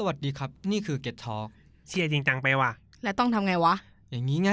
[0.00, 1.48] สวัสดีครับ นี่คือ Get Talk
[1.86, 2.70] เชียร์จริงจังไปว่ะ
[3.02, 3.74] แล้วต้องทำไงวะ
[4.10, 4.52] อย่างนี้ไง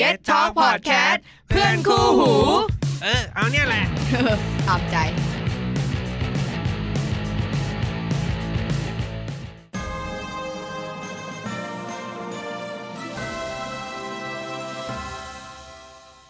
[0.00, 2.32] Get Talk Podcast เพื่อนคู่หู
[3.02, 3.84] เออ เอาเนี่ยแหละ
[4.68, 4.96] ตามใจ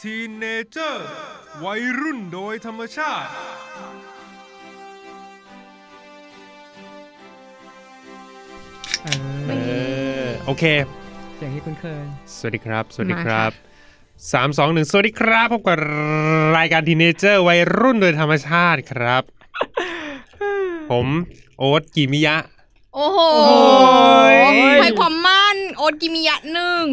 [0.01, 1.09] ทีเนเจอร์
[1.65, 3.31] วัยรุ่นโดยธรรมชาติ
[9.05, 9.09] เอ
[9.49, 9.53] เอ
[10.23, 10.65] ออโอเค
[11.37, 12.05] เสียงที่คุ้นเคย
[12.37, 13.53] สวัสดีครับ สวัสดีมาคค่ะรับ
[14.33, 15.79] สามสองหนึ่งสวัสดีครับพบกับ
[16.57, 19.23] รายการทีเนเจอร์วัยรุ่นโดยธรรมชาติครับ
[20.91, 21.07] ผม
[21.59, 22.37] โอ๊ตกิมิยะ
[22.95, 23.21] โอ้โห
[24.33, 24.35] ย
[24.83, 26.85] ให้ความมั่น โอดกิมิยะหนึ่ง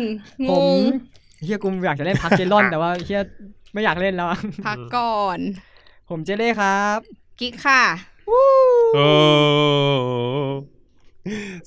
[0.47, 0.79] งผมง
[1.43, 3.21] เฮียกูอยากจะเล่นพักเจลอนแต่ว่าเฮีย
[3.73, 5.39] ไม่อยากเล่นแล้วอะพักก่อน
[6.09, 6.99] ผมเจเล่ครับ
[7.39, 7.83] กิ๊กค่ะ
[8.95, 9.09] โอ้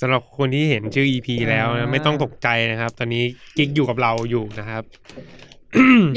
[0.01, 3.25] สำหรับคนที่เห็นชื่อ EP แล้วนะไม่ต้องตกใจนะครับ ตอนนี้
[3.57, 4.83] กิ๊กอยู่กับเราอยู่นะครับ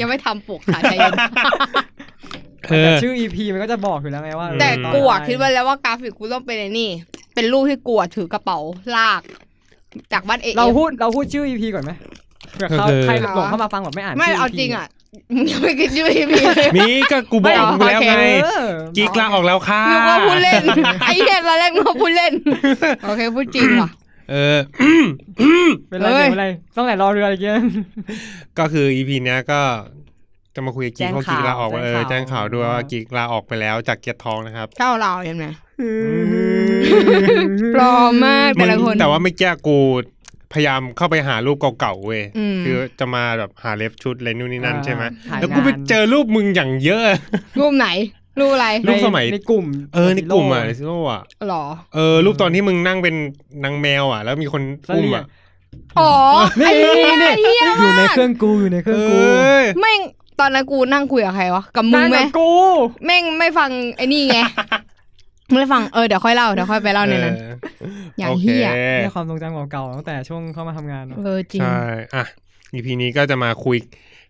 [0.00, 1.12] ยังไม่ทำปลุกค่ะใจเย็น
[2.68, 6.90] เอแต่อชื่อ EP มันก็จะบอกอยู่แล้วไงว่าแต่ตอนกูอะอะไรคิดไว้แล้วว่ากราฟิกกูต้องเป็นไอ้นี่
[7.34, 8.58] เป็นรูปที่กูอะถือกระเป๋า
[8.96, 9.22] ลาก
[10.12, 11.92] จากบ้านเอ เราพูดเราพูดชื่อ EP ก่อนไหม
[12.54, 15.03] เผื่อเขาก็คือใครหลงเข้ามาฟังแบบไม่อ่านไม่ชื่ เอา EP จริงอะมึงยัง
[15.62, 20.62] ไม่คิดชื่อพีเลยมีก็กูบอกไม่มึงแล้วไงเออกิ๊กลาออกแล้วค่ะนึกว่าพูดเล่น
[21.00, 22.32] ไอ้เหี้ยตอนแรกนึกว่าพูดเล่น
[23.04, 23.90] โอเคพูดจริงว่ะ
[24.30, 24.58] เออ
[25.88, 27.56] เป็นไรเฮ้ยเป็นไรต้องไหนรอเรืออะไรเงี้ย
[28.58, 29.60] ก็คือ EP เนี้ยก็
[30.54, 35.46] จะมาคุยกับกิ๊กแจ้งเพราะกิ๊กลาออกข่าวเออแจ้แจ้งงข่าข่าววด้วยว่ากิ๊กลาออกไปแล้วจากเกียรติทองนะครับเจ้าเราเห็นไหม
[37.74, 39.78] ปลอมมากแต่ละคนมึงแต่ว่าไม่แก้กู
[40.54, 47.02] พยายามเข้าไปหารูปเก่าๆเว้ยอืมคือจะมาแบบหาเล็บชุดอะไรนู่นนี่นั่นใช่ไหมถ่ายแล้วกูไปงานเจอรูปมึงอย่างเยอะ
[47.60, 47.88] รูปไหน
[48.40, 53.14] รูปอะไรรูปสมัยในกลุ่ม เออในกลุ่มอะในซิโร่อะหรอเออรูปตอนที่มึงนั่งเป็น
[53.64, 54.62] นางแมวอะ แล้วมีคน
[54.94, 55.24] อุ้มอะ
[55.98, 56.12] อ๋อ
[56.60, 60.00] นี่ไอ้เหี้ยนี่ไอ้เหี้ยอยู่ในเครื่องกูอยู่ในเครื่องกูเอ้ยแม่ง
[60.40, 62.50] ตอนนั้นกูนั่งคุยกับใครวะกับมึงไหมนั่นกับกู
[63.04, 64.38] แม่งไม่ฟังไอ้นี่ไง
[65.52, 67.36] ไม่ฟังเออเดี๋ยวค่อยเล่าเดี๋ยวค่อยไปเล่าในนั้น
[68.18, 71.78] อย่างเหี้ยโอเคในความทรงจำเก่าๆตั้งแต่ช่วงเข้ามาทำงานเนอะเออจริงใช่
[72.14, 72.24] อะ
[72.74, 73.76] EP นี้ก็จะมาคุย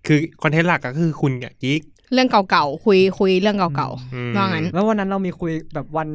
[0.06, 1.80] คือ content หลักก็คือคุณกับกิ๊ก
[2.12, 6.08] เรื่องเก่าๆคุยคุยเรื่องเก่าอืมๆว่างั้น แล้ววันนั้นเรามีคุยแบบวัน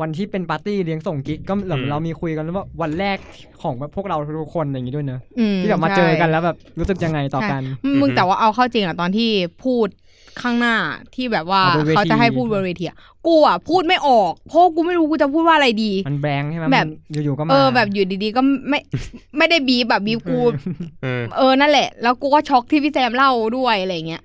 [0.00, 3.18] วันที่เป็นปาร์ตี้เลี้ยงส่งกิ๊กก็แบบอืมเรามีคุยกันว่าวันแรก
[3.62, 9.30] ของแบบพวกเราทุกคนอย่างนี้ด้วยเนอะอืมที่แบบมาเจอกันใช่แล้วแบบรู้สึกยังไงต่อกันใช่มึงแต่ว่าเอาเข้าจริงอะตอนที่
[9.64, 9.88] พูด
[10.42, 10.76] ข้างหน้า
[11.14, 18.78] ที่แบบว่าอ๋อบนเวที เขาจะให้พูดบนเวทีอะกูอะพูดไม่ออกเพราะกูไม่รู้กูจะพูดว่าอะไรดี มัน blank ใช่ไหมแบบมันอยู่ๆก็มา เออแบบอยู่ดีๆก็ไม่
[19.38, 20.40] ไม่ได้บีบแบบบีบกู
[21.02, 24.22] เออ เออนั่นแหละ แล้วกูก็ช็อกที่พี่แซมเล่าด้วยอะไรเงี้ย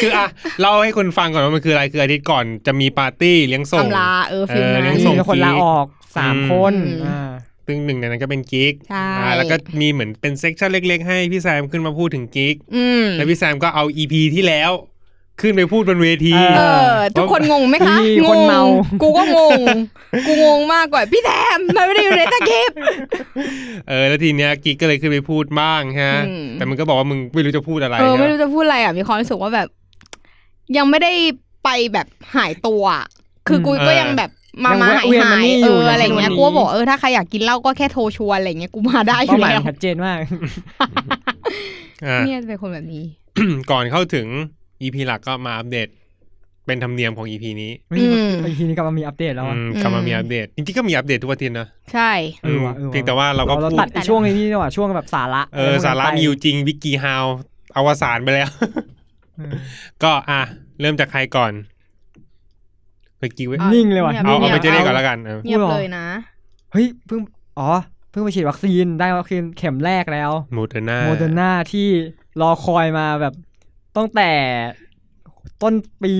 [0.00, 0.26] คืออะ
[0.60, 5.86] เล่าให้คนฟังก่อนว่ามันคืออะไรคืออาทิตย์ก่อนจะมีปาร์ตี้เลี้ยงส่ง ตำราเออ feel เออนั้นเลี้ยงส่ง มีคนลาออก
[6.16, 7.30] สามอืมคนอืม อ่า
[7.66, 14.72] ซึ่งหนึ่งในนั้นก็เป็นกิ๊กใช่อ่าแล้วก็มีเหมือนเป็น section เล็ก ๆ ให้พี่แซมขึ้นมาพูดถึงกิ๊กอืมแล้วพี่แซมก็เอา EP ที่แล้ว
[15.40, 18.62] ขึ้นไปพูดบนเวที เออ ทุกคนงงไหมคะมีงคนงเมา
[19.02, 19.60] กูก็งง
[20.26, 22.70] กูงงมากกว่าพี่แซมมันไม่ได้อยู่ในตะเก็บ
[23.88, 29.68] เออ แล้วทีเนี้ยกิ๊กก็เลยขึ้นไปพูดบ้างฮะอืมแต่มันก็บอกว่ามึงไม่รู้จะพูดอะไร เออ ไม่ใช่รู้ปะจะพูดอะไรอะ มีความรู้สึกว่าแบบ
[30.76, 31.12] ยังไม่ได้
[31.64, 33.06] ไปแบบหายตัวอะ
[33.48, 34.30] คือกูอืมก็เออยังแบบ
[34.62, 40.28] มายังมาแวะหายเวียนหามานี่ยอเอยู่ออะไรเงี้ยอย่างกูเช่นวันนี้ก็บอกเออถ้าใครอยากกินเหล้าก็แค่โทรชวนอะไรเงี้ยกูมาได้อเป้ายู่หมายแล้วชัดเจนมากอะ
[42.26, 43.04] เนี่ยเป็นคนแบบนี้
[43.70, 44.26] ก่อนเข้าถึง
[44.82, 45.88] EP หลักก็มาอัปเดต
[46.66, 52.10] เป็นธรรมเนียมของ EP นี้อืมไอทีนี้กลับมามีอัปเดตแล้วอะอืมกลับมามีอัปเดตจริงๆก็มีอัปเดตทุกอาทิตย์นะใช่
[52.44, 57.24] เออว่ะเออว่ะเพียงแต่ว่าเราก็เราพูดตัดไอ้ช่วงนี้นี่ว่ะช่วงแบบสาระเออสาระมีอยู่จริงวิกกี้ฮาว
[57.76, 58.50] อวสานไปแล้ว
[59.36, 59.52] เออ
[60.02, 60.40] ก็อะ
[60.80, 61.52] เริ่มจากใครก่อน
[63.24, 66.06] ไปกี้ไว้อะนิ่งเลยว่ะงีบเอาเอาไปงียบเจเล่ก่อนแล้วกันเออเงียบเลยนะ
[66.72, 67.20] เฮ้ยเพิ่ง
[67.58, 67.70] อ๋อ
[68.10, 71.88] เพิ่งไปฉีดวัคซีนได้วัคซีนเข็มแรกแล้วโมเดอร์นาโมเดอร์นาที่
[72.40, 73.34] รอคอยมาแบบ
[73.96, 74.30] ตั้งแต่
[75.62, 76.14] ต้นปี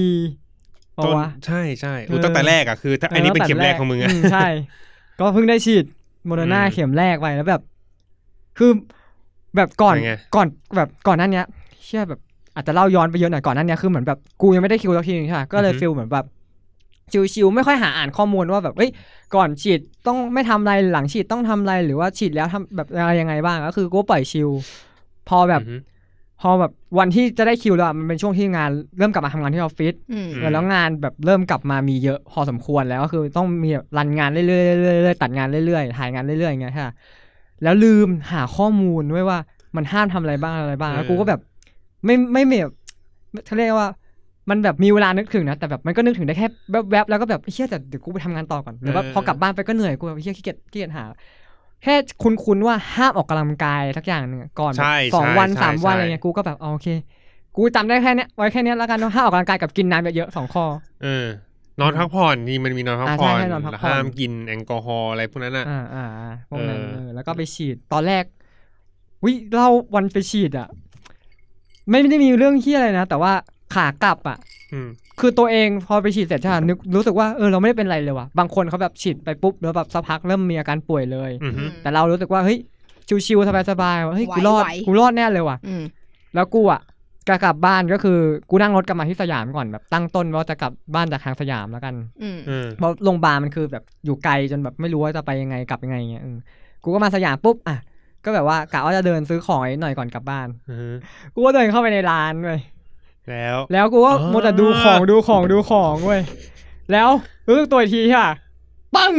[0.97, 4.47] ปะต้นวะใช่ใช่อุ๊ยเออตั้งแต่แรกอะคือถ้าอันนี้เป็นเข็มแรกของมึงอะใช่
[5.21, 5.85] ก็เพิ่งได้ฉีด
[6.27, 7.63] โมเดอร์นาอืมเข็มแรกไปแล้วแบบ
[8.59, 8.71] คือ
[9.57, 10.47] แบบก่อนเป็นไงก่อน
[10.77, 11.47] แบบก่อนหน้านั้นเนี้ย
[11.87, 12.21] เชื่อแบบ
[12.55, 16.27] อาจจะเล่าย้อนไปเยอะหน่อยก่อนหน้านั้นเนี้ยคือเหมือนแบบกูยังไม่ได้คิวสักทีนึงใช่ปะก็เลย feel เหมือนแบบ
[17.35, 18.91] ชิวๆไม่ค่อยหาอ่านข้อมูลว่าแบบเอ้ย
[19.35, 24.49] ก่อนฉีดต้องไม่ทำอะไรหลังฉีดต้องทำอะไรหรือว่าฉีดแล้วทำแบบอะไรยังไงบ้างก็คือกูปล่อยชิล
[25.29, 25.77] พอแบบ อือฮึ
[26.41, 36.91] พอแบบวันที่จะได้คิวแล้วอะมันเป็นช่วงที่งานเริ่มกลับมาทำงานที่ออฟฟิศ อืม อืมเออแล้วงานแบบเริ่มกลับมามีเยอะพอสมควรแล้วก็คือต้องมีแบบรันงานเรื่อยๆเรื่อยๆเรื่อยๆตัดงานเรื่อยๆถ่ายงานเรื่อยๆอย่างเงี้ยค่ะ
[37.63, 39.39] แล้วลืมหาข้อมูลไว้ว่า
[39.77, 41.41] มันห้ามทำอะไรบ้างอะไรบ้างแล้วกูก็แบบ
[42.05, 42.75] ไม่ไม่ไม่แบบ
[43.47, 43.91] เขาเรียกว่า
[44.51, 46.49] มันแบบมีเวลานึกถึงนะ แต่แบบมันก็นึกถึงได้แค่
[46.91, 51.05] แวบๆแล้วก็แบบเฮียแต่เดี๋ยวกูไปทำงานต่อก่อนหรือว่าเออพอกลับบ้านไปก็เหนื่อยกูแบบเฮียขี้เกียจขี้เกียจหา
[51.83, 56.89] แค่คุ้นๆว่าห้ามออกกำลังกายสักอย่างหนึ่งอะก่อนแบบใช่สองใช่วันใช่สามวันใช่อะไรเงี้ยกูก็แบบอ๋อโอเค
[57.57, 60.65] กูจำได้แค่เนี้ยไว้แค่เนี้ยแล้วกันว่าห้ามออกกำลังกายกับกินน้ำเยอะๆสองข้อ
[61.03, 61.27] เออ
[61.81, 68.25] นอนพักผ่อนนี่มันมีนอนพักอ่าผ่อนใช่ใช่นอนพักผ่อนห้ามกินแอลกอฮอล์อะไรพวกนั้นอะอ่าอ่าอ่าพวกนั้นเออเออแล้วก็ไปฉีดตอนแรก
[69.25, 70.69] วิเราวันไปฉีดอะ
[71.91, 73.33] ไม่ได้มีเรื่องที่อะไรนะแต่ว่า
[73.75, 74.39] ขากลับอะ
[74.73, 74.89] อืม
[75.21, 82.59] คือตัวเองพอไปฉีดเสร็จใช่ไหมนึกรู้สึกว่าเออเราไม่ได้เป็นไรเลยว่ะบางคนเขาแบบฉีดไปปุ๊บแล้วแบบสักพักเริ่มมีอาการป่วยเลยอืมฮึแต่เรารู้สึกว่าเฮ้ย
[83.27, 85.83] ชิวๆสบายๆว่าเฮ้ยกูรอดไหวๆกูรอดแน่เลยว่ะอืม
[86.35, 86.81] แล้วกูอะ
[87.29, 88.19] จะกลับบ้านก็คือ
[88.51, 96.37] กูนั่งรถกลับมาที่สยามก่อนแบบตั้งต้นว่าจะกลับบ้านจากทางสยามแล้วกันอืมเออเพราะโรงพยาบาลมันคือแบบอยู่ไกลจนแบบไม่รู้ว่าจะไปยังไงกลับยังไงเงี้ยเออ
[96.85, 97.79] กูก็มาสยามปุ๊บอะ
[98.25, 100.89] ก็แบบว่ากะว่าจะเดินซื้อของไอ้หน่อยก่อนกลับบ้านอือฮึ
[101.35, 102.61] กูก็เดินเข้าไปในร้านเว้ย
[103.31, 106.21] แล้ว แล้วกูก็อ๋อมัวแต่ดูของดูของดูของเว้ย
[106.93, 107.09] แล้ว
[107.49, 108.33] รู้สึกตัวอีกทีใช่ป่ะ
[108.95, 109.15] ปัง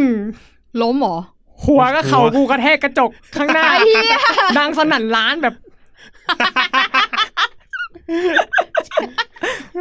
[0.81, 1.17] ล้มเหรอ
[1.65, 4.17] หัวก็เข่ากูกระแทกกระจกข้างหน้าไอ้เหี้ย
[4.57, 5.53] ดังสนั่นร้านแบบ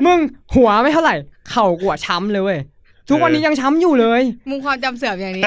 [0.06, 0.18] มึง
[0.54, 1.14] หัวไม่เท่าไหร่
[1.50, 2.58] เข่ากูอะช้ำเลยเว้ย
[3.08, 5.44] ทุกวันนี้ยังช้ำอยู่เลย มึงความจำเสื่อมอย่างนี้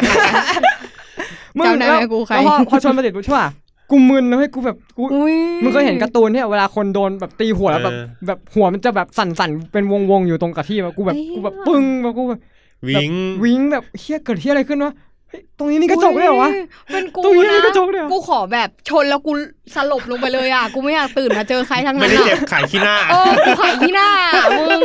[1.57, 3.47] มึงจำได้ไหมแล้วกูใครแล้วพอพอชนมาติดปุ๊บใช่ป่ะ
[3.89, 12.39] กูมึนนะเว้ยกูแบบกูอุ้ยมึงเคยเห็นการ์ตูนเนี่ยเวลาคนโดนแบบตีหัวแล้วแบบเออแบบหัวมันจะแบบสั่นๆเป็นวงๆอยู่ตรงกับที่แบบกูแบบกูแบบปึ้งแบบกูแบบ
[12.89, 13.13] วิง
[13.43, 15.06] วิงแบบเฮียเกิดเฮียอะไรขึ้นวะเฮ้ย
[15.57, 16.51] ตรงนี้มีกระจกด้วยเหรอวะ
[16.91, 19.31] เป็นกูตรงนี้มีนะกระจกด้วยเหรอกูขอแบบชนแล้วกู
[19.75, 24.09] สลบลงไปเลยอะ กูไม่อยากตื่นมาเจอใครทั้งไม่นั้นได้เจ็บอะไข่ขี้หน้าเออกูไข่ที่หน้า
[24.57, 24.81] มึง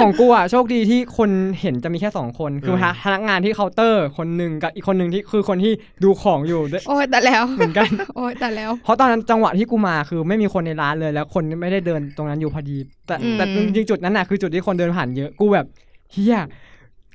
[0.00, 1.30] ของกูอะโชคดีที่คน
[1.60, 5.72] เห็นจะมีแค่สองคนคือเออพนักงานที่เคาน์เตอร์คนหนึ่งกับอีกคนหนึ่งที่คือคนที่
[6.04, 12.76] ดูของอยู่ด้วยโอ้ยแต่แล้วเหมือนกันโอ้ยแต่แล้ว เพราะตอนนั้นจังหวะที่กูมาคือไม่มีคนในร้านเลยแล้วคนไม่ได้เดินตรงนั้นอยู่พอดี
[13.06, 15.66] แต่อืมแต่จริงๆจุดนั้นน่ะคือจุดที่คนเดินผ่านเยอะกูแบบ
[16.12, 16.38] เฮีย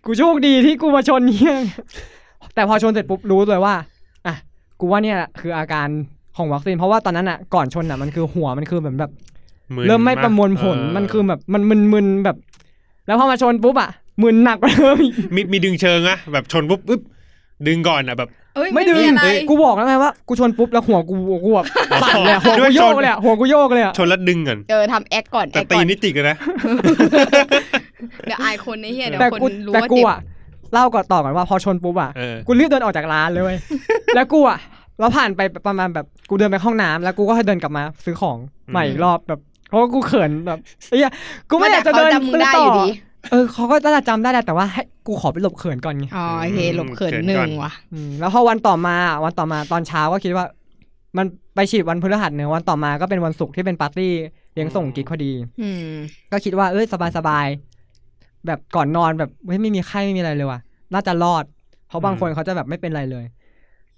[0.07, 1.57] กูโชคดีที่กูมาชนเฮีย
[2.55, 3.75] แต่พอชนเสร็จปุ๊บรู้เลยว่า
[4.27, 4.35] อะ
[4.79, 5.87] กูว่าเนี่ยแหละคืออาการ
[6.37, 9.11] ของวัคซีนเพราะว่าตอนนั้นอะก่อนชนอะมันคือหัวมันคือเหมือนแบบ
[9.83, 11.61] นเริ่มไม่ประมวลผลเมันคือแบบมัน
[11.93, 12.37] มึนๆแบบ
[13.07, 13.89] แล้วพอมาชนปุ๊บอะ
[14.21, 17.01] มึนหนักกว่าเดิมอีกมีมีดึงเชิงอะแบบชนปุ๊บปึ๊บ
[17.67, 21.15] ดึงก่อนอะแบบเอ้ยไม่ไม่ดึมีงอะไรกูบอกแล้วไงว่ากูชนปุ๊บแล้วหัวกู
[21.45, 21.67] กูแบบ
[22.03, 26.37] สั่นเลยอะหัวด้วกูยโยชกนเลยอะหัวกูโยกเลยอะชนแล้วดึงก่อนเออทำแอคก่อนแอแต่คตีก่อนนี่ติดกันนะ
[28.25, 30.19] เดี๋ยวอายคนไอ้เหี้ยเดี๋ยวแต่คนกูรู้แต่ว่ากูเจ็บอะ
[30.73, 33.57] เล่าก่อนต่อก่อนว่าพอชนปุ๊บอะเออ กูรีบเดินออกจากร้านเลยเว้ย
[34.15, 34.59] แล้วกูอะ
[34.99, 38.37] แล้วผ่านไปประมาณแบบกูเดินไปห้องน้ำแล้วกูก็เดินกลับมาซื้อของ
[38.71, 40.59] ใหม่อีกรอบแบบเพราะว่ากูเขินแบบ
[40.89, 41.05] เอ้ย
[41.49, 42.89] กูไม่อยากจะเดินแต่เขาจำมึงซื้อได้ต่ออยู่ดี
[43.31, 50.45] เออเขาก็น่าจะจำได้แหละแต่ว่าให้กูขอไปหลบเขินก่อนไง อ๋อโอเคหลบเขินเขินหนึ่ก่อนงว่ะ อืมแล้วพอวันต่อมาวันต่อมาตอนเช้าก็คิดว่า
[51.17, 54.11] มันไปฉีดวันพฤหัสเนอะวันต่อมาก็เป็นวันศุกร์ที่เป็นปาร์ตี้
[54.53, 55.91] เลี้ยงส่งกิ๊กพอดี อืม
[56.31, 57.76] ก็คิดว่าเอ้ยสบายสบายๆ
[58.47, 60.59] แบบก่อนนอนแบบเฮ้ยไม่มีไข้ไม่มีอะไรเลยว่ะ
[60.93, 61.43] น่าจะรอด
[61.87, 63.25] เพราะบางคนเขาจะแบบไม่เป็นไรเลย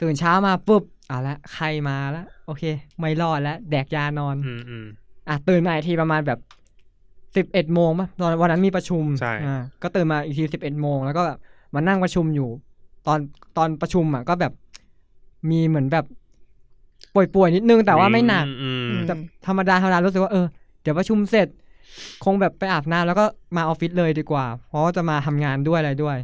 [0.01, 2.63] ตื่นเช้ามาปุ๊บอะละไข้มาแล้วโอเค
[2.99, 4.85] ไม่รอดแล้วแดกยานอนอืมอืม
[5.29, 6.39] อะตื่นมาอีกทีประมาณแบบ
[7.35, 11.37] สิบเอ็ดโมงป่ะตอนวันนั้นมีประชุมใช่อ่าก็ตื่นมาอีกทีสิบเอ็ดโมงแล้วก็แบบ
[11.75, 12.49] มานั่งประชุมอยู่
[13.07, 13.19] ตอน
[13.57, 14.53] ตอนประชุมอะก็แบบ
[15.49, 16.05] มีเหมือนแบบ
[17.15, 19.13] ป่วยๆนิดนึงแต่ว่าไม่หนักอืมอืมแต่
[19.47, 20.45] ธรรมดาธรรมดารู้สึกว่าเออ
[20.81, 21.47] เดี๋ยวประชุมเสร็จ
[22.25, 23.25] คงแบบไปอาบน้ำแล้วก็
[23.55, 26.17] มาออฟฟิศเลยดีกว่า เพราะว่าจะมาทำงานด้วยอะไรด้วย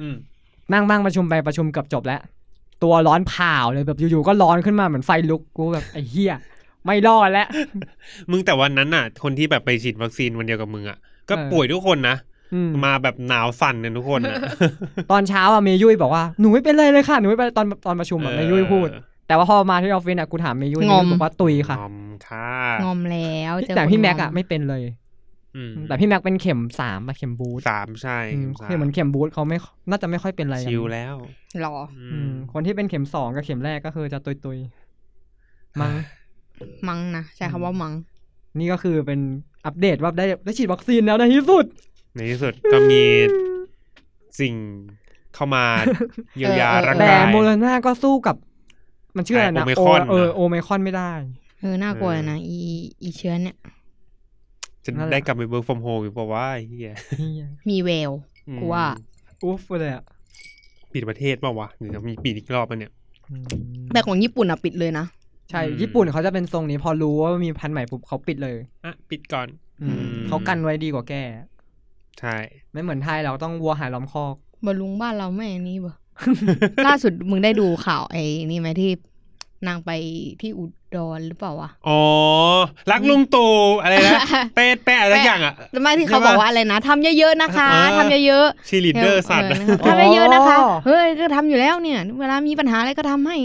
[0.00, 0.16] อืม
[0.72, 2.20] นั่งบ้างประชุมไปประชุมเกือบจบแล้ว
[2.82, 6.34] ตัวร้อนเผาเลยแบบอยู่ๆก็ร้อนขึ้นมาเหมือนไฟลุกกูแบบไอ้เหี้ย
[6.84, 7.48] ไม่รอดแล้ว
[8.30, 10.98] มึงแต่วันนั้นน่ะ คนที่แบบไปฉีดวัคซีนวันเดียวกับมึงอะ
[11.28, 12.16] ก็เออ ป่วยทุกคนนะ
[12.54, 14.36] อืม มาแบบหนาวสั่นกันทุกคนอะ
[15.10, 18.88] ตอนเช้าอะเมยุ้ยบอกว่าหนูไม่เป็นไรเลยค่ะหนูไม่เป็นไรตอนตอนประชุมอะเมยุ้ยพูด
[19.26, 21.94] แต่ว่าพอมาที่ออฟฟิศอะกูถามเมยุ้ยงเมอม ยุ้ยบอกว่าตุยค่ะ งอม
[22.28, 22.48] ค่ะ
[22.82, 24.82] งอมแล้วเจอแต่คนพี่แม็กงอะไม่เป็นเลย
[25.56, 29.58] อืมแต่พี่แม็กเป็นเข็มสามอะเข็มบูทสามใช่อืมสามคือเหมือนเข็มบูทเขาไม่
[29.90, 31.14] น่าจะไม่ค่อยเป็นอะไรกันชิลแล้ว
[31.60, 35.94] หรออือืมมคนที่เป็นเข็มสองกับเข็มแรกก็คือจะตุยตุยๆมั้ง
[36.88, 37.92] มังนะใช้คำว่ามัง
[38.58, 39.20] นี่ก็คือเป็น
[39.66, 41.64] อัปเดตว่าได้ได้ฉีดวัคซีนแล้วในที่สุด
[42.14, 43.02] ในที่สุดก็มี
[44.40, 44.54] สิ่ง
[45.34, 45.64] เข้ามา
[46.36, 48.36] เยียวยาเออเออร่างแต่กายโมเดอร์นาก็สู้กับ
[49.16, 51.12] มันชื่ออะไรนะไอ้โอไมครอนเออนะโอไมครอนไม่ได้
[51.64, 52.58] เออ น่ากลัวเออนะอี
[53.02, 53.56] อีเชื้อเนี่ย
[54.84, 58.10] จะนั่นแหละได้กลับไป work from home อีกเปล่าวะไอ้เฮียเหี้ยมีแวว
[58.48, 58.84] อืมกูว่า
[59.42, 60.04] อุ๊ฟเลยอะ
[60.92, 62.92] ปิดประเทศเปล่าวะหรือจะมีปิดอีกรอบปะเนี่ย
[63.30, 63.44] อืม
[63.92, 65.06] แต่ของญี่ปุ่นอะปิดเลยนะ
[65.50, 69.48] ใช่อืมญี่ปุ่นเขาจะเป็นทรงนี้พอรู้ว่ามีพันธุ์ใหม่ปุ๊บเขาปิดเลย อะ ปิดก่อน
[69.82, 71.22] อืมอืมเขากันไว้ดีกว่าแก้
[72.20, 72.36] ใช่
[72.72, 75.92] ไม่เหมือนไทยเราต้องวัวหายล้อมคอกบอลลุงบ้านเราไม่อันนี้บ่
[76.86, 78.90] ล่าสุดมึงได้ดูข่าวไอ้นี่ไหมที่
[79.68, 79.90] นางไป
[80.40, 80.64] ที่อุ
[80.96, 82.00] ดรหรือเปล่าวะ อ๋อ
[82.90, 83.52] รักลุงตู่
[83.82, 84.20] อะไรนะ
[84.54, 90.56] เป๊ะแปะอะไรสักอย่างอะแล้วไม่ที่เขาใช่ปะบอกว่าอะไรนะทำเยอะๆนะคะเออทำเยอะๆเชียร์ลีดเดอร์สัตว์เออทำเยอะๆนะคะ
[90.86, 93.36] เฮ้ยก็ทำอยู่แล้วเนี่ย เวลามีปัญหาอะไรก็ทำให้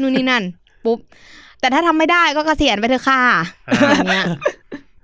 [0.00, 0.42] นู่นนี่นั่น
[0.84, 0.98] ปุ๊บ
[1.60, 3.22] แต่ถ้าทำไม่ได้ก็เกษียณไปเถอะค่ะ
[3.94, 4.26] อย่างเงี้ย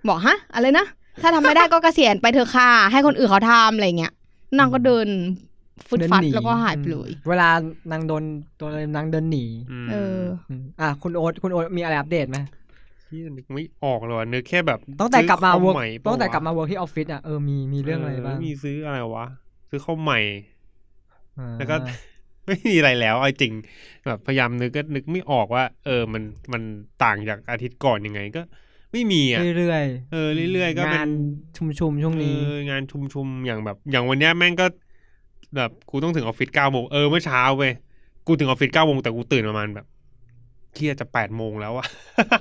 [0.08, 0.86] บอกฮะ อะไรนะ
[1.22, 4.12] ถ้าทำไม่ได้ก็เกษียณไปเถอะค่ะ ให้คนอื่นเขาทำอะไรเงี้ย
[4.58, 5.08] นางก็เดิน
[5.88, 7.48] ฟุดฟัดเนนีแล้วก็หายไปเลย เวลา
[7.92, 8.24] นางโดน
[8.58, 9.44] โดนนางเดินหนี
[9.84, 12.38] มเอออืมอะคุณโอ๊ตคุณโอ๊ตมีอะไรอัปเดตไหม
[13.08, 19.26] ที่นึกไม่ออกเลยว่ะนึกแค่แบบตั้งแต่กลับมาซื้อเวิคร์อใหม่กตั้งแต่ปะวะกลับมาเวิร์กที่ออฟฟิศอะเออมีมีเรื่องอะไรบ้างมีซื้ออะไรวะ
[19.70, 20.20] ซื้อข้าวใหม่
[21.38, 21.76] อ่าแล้วก็
[22.46, 23.52] ไม่มีอะไรแล้วเอาจริง
[24.06, 26.62] แบบพยายามนึกก็นึกไม่ออกว่า เออมันมัน
[27.04, 28.42] ต่างจากอาทิตย์ก่อนยังไงก็
[28.92, 31.10] ไม่มีอะเรื่อยเออเรื่อยๆก็เป็นงาน
[31.56, 34.66] ชุมชุมๆช่วงนี้เอองานชุมๆอย่างแบบ อย่างวันเนี้ยแม่งก็
[35.56, 37.72] แบบกูต้องถึงออฟฟิศเก้าโมงเออเมื่อเช้าเว้ย
[38.26, 39.86] กูถึงออฟฟิศเก้าโมงแต่กูตื่นประมาณแบบ
[40.74, 41.86] เที่ยจะแปดโมงแล้วอะ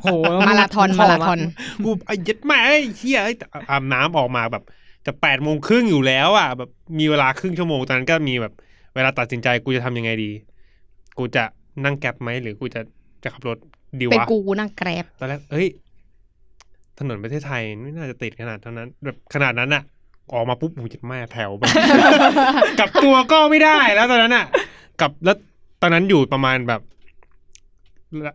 [0.01, 1.39] โหแล้วมาราธอนขมาราธอน
[1.85, 3.33] กูไอ้ยัดแม่ไอ้เที่ยไอ้
[3.69, 4.63] อาบน้ำออกมาแบบ
[5.05, 8.53] จะแปดโมงครึ่งอยู่แล้วอะแบบมีเวลาครึ่งชั่วโมงตอนนั้นก็มีแบบ
[8.95, 10.31] เวลาตัดสินใจกูจะทำยังไงดี
[11.17, 11.43] กูจะ
[11.85, 12.81] นั่งแกร็บไหมหรือกูจะ
[13.23, 13.57] จะขับรถ
[13.99, 15.67] ดีเป็นวะกูนั่งแกร็บตอนแรกเอ้ย
[16.99, 19.83] ถนนประเทศไทยไม่น่าจะติดขนาดเท่านั้น แบบขนาดนั้นอะ
[20.31, 21.67] ออกมาปุ๊บหูจิตแม่แถวแบบ
[22.79, 24.45] กลับตัวก็ไม่ได้แล้วตอนนั้นอะ
[24.99, 25.37] กลับแล้ว
[25.81, 26.81] ตอนนั้นอยู่ประมาณแบบ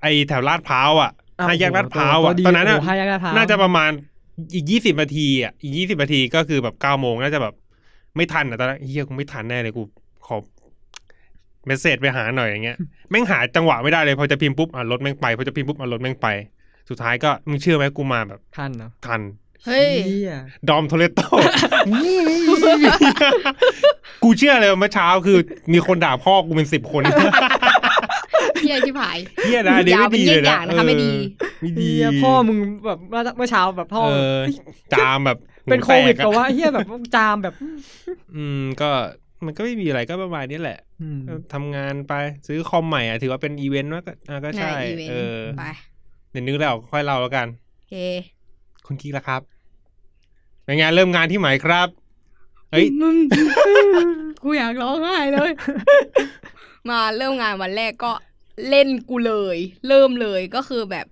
[0.03, 3.91] ไอแถวลาดพร้าวอะอ้าวห้าแยกลาดพร้าวตัอะดีตอนนั้นอะโโหห้าแยกลาดพร้าวน่าจะประมาณ
[4.55, 7.55] อีกยี่สิบนาทีอะอีกยี่สิบนาทีก็คือแบบเก้าโมงน่าจะแบบ
[8.17, 9.83] ไม่ทันอะตอนแรกเฮียกูไม่ทันแน่เลยกู
[10.27, 10.37] ขอ
[11.67, 12.77] เมสเซจไปหาหน่อยอย่างเงี้ย
[13.11, 16.27] แม่งหาจังหวะไม่ได้เลยพอจะพิมพ์ปุ๊บอะรถแม่งไปพอจะพิมพ์ปุ๊บอะรถแม่งไป
[16.89, 19.21] สุดท้ายก็มึงเชื่อไหมกูมาแบบทันเนาะทัน
[19.67, 20.35] เฮ้ยเหี้ย
[20.69, 21.27] ดอมโทเลโต้
[24.23, 25.39] กูเชื่อเลยว่าเมื่อเช้าคือ
[25.73, 27.03] มีคนด่าพ่อกูเป็นสิบคน
[28.63, 32.99] เฮียชิบหายเฮียนะอันนี้ยาวไม่เป็นดีเยี่เลยยงอนะย่างนะคะไม่ดีเออไม่ดีเหี้ยพ่อมึงแบบ
[33.37, 34.39] เมื่อเช้าแบบพ่อเออ
[34.93, 37.55] จามแบบหูเป็นโควิดแตอะกับว่าเฮียแบบจามแบบ
[38.37, 38.91] อืมก็
[39.45, 42.15] มันก็ไม่มีอะไรก็ประมาณนี้แหละอืมก็ทำงานไป
[42.47, 45.65] ซื้อคอมใหม่อะถือว่าเป็นอีเวนต์ว่าก็อะก็ใช่อีเวนต์เออไป
[46.31, 47.47] เดี๋ยวนึกแล้วค่อยเล่าแล้วกัน
[47.79, 47.95] โอเค
[48.89, 49.43] คุณกิ๊กละครับ
[50.65, 51.89] เป็นไงานเริ่มงานที่ไหนครับ
[52.71, 52.87] เฮ้ย
[54.43, 55.53] กูอยากร้องไห้เลย
[56.89, 58.13] มาเริ่มงานวันแรกก็
[58.69, 59.57] เล่นกูเลย
[59.89, 61.07] เริ่มเลยก็คือแบบ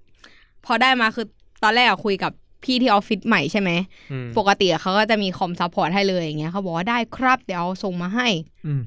[0.66, 1.26] พอได้มาคือ
[1.62, 2.33] ตอนแรกอะคุยกับ
[2.64, 3.71] พี่ที่ออฟฟิศใหม่ใช่ไหม
[4.12, 8.28] อืมปกติอะเขาก็จะมีคอม support ให้เลยอย่างเงี้ยเขาบอกว่าได้ครับเดี๋ยวเอาส่งมาให้
[8.66, 8.80] อืม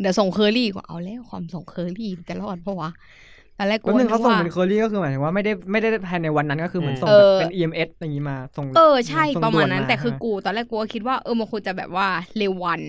[0.00, 2.90] เดี๋ยวส่งเคอรี่ก็เอาแล้วความส่งเคอรี่จะรอดเหรอวะ
[3.60, 12.80] ตอนแรกกูก็หนึ่งเขาส่งว่าเป็นเคอรี่ก็คือหมายถึงว่าไม่ได้ไม่ได้ภายในวันนั้นก็คือเหมือนส่งเอแบบอเป็น EMS อย่างนี้มาส่งเออใช่ส่งประมาณนั้นด่วแต่คือใช่ไหกู ตอนแรกกูก็คิดว่าเออมันควรจะแบบว่าเร็ววัน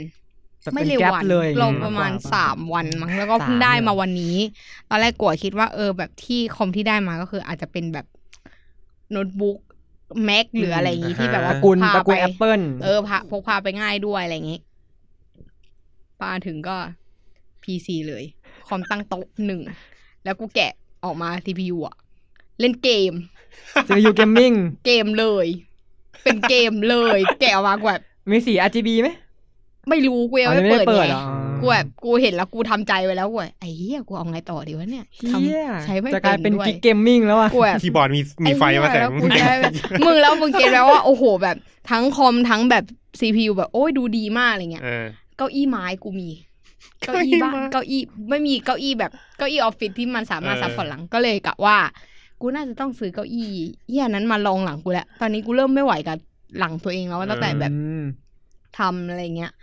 [0.62, 4.36] แต่ไม่เป็นเร็วแก๊ปวันเลยเราอย่งงี้ประมาณกกว่สามวันมั้งแล้วก็เพิ่งสามได้เลยเหรอมาวันนี้
[4.90, 8.06] ตอนแรกกูคิดว่าเออแบบที่คอมที่ได้มาก็คืออาจจะเป็นแบบ
[9.12, 9.58] โน้ตบุ๊ก
[10.26, 14.60] แม็กหรืออะไรอย่างงี้ที่แบบตว่าระกูลพาตระกูลไปแอปเปิลเออพาพกพาไปง่ายด้วยอะไรอย่างงี้
[16.22, 16.78] ปาถึงก็
[17.64, 18.24] PC เลย
[18.68, 19.62] คอมตั้งโต๊ะหนึ่ง
[20.24, 20.72] แล้วกูแกะ
[21.06, 21.96] ออกมา CPU อะ
[22.60, 23.14] เล่นเกม
[23.88, 24.54] CPU gaming
[24.86, 25.48] เกมเลย
[26.24, 29.10] เป็นเกมเลย แกะออกมากูแบบมีสี RGB ไหม
[29.90, 31.24] ไม่รู้กูยังอ๋อไม่ยังไม่ได้เปิดเปิดไงเหรอ
[31.62, 41.56] กูแบบกูเห็นแล้วกูทำใจไว้แล้วกูแบบไอ้เหี้ยกูเอาไงต่อดีวะเนี่ยทำเหี้ยใช้ไม่จะกลายเป็เป็นนด้วยกิ๊ก gaming แล้วอะกูแบบคีย์บอร์ดมีมีไฟมาแต่งไอ้เหี้ยแล้วกูจะมึงแล้วมึง get แล้วว่าโอ้โหแบบ
[41.92, 42.84] ทั้งคอมทั้งแบบ
[43.20, 45.06] CPU แบบโอ้ยดูดีมากอะไรเงี้ยเออ
[45.38, 46.30] เก้าอี้ไม้กูมี
[47.02, 51.78] เก้าอี้บ้านเก้าอี้ไม่มีเก้าอี้แบบเก้าอี้ออฟฟิศที่มันสามารถเออ support หลังก็เลยกะว่า
[52.42, 53.52] กูน่าจะต้องซื้อเก้าอี้
[53.90, 56.18] เหี้ยนั้นมาลองหลังกูแล้วตอนนี้กูเริ่มไม่ไหวกับ
[56.60, 58.04] หลังตัวเองแล้วตั้งแต่แบบอืม
[58.78, 59.54] ทำอะไรเงี้ย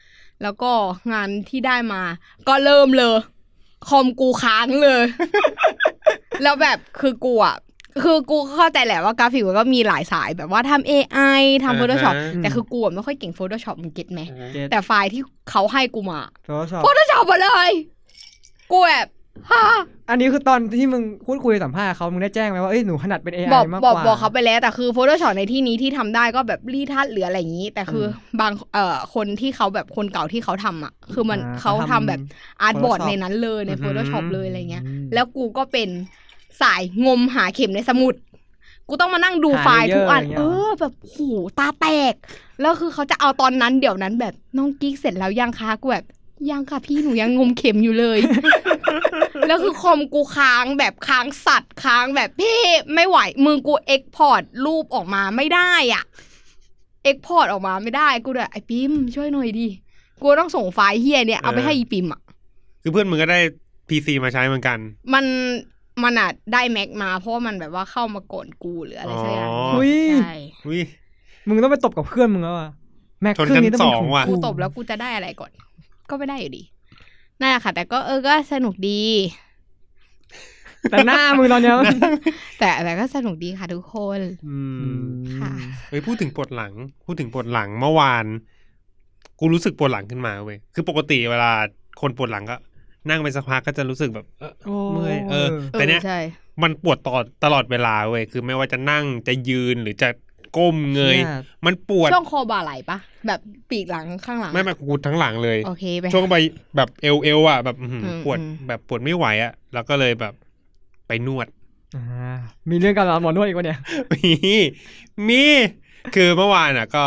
[0.42, 0.70] แล้วก็
[1.12, 2.02] งานที่ได้มา
[2.48, 3.14] ก็เริ่มเลย
[3.88, 5.02] คอมกูค้างเลย
[6.42, 7.56] แล้วแบบคือกูอะ
[8.02, 14.20] คือกูเข้าใจแหละว่ากราฟิกมันก็มีหลายสายแบบว่าทำ AI ทำ Photoshop อ่าฮะแต่คือกูอะไม่ค่อยเก่ง Photoshop มึงเก็ตไหม
[14.54, 17.70] เจ็ดแต่ไฟล์ที่เขาให้กูมา Photoshop Photoshop หมดเลย
[18.70, 19.06] กูแบบ
[19.50, 19.62] ฮะ
[20.10, 28.08] อันนี้คือตอนที่มึงพูดคุยสัมภาษณ์เขามึงได้แจ้งไหมว่าเอ้ยหนูถนัดเป็น AI บอกมากบอกกว่าบอกเขาไปแล้วแต่คือ Photoshop ในที่นี้ที่ทำได้ก็แบบรีทัชหรืออะไรอย่างนี้ แต่คืออ
[28.40, 32.20] บางเอ่อคนที่เขาแบบคนเก่าที่เขาทำอะ คือมันอ่าเขาทำแบบ
[32.62, 35.88] อาร์ตบอร์ด Photoshop ในนั้นเลยในอือหือ Photoshop เลยอะไรเงี้ยอืมแล้วกูก็เป็น
[36.60, 38.14] สายงมหาเข็มในสมุด
[38.88, 41.16] กูต้องมานั่งดูหาไฟล์ทุกอัน layer อะไรเงี้ยเออ แบบโห
[41.58, 42.14] ตาแตก
[42.60, 46.06] แล้วคือเขาจะเอาตอนนั้นเดี๋ยวนั้นแบบน้องกิ๊กเสร็จแล้วยังคะกูแบบ
[46.50, 48.18] ยังค่ะพี่หนูยังงมเข็มอยู่เลย
[49.46, 52.58] แล้วคือคอมกูค้างแบบค้างสัตว์ค้างแบบพี่
[52.94, 56.04] ไม่ไหวมือกู export รูปออกมาไม่ได้อะ
[57.04, 59.68] export ออกมาไม่ได้กูแบบไอ้ปิมช่วยหน่อยดิ
[60.22, 62.20] กูต้องส่งไฟล์เหี้ยเนี่ยเอาไปให้อีปิมอะ
[62.82, 63.38] คือเพื่อนมึงก็ได้
[63.88, 64.78] PC มาใช้เหมือนกัน
[65.14, 65.24] มัน
[66.04, 70.34] มันอะได้แม็กมาเพราะว่ามันแบบว่าเข้ามาก่อนกูหรืออะไรสักอย่างอ๋ออุ้ยใช่
[70.66, 70.80] อุ้ย
[71.48, 72.70] มึงต้องไปตบกับเพื่อนมึงแล้วอะ
[73.22, 75.50] แม็กชนเครื่องนี้ชั้นต้องเป็นสองของว่ะกูตบแล้วกูจะได้อะไรก่อน
[76.10, 76.62] ก็ไม่ได้อยู่ดี
[77.40, 79.02] นั่นแหละค่ะ แต่ก็เออก็สนุกดี
[80.90, 81.74] แต่หน้ามึงตอนเนี้ย
[82.58, 84.58] แต่แต่ก็สนุกดีค่ะทุกคน อื
[85.02, 85.52] มค่ะ
[85.88, 86.72] เฮ้ยพูดถึงปวดหลัง
[87.04, 88.24] พูดถึงปวดหลังเมื่อวาน
[89.38, 91.50] กูรู้สึกปวดหลังขึ้นมาเว้ยคือปกติเวลา
[92.00, 92.56] คนปวดหลังก็
[93.08, 96.18] นั่งไปสักพักก็จะรู้สึกแบบเออโอ้เมื่อยเออเอแต่อเนี้ยใช่
[96.62, 100.08] มันปวดตลอดตลอดเวลาเว้ยคือไม่ว่าจะนั่งจะยืนหรือจะ
[100.56, 101.24] ก้มเงยนี่
[101.66, 103.40] มันปวดช่วงคอบ่าไหลปะแบบ
[103.70, 106.36] ปีกหลังข้างหลัง ไม่ไม่กูทั้งหลังเลยโอเคไปช่วงไป
[106.76, 110.34] แบบเอวเอวอะแบบอื้อหืออืมปวดอืมแบบปวดไม่ไหวอะ แล้วก็เลยแบบ
[111.06, 111.46] ไปนวด
[111.96, 112.04] อ่า
[112.70, 113.78] มีเรื่องการหมอนวดอีกวะเนี่ย
[114.14, 114.32] มี
[115.28, 115.42] มี
[116.14, 117.04] คือเมื่อวานอะ ก็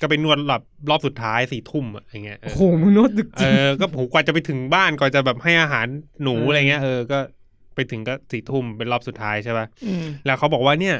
[0.00, 5.86] ก็ไปนวดรอบรอบสุดท้ายสี่ทุ่มอะอย่างเงี้ยเอโอ้อโหมึงนวดดึกจเอริงอก็ผมกว่าจะไปถึงบ้านก่อนจะแบบให้อาหาร
[6.22, 7.18] หนูเออออะไรเงี้ยเออก็
[7.74, 10.96] ไปถึงก็สี่ทุ่มเป็นรอบสุดท้ายใช่ป่ะ อืมแล้วเขาบอกว่าเนี่ย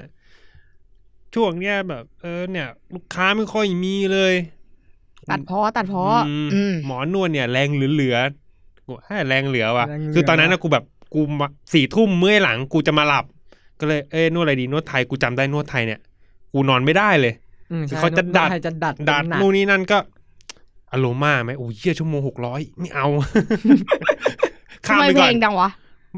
[1.34, 4.34] ช่วงเนี้ยแบบ เออเนี่ย ลูกค้าไม่ค่อยมีเลย
[5.30, 10.84] ตัดเพอตัดเพออืมอืม หมอนวดเนี่ย แรงเหลือๆกูให้แรงเหลือว่ะแรงเหลือ คือตอนนั้นนะกูแบบ
[11.14, 13.24] กูมาสี่ทุ่มเมื่อยหลังกูจะมาหลับ
[13.80, 16.00] ก็เลยเอ้ยนวดอะไรดีนวดไทยกูจำได้นวดไทยเนี่ย
[16.52, 19.98] กูนอนไม่ได้เลยอืม คือใช่เขาจะดัดนวไทยจะดัดดัดหนักนู่นนี่นั่นก็
[20.92, 23.06] อโลมาไหมโอ้ยเหี้ยชั่วโมงหกร้อยไม่เอา
[24.86, 25.70] ทำข้ามไมไปเพก่ลอนงดังวะ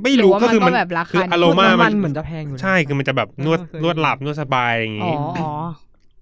[0.02, 5.50] ไม่รู้หรือว่าก็คือมัมันนก็แบบราคาคือดีอโลนวดมาน้ำมัมันนเหมือนจะแพงอยู่นะใช่คือมันจะแบบนวดเออเคยนวดหลับนวดสบายอย่างอ๋องี้อ๋อ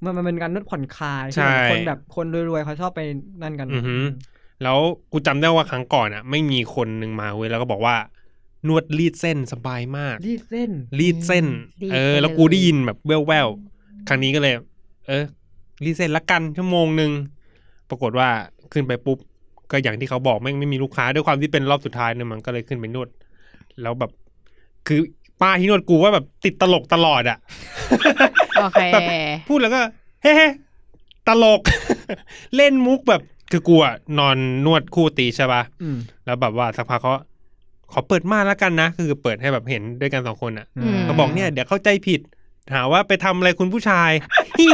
[0.02, 3.00] มันมันเป็นการนวดผ่อนคลายใช่คนแบบคนรวยๆเขาชอบไป
[3.43, 4.04] นั่นกันอือหือ
[4.62, 4.78] แล้ว
[5.12, 7.97] กูจำได้ว่าครั้งก่อนอะ ไม่มีคนหนึ่งมาเว้ยแล้วก็บอกว่า
[8.69, 11.47] นวดรีดเส้นสบายมาก รีดเส้น รีดเส้น
[11.83, 14.54] รีดเออไปแล้วกูเลยได้ยินแบบแว่วๆครั้งนี้ก็เลย
[15.06, 15.25] เออ
[15.84, 17.11] รีดเส้นละกันชั่วโมงหนึ่ง
[17.90, 18.28] ปรากฏว่า
[18.73, 19.18] ขึ้นไปปุ๊บ
[19.70, 23.08] ก็อย่างที่เขาบอกแม่งไม่มีลูกค้าด้วยความที่เป็นรอบสุดท้ายเนี่ยมันก็เลยขึ้นไปนวด
[23.82, 24.11] แล้วแบบ
[24.87, 25.00] คือ
[25.40, 27.38] ป้าที่นวดกูว่าแบบติดตลกตลอดอะ
[28.56, 29.08] โอเคแบบ
[29.49, 29.80] พูดแล้วก็
[30.23, 31.61] เฮ้ๆตลก
[32.56, 37.12] เล่นมุกแบบคือกูอะนอนนวดคู่ตีใช่ปะอืมแล้วแบบว่าสักพักเขา
[37.92, 42.20] ขอเปิดม่านแล้วกันนะ คือเปิดให้แบบเห็นด้วยกันสองคนอะอืมเขาบอกเนี่ยเดี๋ยวเข้าใจผิด
[42.72, 44.11] หาว่าไปทำอะไรคุณผู้ชาย
[44.59, 44.68] ฮิ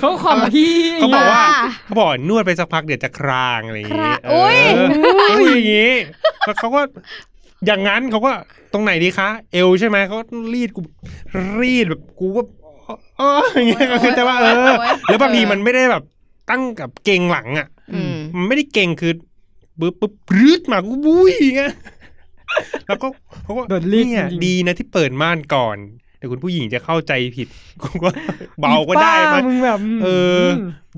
[0.00, 4.88] เขาขำพี่เขาบอกว่าบ้าเขาบอกนวดไปสักพักเดี๋ยวจะครางอะไรอย่างครางี้งอุ๊ยเออ
[5.30, 5.94] อุ้ยอย่างงี้
[6.46, 6.80] แล้วเขาก็
[7.66, 8.32] อย่างนั้นเขาก็
[8.72, 10.16] ตรงไหนดีคะ เอวใช่ไหมเขา
[10.54, 10.80] รีดกู
[11.60, 12.42] รีดแบบกูก็
[13.18, 14.72] เอออย่างเงี้ยคือแต่ว่าเออ
[15.04, 16.02] แล้วบางทีมันไม่ได้แบบ
[16.50, 19.12] ตั้งกับเกรงหลังอะอืมมันไม่ได้เก่งคือ
[19.80, 21.74] ปึ๊บปึ๊บปรืดมากูบุ้ยอย่างเงี้ย
[22.88, 23.06] แล้วก็
[23.44, 25.78] เขาก็โดนรีดเนี่ยจริงๆดีนะที่เปิดม่านก่อน
[26.18, 27.48] เดี๋ยวคุณผู้หญิงจะเข้าใจผิด
[27.82, 28.10] กูก็
[28.60, 30.08] เบาก็ได้ป้มั้ยมึงแบบเอ
[30.42, 30.44] อ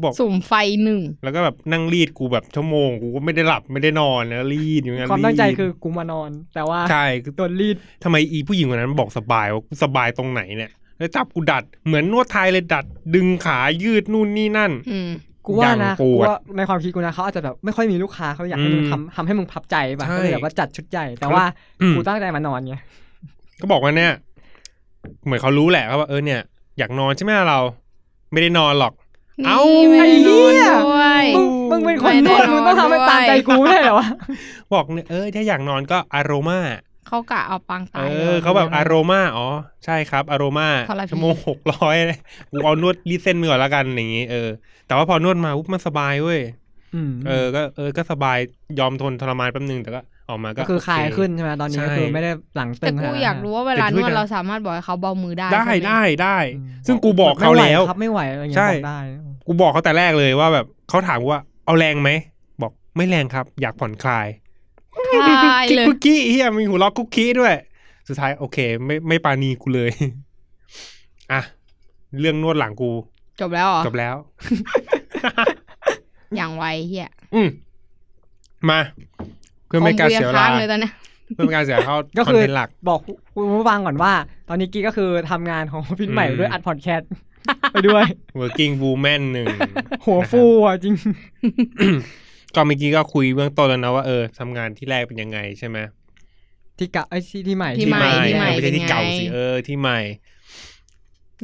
[0.03, 0.53] บอกสุ่มไฟ
[0.85, 12.85] หนึ่ง แล้วก็แบบนั่งรีดกูแบบชั่วโมงกูก็ไม่ได้หลับไม่ได้นอนแล้วรีดอย่างเงี้ยความตั้งใจรีดคือกูมานอน แต่ว่าใช่คือโดนรีดทำไมอีผู้หญิงคนนั้นบอกสบายว่ากูสบายตรงไหนเนี่ยแล้วจับกูดัดเหมือนนวดไทยเลยดัด
[13.15, 15.11] ดึงขายืดนู่นนี่นั่นอืม
[15.47, 21.45] กูว่ายันะงปกูวดว่าในความคิดกูนะเขาอาจจะแบบไม่ค่อยมีลูกค้าเขาอยากให้มึงอืมทำทำให้มึงพับใจป่ะใช่ก็เลยแบบว่าจัดชุดใหญ่ แต่ว่า
[21.81, 22.75] อืมกูตั้งใจมานอนไง
[23.61, 24.13] ก็บอกว่าเนี่ย
[25.25, 26.41] เหมือนเขารู้แหละว่าเออเนี่ย
[26.79, 27.59] อยากนอนใช่ไหมเรา
[28.33, 28.93] ไม่ได้นอนหรอก
[29.47, 29.61] เอ้า
[29.93, 34.09] นี่ไม่ได้นอนไอ้เหี้ยด้วยมึงมึงเป็นคนไม่นได้วดมึงต้องทำให้นอนด้วยตามใจกูไม่ใช่เหรอวะ
[34.75, 36.59] บอกเนี่ยเออถ้าอยากนอนก็อารมา
[37.11, 39.49] เขากะเอาปังเอตายอเขาแบบอารมาอ๋อ
[39.85, 41.97] ใช่ครับ อารมาทรพีชั่วโมงหกร้อย
[42.51, 44.49] กูเอานวดรีดเส้นมือก่อนละกันอย่างงี้เออ
[44.87, 46.41] แต่ว่าพอนวดมาปุ๊บมันสบายเว้ย
[46.95, 48.39] อืมเออ ก็เออก็สบาย
[48.79, 58.99] ยอมทนทรมานแป๊บนึงแต่ก็ออกมาก็ก็คือคลายโเขึ้นใช่ไหมตอนนี้ใช่ก็คือไม่ได้หลังตึแต่งกูขนดนั้นอยากรู้ว่าเวลานวดเราสามารถบอกให้เขาเบามือได้ ได้ใช่หมได้ได้อืมซึ่งกูบอกเขาแล้วไม่ไหครับไม่ไหวอะไรเงี้ยใช่บอกได้
[59.47, 62.11] กูบอกเขาแต่แรกเลยว่าแบบเขาถามกูว่าเอาแรงไหม
[62.63, 64.27] บอกไม่แรงครับ อยากผ่อนคลาย
[64.95, 67.55] ใช่กิ๊กเลยกุ๊กกี้เฮียมีหูล็อกกุ๊กกี้ด้วย
[68.09, 69.91] สุดท้ายโอเค ไม่ไม่ปานีกูเลย
[71.33, 71.41] อะ
[72.21, 72.91] เรื่องนวดหลังกู
[73.41, 74.17] จบแล้วเหรอ จบแล้ว
[76.37, 77.49] อย่างไวเฮียอืม
[78.71, 78.81] มา
[79.67, 80.93] เพื่อไม่ให้การคอเสียกูเวงลาค้างเลยตอนเนี้ย
[81.35, 83.01] เพื่อไม่ให้การเสียเข้าก็คอนคือเทนต์หลัก บอก
[83.35, 84.13] คุณผู้ฟังก่อนว่า
[84.49, 87.11] ตอนนี้กี้ก็คือทำงานของพินใหม่อืมด้วยอัดพอดแคสต์
[87.73, 88.05] ไปด้วย
[88.41, 89.47] working woman หนึ่ง
[90.05, 90.95] หัวฟูอะจริง
[92.55, 95.79] ก็เมื่อกี้ก็คุยเบื้องต้นแล้วนะว่าเออทำงานที่แรกเป็นยังไงใช่ไหม
[96.79, 99.99] ที่กะไอ้ยที่ที่ใหม่ที่ใหม่ที่ใหม่ไม่ใช่ที่เป็นไงเก่าสิเออที่ใหม่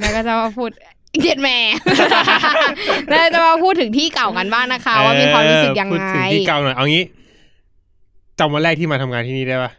[0.00, 0.70] แล้วก็จะมาพูด
[1.22, 1.58] เจ็ดแหม่
[3.08, 7.04] แล้วจะมาพูดถึงที่เก่ากันบ้างนะคะ ว่ามีความรู้สึกยังพูดไงถึงที่เก่าหน่อยเอางี้
[8.38, 9.70] จำวันแรกที่มาทำงานที่นี่ได้ปะ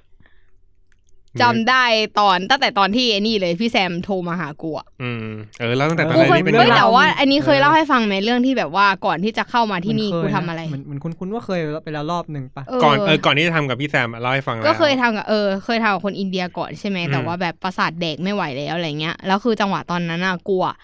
[1.41, 1.83] จำได้
[2.19, 5.27] ตอนตั้งแต่ตอนที่ไอ้นี่เลยพี่แซมโทรมาหากูอะอืม
[5.59, 20.75] เออแล้วตั้งแต่ตอนกูนั้นเคยนี่เป็นเฮ้ยไงแต่บ้างว่า อันนี้เคยเออเล่าให้ฟังไหมเรื่องที่แบบว่าก่อนที่จะเข้ามาที่นี่เหมืกูอเคยทำอะไรเหมือนเหมือนคุณคุณว่าเคยไปแล้วรอบหนึ่งปะก่อนเออก่อนที่จะทำกับพี่แซมอะเล่าให้ฟังแล้วก็เคยทำกับเออเคยทำกับคนอินเดียก่อนใช่ไหมอืมแต่ว่าแบบประสาทเด็กไม่ไหวแล้วอะไรเงี้ยแล้วคือจังหวะตอนนั้นอะกูอะ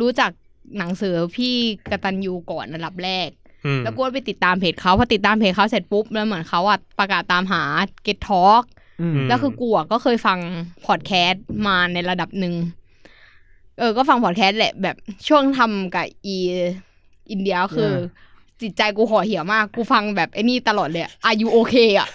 [0.00, 0.30] รู้จัก
[0.78, 1.54] หนังสือพี่
[1.90, 3.28] กตันยูก่อนระดับแรก
[3.66, 7.62] อืมแล้วกูก็ไปติดตามเพจเขาพอติดตามเพจเขาเสร็จปุ๊บแล้วเหมือนเขาอะประกาศตามหา
[8.06, 8.81] Get Talk อืม
[9.28, 10.38] แล้วคือกูอะก็เคยฟัง
[10.86, 12.54] พอดแคสต์มาในระดับหนึ่ง
[13.78, 14.96] เออ ก็ฟังพอดแคสต์แหละแบบ
[15.28, 16.36] ช่วงทำกับอี
[17.30, 17.92] อินเดียก็คือ
[18.62, 22.08] จิตใจกูห่อเหี่ยวมาก กูฟังแบบไอ้นี่ตลอดเลยอายุโอเคอะ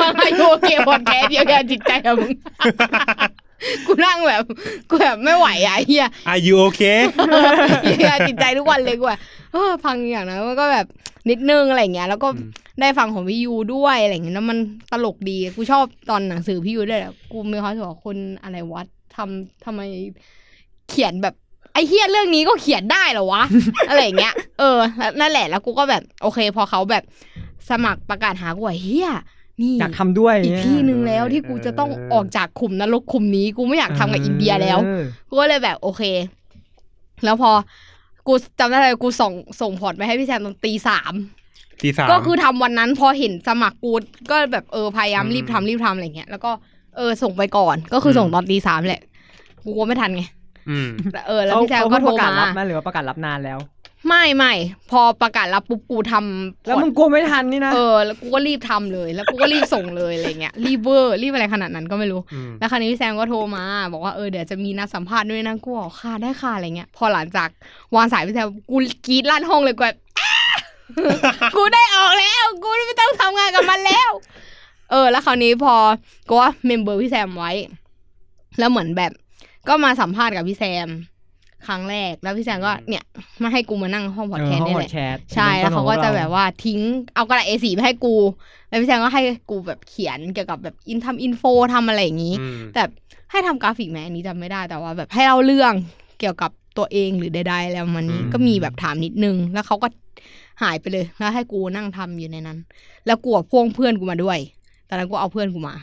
[0.00, 2.30] ฟังอายุโอเคพอดแคสต์เดียวกันจิตใจอะมึง
[3.86, 4.42] กูนั่งแบบ
[4.90, 6.98] กูแบบไม่ไหวอะไอ้เฮีย Are you okay
[7.98, 9.20] เฮียจิตใจทุกวันเลยกูแบบ
[9.52, 10.86] เออฟังอย่างนั้นมันก็แบบ
[11.30, 14.58] นิดนึงอะไรเงี้ย แล้วก็อืมได้ฟังของพี่ยูด้วยอะไรเงี้ยแล้วมัน
[14.92, 18.82] ตลกดีกูชอบตอนหนังสือพี่ยูด้วยแหละกูมีความรู้สึกว่าคนอะไรวะ
[19.16, 19.80] ทำทำไม
[20.88, 21.34] เขียนแบบ
[21.72, 23.42] ไอ้เฮียเรื่องนี้ก็เขียนได้เหรอวะ
[23.88, 27.04] อะไรอย่างเงี้ย เออแล้วนั่นแหละ แล้วกูก็แบบ โอเค พอเขาแบบ
[27.70, 29.10] สมัครประกาศหากูว่าเฮีย
[29.60, 36.02] นี่อยากทำด้วยอีกเนี่ยที่หนึ่งแล้วที่กูจะต้องเออออกจากขุมนรกขุมนี้ กูไม่อยากทำกับอินเดียแล้วออกูก็เลยแบบโอเค
[37.24, 37.50] แล้วพอ
[38.26, 41.12] กูจำได้เลยกูส่งส่งพอร์ตไปให้พี่แซมตอนตีสาม
[41.82, 43.92] ทีสามก็คือทำวันนั้นพอเห็นสมัครกู
[44.30, 46.50] ก็แบบเออพยายามอืมรีบทำรีบทำอะไรเงี้ยแล้วก็
[46.96, 49.02] เออส่งไปก่อนก็คืออมส่งตอนตีสามแหละ
[49.64, 50.22] กูกลัวไม่ทันไง
[50.70, 53.58] อืมแต่เออแล้วเขาพี่แซมเขาก็โทปรระกาศมารับไหมหรือว่าประกาศรับนานแล้ว
[54.08, 54.52] ไม่ไม่
[54.90, 67.48] พอประกาศรับปุ๊บกูทำแล้วมึงกลัวไม่ทันนี่นะเออแล้วกูก็รีบทำเลย แล้วกูก็รีบส่งเลยอะไรเงี้ยรีบเวอร์รีบอะไรขนาดนั้นก็ไม่รู้อืมแล้วคราวนี้พี่แซมก็โทรมา บอกว่าเออเดี๋ยวจะมีนัดสัมภาษณ์ด้วยนะกูบอกค่ะได้ค่ะอะไรเงี้ยพอหลังจาก
[67.96, 70.32] วางสายพี่แซมกูกรี๊ดลั่นห้องเลยกูแบบอ้า
[71.56, 74.10] กูได้ออกแล้ว กูไม่ต้องทำงานกับมันแล้ว
[74.90, 75.74] เออ แล้วคราวนี้พอ
[76.28, 77.52] กูว่าเมมเบอร์พี่แซมไว้
[78.58, 79.12] แล้วเหมือนแบบ
[79.68, 80.88] ก็มาสัมภาษณ์กับพี่แซม
[81.66, 83.04] ครั้งแรก แล้วพี่แซมก็เนี่ย
[83.42, 86.80] มาให้กูมานั่งห้องพอดแคสต์เออห้นี่องแหพอดแคสต์นี่แหละใช่แล้วเขาก็จะแบบว่าว่าทิ้ง
[87.14, 88.14] เอากระดาษ A4 ไปให้กู
[88.68, 91.42] แล้วพี่แซมก็ให้กูแบบเขียนเกี่ยวกับแบบอินทำ info
[91.74, 92.82] ทำอะไรอย่างนี้อืมแต่
[93.30, 95.72] ให้ทำกราฟิกไหมอันนี้จำไม่ได้แต่ว่า แบบให้เล่าเรื่อง
[96.20, 99.88] เกี่ยวกับตัวเองหรือใดๆแล้วมันนี้อืมก็มีแบบถามนิดนึง แล้วเขาก็
[100.62, 102.58] หายไปเลยแล้วให้กูนั่งทำอยู่ในนั้น
[103.06, 104.38] แล้วกูอะพ่วงเพื่อนกูมาด้วย
[104.88, 105.74] ตอนนั้นกูเอาเพื่อนกูมา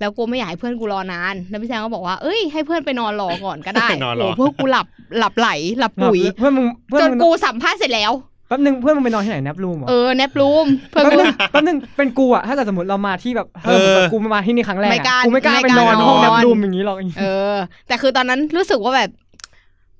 [0.00, 4.86] แล้วกูไม่อยากให้เพื่อนกูรอนาน แล้วพี่แซมก็บอกว่า เอ้ย ให้เพื่อนไปนอนรอก่อนก็ได้นอนรอโอ้เพื่อนกูหลับ
[5.18, 5.48] หลับไหล
[5.78, 8.12] หลับปุ๋ยเพื่อนมึงเพื่อนจนมึงกูสัมภาษณ์เสร็จแล้ว
[8.48, 17.54] แป๊บนึงเพื่อนมึงไปนอนที่ไหนแนบรูมเหรอเออแนบรูมเพื่อนแป๊บกูนึงแป๊บนึงเป็นกูอะถ้าเกิดสมมติเรามาที่แบบเออเออแบบกูมาที่นี่ครั้งแรกไม่อะกล้ากูไม่กล้าไม่ไปกล้านอนนอนห้องแนบรูมอย่างนี้หรอกเออ
[17.88, 19.10] แต่คือตอนนั้นรู้สึกว่าแบบ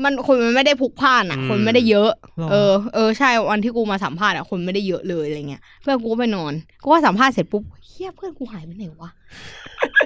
[0.04, 9.10] มันคนมันไม่ได้พลุกพล่านอะอืมคนไม่ได้เยอะหรอเออเออใช่วันที่กูมาสัมภาษณ์อะคนไม่ได้เยอะเลยอะไรเงี้ยเพื่อนกูก็ไปนอนกูว่าสัมภาษณ์เสร็จปุ๊บเหี้ยเพื่อนกูหายไปไหนวะ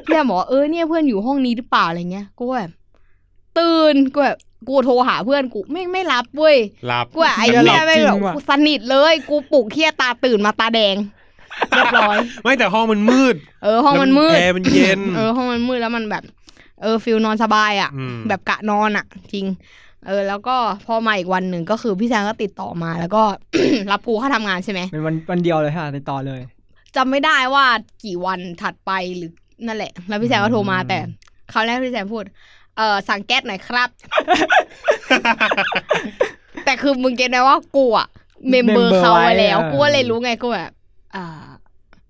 [0.05, 2.71] เพื่อนบอกว่าเออเนี่ยเพื่อนอยู่ห้องนี้หรือเปล่าอะไรเงี้ยกูแบบ
[3.59, 10.97] ตื่นกูแบบกูโทรหาเพื่อนกูไม่ไม่รับเว้ยหลับกูแบบไอ้เหี้ยไม่แบบกูสนิทเลย กูปลุกเหี้ยตาตื่นมาตาแดง
[11.71, 16.23] เรียบร้อย ไม่แต่ห้องมันมืด เออห้องมันมืดแอร์มันเย็น เออห้องมันมืดแล้วมันแบบ
[16.85, 19.47] เออ feel นอนสบายอะแบบกะนอนอะจริง
[20.07, 23.23] เออ แล้วก็พอมาอีกวันหนึ่งก็คือพี่แซมก็ติดต่อมา แล้วก็
[23.91, 26.41] รับกูเข้าทำงานใช่ไหมเป็นวันวันเดียวเลยค่ะติดต่อเลย
[26.97, 27.65] จำไม่ได้ว่า
[28.05, 29.33] กี่วันถัดไปหรือ
[29.67, 30.99] นั่นแหละ แล้วพี่แซงก็โทรมาอืมแต่
[31.53, 32.25] คราวแรกพี่แซงพูด
[32.77, 33.89] เออสั่งแก๊สหน่อยครับ
[36.65, 38.09] แต่คือมึงเก็ตไหมว่ากูอะ
[38.51, 40.73] เมมเบอร์เขาไว้แล้ว กูก็เลยรู้ไงกูแบบ
[41.15, 41.25] อ่า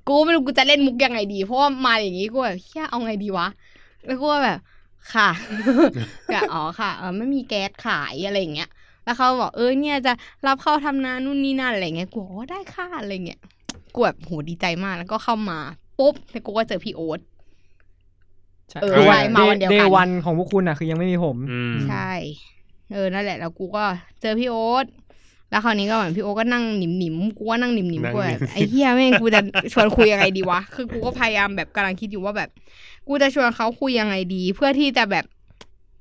[0.09, 3.49] กูไม่รู้กูจะเล่นมุกยังไงดี เพราะว่ามาอย่างนี้กูแบบเฮียเอาไงดีวะ
[4.07, 4.59] แล้วกูก็แบบ
[5.15, 5.31] ค่ะ
[6.33, 8.71] ก็อ๋อค่ะเออไม่มีแก๊สขายอะไรอย่างเงี้ย
[9.05, 10.13] แล้วเขาบอกเออเนี่ยจะ
[10.47, 13.41] รับเข้าทำนานู่นนี่นั่นอะไรเงี้ยกูบอกว่าได้ค่ะอะไรเงี้ย
[13.95, 15.59] กูแบบโหดีใจมากแล้วก็เข้ามา
[15.99, 17.21] ปุ๊บแล้วกูก็เจอพี่โอ๊ต
[18.83, 22.13] เออคือใช่มาวันเดียวกันเดวันของพวกคุณอะคือยังไม่มีผมอืมใช่
[22.93, 23.85] เออนั่นแหละ แล้วกูก็
[24.21, 24.87] เจอพี่โอ๊ต
[25.51, 29.41] แล้วคราวนี้ก็เหมือนพี่โอ๊ตก็นั่งหนิมหนิมๆกูก็นั่งหนิมหนิมนั่งกูแบบหนิมไอ้เฮียแม่งกูจะ
[29.73, 32.51] ชวนคุยยังไงดีวะคือกูก็พยายามแบบกำลังคิดอยู่ว่าแบบ
[33.09, 35.25] กูจะชวนเขาคุยยังไงดี เพื่อที่จะแบบ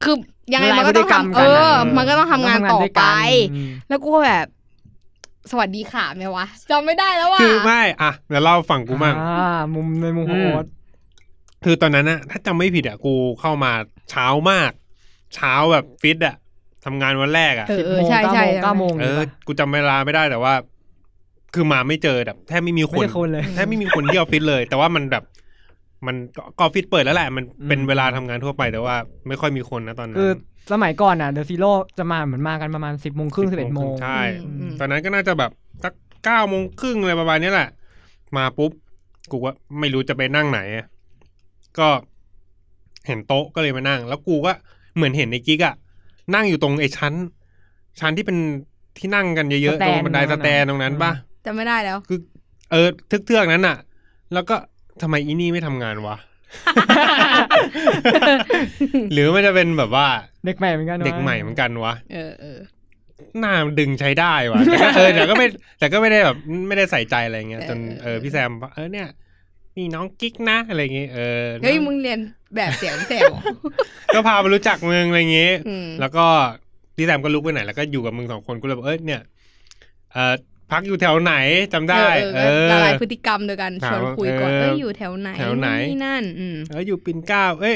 [0.04, 0.16] คือ
[0.54, 3.04] ยังไงมันก็ต้องทำเออ มันก็ต้องทำงานต่อไป
[3.52, 4.48] อืมแล้วกูก็แบบ
[5.52, 10.66] สวัสดีค่ะไหมวะจำไม่ได้แล้วว่ะคือไม่อะเดี๋ยวเล่าฝั่งกูมั่งอ่ามุมในมุมของอืมโอ๊ต
[11.64, 13.72] คือตอนนั้นอะถ้าจำไม่ผิดอะกูเข้ามา
[14.12, 14.72] เช้ามาก
[15.36, 16.36] เช้าแบบฟิตอะ
[16.86, 20.54] ทำงานวันแรกอะเออสิบเออโมงใช่เก้าใช่โมงเก้าโมงเออกูจำเวลาไม่ได้แต่ว่า
[21.54, 25.24] คือมาไม่เจอแบบแทบไม่มีคไม่นใช่คนเลยแทบไม่มีคนที่ออฟฟิศเลย แต่ว่ามันแบบ
[26.08, 28.96] มันก็ก็ออฟฟิศเปิดแล้วแหละ มันเป็นอืมเวลาทำงานทั่วไปแต่ว่า
[29.28, 30.32] ไม่ค่อยมีคนนะตอนนั้น คือ
[30.72, 35.52] สมัยก่อนอะเดอะซีโร่จะมาเหมือนมากันประมาณสิบโมงครึ่งสิบเอ็ดโมงใช่อืมอืมตอนนั้นก็น่าจะแบบ
[35.84, 35.94] สัก
[36.26, 37.70] เก้าโมงครึ่งอะไรประมาณนี้แหละ
[38.38, 38.72] มาปุ๊บ
[39.32, 40.86] กูว่าไม่รู้จะไปนั่งไหนอะ
[41.80, 41.88] ก็
[43.08, 44.52] เห็นโต๊ะก็เลยมานั่ง แล้วกูก็
[44.96, 45.76] เหมือนเห็นไอ้กิ๊กอะ
[46.36, 47.14] นั่งอยู่ตรงไอ้ชั้น
[48.00, 48.38] ชั้นที่เป็น
[48.98, 51.12] ที่นั่งกันเยอะๆตรงบันได stand ตรงนั้นปะ
[51.46, 52.20] จำไม่ได้แล้ว คือ
[52.72, 53.78] เออทึกเทือกๆนั้นอะ
[54.34, 54.56] แล้วก็
[55.02, 56.16] ทำไมอีนี่ไม่ทำงานวะ
[59.14, 60.08] หรือมันจะเป็นแบบว่า
[60.46, 62.60] เด็กใหม่เหมือนกันวะเด็กใหม่เหมือนกันวะเออเออ
[63.40, 65.48] หน้ามันดึงใช้ได้ว่ะแต่ก็เออแต่ก็ไม่
[65.80, 69.08] แต่ก็ไม่ได้แบบไม่ได้ใส่ใจอะไรเงี้ยจนเออเออพี่แซมบอกเออเนี่ย
[69.78, 72.20] นี่น้องกิ๊กนะอะไรเงี้ยเออเฮ้ยมึงเรียน
[72.56, 73.42] แบบเสียงแสบเหรอ
[74.14, 76.26] ก็พามารู้จักมึงอะไรเงี้ยอืมแล้วก็
[76.96, 79.22] พี่แซมก็ลุกไปไหนแล้วก็อยู่กับมึงสองคนกูเลยบอกเออเนี่ย
[80.14, 80.36] เออ
[80.74, 81.34] พักอยู่แถวไหน
[81.74, 87.76] จำได้เอเอออละลายพฤติกรรมโดยกันชถามวนว่าคุยก่อนเออเอ้ยอยู่แถวไหนแถวไหนนี่นั่นอืมเอออยู่ปิ่นเกล้าเอ้ย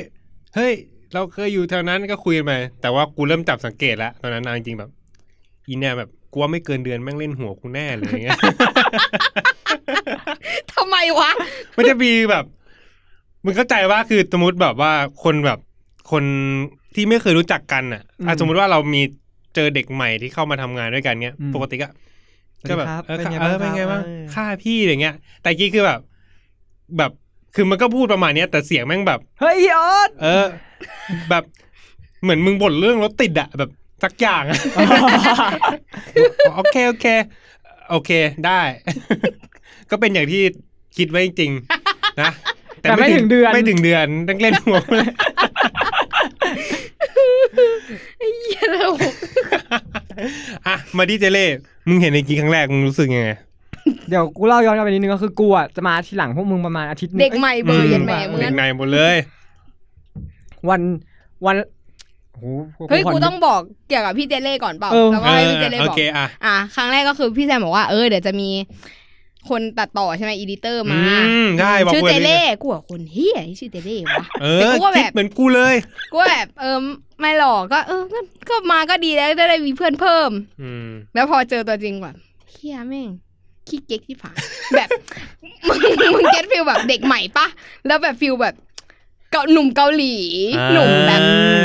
[0.56, 0.74] เฮ้ย
[1.14, 4.90] เราเคยอยู่แถวนั้นก็คุยกันไปแต่ว่ากูเริ่มจับสังเกตแล้วตอนนั้นนะจริงๆแบบ
[5.68, 8.40] อีเนี่ยแบบกูว่าไม่เกินเดือนแม่งเล่นหัวกูแน่เลยอย่างเงี้ย
[10.74, 11.32] ทำไมวะ
[11.78, 12.46] มันจะมีแบบ
[13.44, 15.60] มึงเข้าใจว่าคือสมมติแบบว่าคนแบบ
[16.12, 16.24] คน
[16.96, 19.02] ที่ไม่เคยรู้จักกันอะอะสมมติว่าเรามี
[19.56, 21.88] เจอเด็กใหม่ที่เข้ามาทำงานด้วยกันเนี้ย ปกติก็
[22.70, 24.02] ก็แบบเออเออเป็นไงบ้าง
[24.34, 26.00] ค่าพี่อย่างเงี้ย แต่กี้คือแบบ
[26.98, 27.12] แบบ
[27.56, 30.46] คือมันก็พูดประมาณเนี้ยแต่เสียงแม่งแบบเฮ้ยออสเออ
[31.30, 31.44] แบบ
[32.22, 33.70] เหมือนมึงบ่นเรื่องรถติดอะแบบ
[34.04, 34.60] สักอย่างอะ
[36.56, 37.06] โอเคโอเค
[37.90, 38.12] โอเค
[38.46, 38.62] ได้
[39.92, 40.42] ก็เป็นอย่างที่
[40.98, 42.32] คิดไว้จริงๆนะ
[42.82, 44.80] แต่ไม่ถึงเดือนไม่ถึงเดือนต้องเล่นหัว
[47.56, 48.92] เลยเหี้ยแล้ว
[50.68, 51.46] อะมาดิเจเล่
[51.88, 53.32] มึงเห็นในกี้ครั้งแรกมึงรู้สึกยังไง
[54.10, 59.16] เดี๋ยวกูเล่าย้อนกลับไปนิดนึงก็คือกูอะจะมาทีหลังพวกมึงประมาณอาทิตย์นึงเด็กใหม่เบอร์อืมเย็นแหม่มึงเด็กนั้นในหมดเลย
[60.70, 60.82] วัน
[61.46, 61.56] วัน
[62.34, 62.40] โอ้
[62.76, 68.50] โหเฮ้ยขกูต้องบอกเกี่ยวกับพี่เจเล่ก่อนเปล่าเออแล้วก็ให้พี่เจเล่โอบอกเคอะอะครั้งแรกก็คือพี่แซมบอกว่าเออเดี๋ยวจะมี
[69.50, 75.76] คนตัดต่อใช่ไหม editor มาอืมใช่บอกชื่อกูเจแบบนี้เล่กูบอกคนเหี้ยชื่อเจเล่วะเอแต่อกูก็แบบคิดเหมือนกูเลย
[76.14, 76.78] กูแบบเออ
[77.20, 78.20] ไม่หรอกก็เออก็
[78.50, 82.16] ก็มาก็ดีแล้วได้ได้มีเพื่อนเพิ่มอืมแล้วพอเจอตัวจริงแบบ
[82.52, 83.10] เหี้ยแม่ง
[83.68, 84.38] ขี้เก๊กที่ผาย
[84.78, 84.90] แบบ
[85.68, 85.80] มึง
[86.14, 87.48] มึง get feel แบบเด็กใหม่ปะ
[87.88, 90.16] แล้วแบบ feel แบบเกาหนุ่มเกาหลี
[90.58, 91.22] อ่าหนุ่มแบบ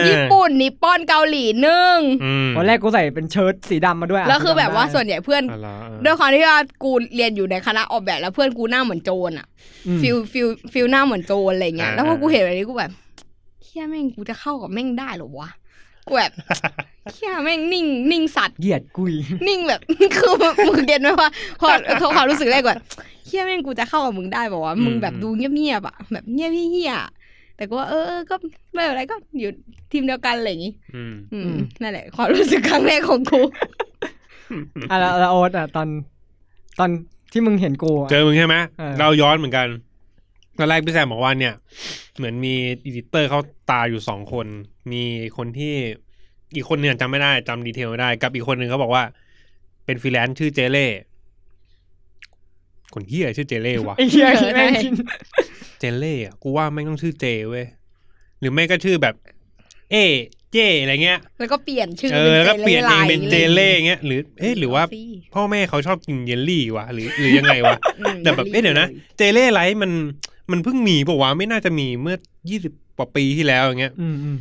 [0.08, 9.46] ญี่ปุ่น Nippon เกาหลีนึ่งอืมวันแรกกูใส่เป็นเชิ้ตสีดำมาด้วยะแล้วคือแบบว่าจำได้ส่วนใหญ่เพื่อนอ๋อเหรอเออด้วยความที่ว่ากูเรียนอยู่ในคณะออกแบบแล้วเพื่อนกูหน้าเหมือนโจรอะ
[9.86, 12.90] อืม feel feel feel หน้าเหมือนโจรอะไรเงี้ยอ่าแล้วพอกูเห็นแบบนี้กูแบบ
[13.64, 15.50] เหี้ยแม่งกูจะเข้ากับแม่งได้เหรอวะ
[16.06, 16.32] กูแบบ
[17.12, 19.14] เหี้ยแม่งนิ่งนิ่งสัสเหยียดกุย
[19.48, 19.80] นิ่งแบบ
[20.16, 20.32] คือ
[20.68, 21.28] มึง get ไหมว่า
[21.60, 22.78] พอเขาความรู้สึกแรกแบบ
[23.26, 27.21] เหี้ยแม่งกูจะเข้ากับมึงได้บอกว่าอืมมึงแบบดูเงียบๆอะแบบเงียบเหี้ยๆ
[27.56, 28.34] แต่ก็ว่าเออเออก็
[28.74, 29.50] ไม่เป็นไรก็อยู่
[29.92, 33.40] ทีมเดียวกันอะไรอย่างงี้อืมอืมนั่นแหละความรู้สึกครั้งแรกของกู
[34.90, 35.88] อะแล้วแล้วโอ๊ตอะตอน
[36.78, 36.90] ตอน
[37.32, 39.66] ที่มึงเห็นกูอะเจอมึงใช่ไหมเออเราย้อนเหมือนกัน
[40.58, 41.54] ตอนแรกพี่แซมบอกว่าเนี่ย
[42.16, 44.46] เหมือนมี editor เข้ามาอยู่สองคน
[44.92, 45.02] มี
[45.36, 45.74] คนที่
[46.54, 49.04] อีกคนเนี่ยจำไม่ได้จำ detail ไม่ได้ กับอีกคนหนึ่งเขาบอกว่า
[49.84, 50.86] เป็นฟรีแลนซ์ชื่อเจเล่
[52.94, 54.94] คนเหี้ยชื่อเจเล่วะไอ้เหี้ยเออแม่งใช่กิน
[55.82, 57.66] เจเล่อะกูว่าไม่งต้องชื่อเจเว้ย
[58.40, 59.14] หรือไม่ก็ชื่อแบบ
[59.90, 59.96] เอ
[60.52, 65.02] เจอะไรเงี้ย แล้วก็เปลี่ยนชื่อเออแล้วก็เปลี่ยนเองเป็นเจเล่ไลน์เงี้ยหรือเอ๊ะหรือว่าสิ
[65.34, 69.92] พ่อแม่เขาชอบกินเยลลี่วะหรือหรือยังไงวะอืมแต่แบบเอ๊ะเดี๋ยวนะเจเล่ไลท์มัน
[70.50, 72.16] มันเพิ่งมีปะวะไม่น่าจะมีเมื่อ
[72.50, 74.38] ยี่สิบกว่าปีที่แล้วอย่างเงี้ยอืมอืม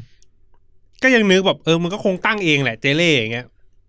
[1.04, 3.45] ก็ยังนึกแบบเออมันก็คงตั้งเองแหละเจเล่อย่างเงี้ย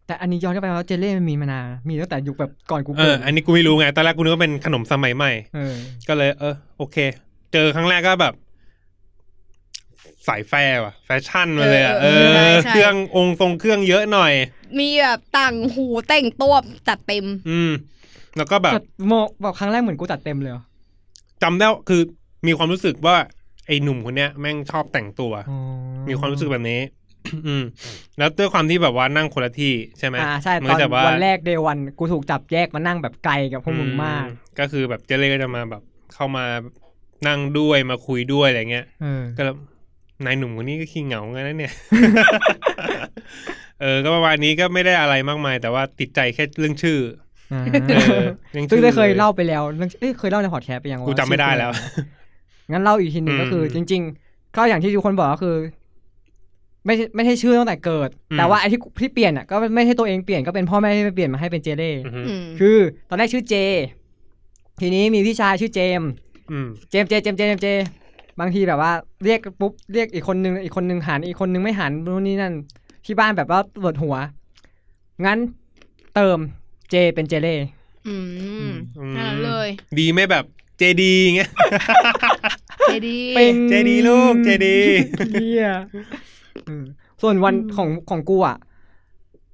[0.06, 5.74] แต่อันนี้ย้อนกลับไปว่าเจเล่มันมีมานานมีตั้งแต่ยุคแบบก่อนกูเอเกิอดอันนี้กูไม่รู้ไงตอนแรกกูนึกว่าเป็นขนมสมัยใหม่เออ
[6.08, 6.96] ก็เลย เออโอเค
[7.52, 8.34] เจอครั้งแรกก็แบบ
[10.28, 12.06] สายแฟร์ว่ะ แฟชั่นมาเลยอะเอ
[12.50, 14.32] อ เครื่ององค์ทรงเครื่องเยอะหน่อย
[14.78, 16.54] มีแบบต่างหูแต่งตัว
[16.88, 17.72] จัดเต็ม อืม
[18.36, 19.12] แล้วก็แบบจัดโม
[19.42, 20.64] แบบครั้งแรกเหมือนกูจัดเต็มเลยเหรอ
[21.42, 22.02] จำได้ว่าคือ
[22.46, 23.16] มีความรู้สึกว่า
[23.66, 25.58] ไอ้หนุ่มคนเนี้ยแม่งชอบแต่งตัวอ๋อ
[26.08, 26.80] มีความรู้สึกแบบนี้
[27.46, 27.64] อืม
[28.18, 35.82] แล้วด้วยความที่แบบว่านั่งคนละที่ใช่ไหมอ่าใช่มัตอนจะว่าวันแรกเดวันกูถูกจับแยกมานั่งแบบไกลกับพวกมึงมากอืก็คือแบบเจเล่ก็จะมาแบบ
[36.14, 36.44] เข้ามา
[37.28, 39.56] นั่งด้วยมาคุยด้วยอะไรเงี้ยเออก็แล้ว
[40.24, 41.72] นายหนุ่มคนนี้ก็ขี้เหงางั้นนะเนี่ย
[43.80, 46.98] เออ ก็ประมาณนี้ก็ไม่ได้อะไรมากมาย แต่ว่าติดใจแค่เรื่องชื่อ
[47.52, 51.70] อ่าเออเรื่องซึ่งชื่อได้เคยเล่าไปแล้วเรื่องเอ้ยเคยเล่าในพอดแคสต์ไปยังว่ากูจำไม่ได้แล้ว
[52.70, 55.56] งั้นเล่าอีกทีหนึ่งอืมก็คือ จริง ๆ ก็อย่างที่ทุกคนบอกก็คือ
[56.86, 63.54] ไม่ใช่ไม่ใช่ชื่อตั้งแต่เกิดอืมแต่ว่าไอ้ที่ที่เปลี่ยนอะก็ไม่ใช่ตัวเองเปลี่ยนก็เป็นพ่อแม่ที่เปลี่ยนมาให้เป็นเจเล่อือฮึอืมคือ ตอนแรกชื่อเจ
[64.80, 66.10] ทีนี้มีพี่ชายชื่อเจมส์
[66.52, 67.68] อืมเจมส์เจเจมส์เจเจมส์เจ
[68.40, 68.92] บางทีแบบว่า
[69.24, 72.54] เรียกปุ๊บเรียกอีกคนนึงอีกคนนึงหันอีกคนนึงไม่หันนู่นนี่นั่น
[73.04, 74.16] ที่บ้านแบบว่าปวดหัว
[75.24, 75.38] งั้น
[76.14, 76.38] เติม
[76.90, 77.56] เจเป็นเจเล่
[78.08, 78.16] อื
[78.68, 80.44] มอืม นั่นเลยดีไหม่แบบ
[80.78, 81.50] เจดีเงี้ย
[82.88, 84.76] เจดีเป็น เจดีลูกเจดี
[85.32, 85.66] เฮีย
[86.68, 86.84] อืม
[87.22, 88.56] ส่วนวันของของกูอะ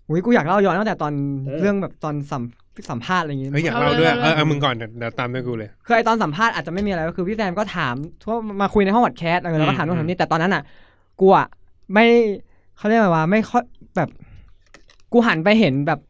[0.08, 1.12] อุ้ยกูอยากเล่าย้อนตั้งแต่ตอน
[1.46, 2.42] เออ เรื่องแบบตอนสัม
[2.90, 7.94] สัมภาษณ์อะไรอย่างงี้เฮ้ยอยากเล่าด้วยเออเออมึงก่อนเดี๋ยวเดี๋ยวตามด้วยกูเลย คือไอตอนสัมภาษณ์อาจจะไม่มีอะไรก็คือพี่แซมก็ถาม
[8.28, 10.62] ว่ามาคุยในห้องวัดแคสเออแล้วก็ถามอืนู่มนถามนี่แต่ตอนนั้นอะ
[11.20, 11.46] กูอะ
[11.92, 12.06] ไม่
[12.76, 13.64] เขาเรียกว่าไม่ค่อย
[13.96, 14.08] แบบ
[15.12, 16.00] กูหันไปเห็นแบบ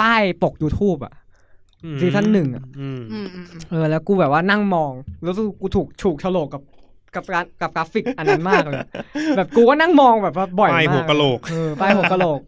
[0.00, 1.14] ป้ายปก YouTube อะ
[1.84, 6.62] อืมซีซั่นหนึ่งอะ อืมอืมอืมอืมเออแล้วกูแบบว่านั่งมองแล้วกูถูกถูกโฉลกกับ
[7.14, 8.80] กับการกับกราฟิกอันนั้นมากเลย
[9.36, 12.40] แบบกูก็นั่งมองแบบว่าบ่อยมากป้ายหัวกะโหลกเออป้ายหัวกะโหลก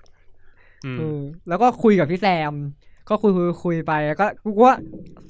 [0.85, 2.55] อืม เออแล้วก็คุยกับพี่แซม
[3.09, 4.73] ก็คุยคุยคุยไปแล้วก็กูก็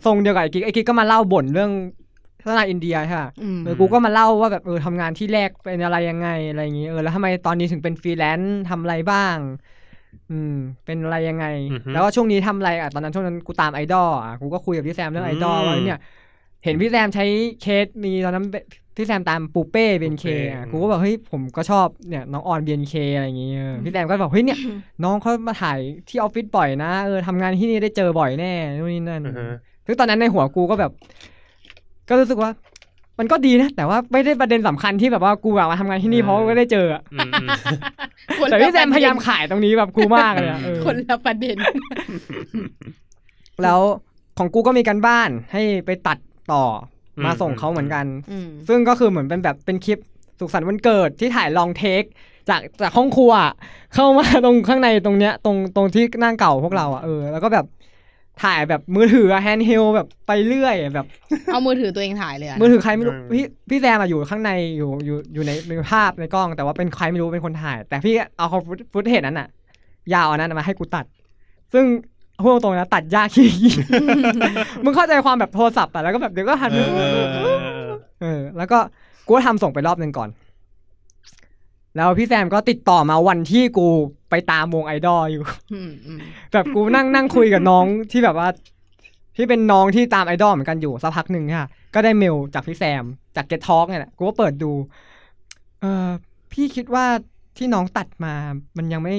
[0.05, 1.71] ทรงเดียวกับไอ้กิ๊กไอ้กิ๊กก็มาเล่าบ่นเรื่อง
[2.41, 9.37] พัฒนาอินเดียใช่ปะอืมเออกูก็มาเล่าว่าแบบเออทำงานที่แรกเป็นอะไรยังไงอะไรอย่างงี้เออแล้วทำไมตอนนี้ถึงเป็นฟรีแลนซ์ทำอะไรบ้าง
[10.31, 16.01] อืม เป็นอะไรยังไง อือฮึ แล้วก็ช่วงนี้ทำอะไรอะตอนนั้นช่วงนั้นกูตามไอดอลอะกูก็คุยกับพี่แซมเรื่องไอดอลอืมว่าเนี่ย
[16.65, 17.25] เห็นพี่แซมใช้
[17.61, 18.47] เคสมีตอนนั้น
[18.97, 24.59] พี่แซมตามปูเป้ BNK ปูเป้อะอืมกูก็บอกเฮ้ยผมก็ชอบเนี่ยน้องอร BNK อะไรอย่างงี้เออพี่แซมก็บอกเฮ้ยเนี่ย
[25.05, 25.79] น้องเขามาถ่าย
[26.09, 30.93] ที่ออฟฟิศบ่อยนะเออทำงานที่นี่ได้เจอบ่อยแน่นู่นนี่นั่นอ่าฮะซึ่งตอนนั้นในหัวกูก็แบบ
[32.09, 32.51] ก็รู้สึกว่า
[33.19, 37.49] มันก็ดีนะ แต่ว่าไม่ได้ประเด็นสำคัญที่แบบว่ากูอยากมาทำงานที่นี่เพราะว่าไม่ได้เจออะอืมอืม
[38.39, 41.57] คนละประเด็นแต่พี่แซมพยายามขายตรงนี้แบบกูมากเลยอะเออคนละประเด็น
[43.63, 43.81] แล้ว
[44.39, 46.19] ของกูก็มีการบ้านให้ไปตัด
[46.53, 49.99] ต่ออืมมาส่งเขาเหมือนกันอืมซึ่งก็คือเหมือนเป็นแบบเป็นคลิป
[50.39, 52.03] สุขสันต์วันเกิดที่ถ่าย long take
[52.49, 53.53] จากจากห้องครัวอะ
[53.95, 57.67] เข้ามาตรงข้างในตรงเนี้ยตรงตรงที่นั่งเก่าพวกเราอะเออแล้วก็แบบ
[58.43, 61.07] ถ่ายแบบมือถือ handheld แบบไปเรื่อยอะแบบ
[61.53, 69.49] เอามือถือตัวเองถ่ายเลยอะมือถือใครไม่รู้อืมพี่พี่แซมอะอยู่ข้างในอยู่อยู่อยู่ในในภาพในกล้อง แต่ว่าเป็นใครไม่รู้เป็นคนถ่าย แต่พี่เอาฟุตฟุตเห็นนั้นอะ
[70.15, 71.05] ยาวอันนั้นมาให้กูตัด
[71.73, 71.85] ซึ่ง
[72.43, 73.51] พูดตรงๆนะตัดยากขี้
[74.85, 77.49] มึงเข้าใจความแบบโทรศัพท์อะแล้วก็แบบเดี๋ยวก็หันเอไปอเออเอ
[77.85, 78.79] อเออแล้วก็
[79.27, 80.29] กูก็ทำส่งไปรอบหนึ่งก่อน
[81.97, 83.87] แล้วพี่แซมก็ติดต่อมาวันที่กู
[84.31, 85.43] ไปตามวงไอดอลอยู่
[85.73, 86.19] อืมอืม
[86.53, 88.49] แบบกูนั่งนั่งคุยกับน้องที่แบบว่า
[89.37, 93.05] ที่เป็นน้องที่ตามไอดอลเหมือนกันอยู่สักพักหนึ่งค่ะ ก็ได้เมลจากพี่แซม
[93.37, 94.73] จากเก็ตทอกเนี่ยแหละกูก็เปิดดู
[95.81, 96.09] เออ
[96.53, 97.07] พี่คิดว่า
[97.57, 98.35] ที่น้องตัดมา
[98.77, 99.17] มันยังไม่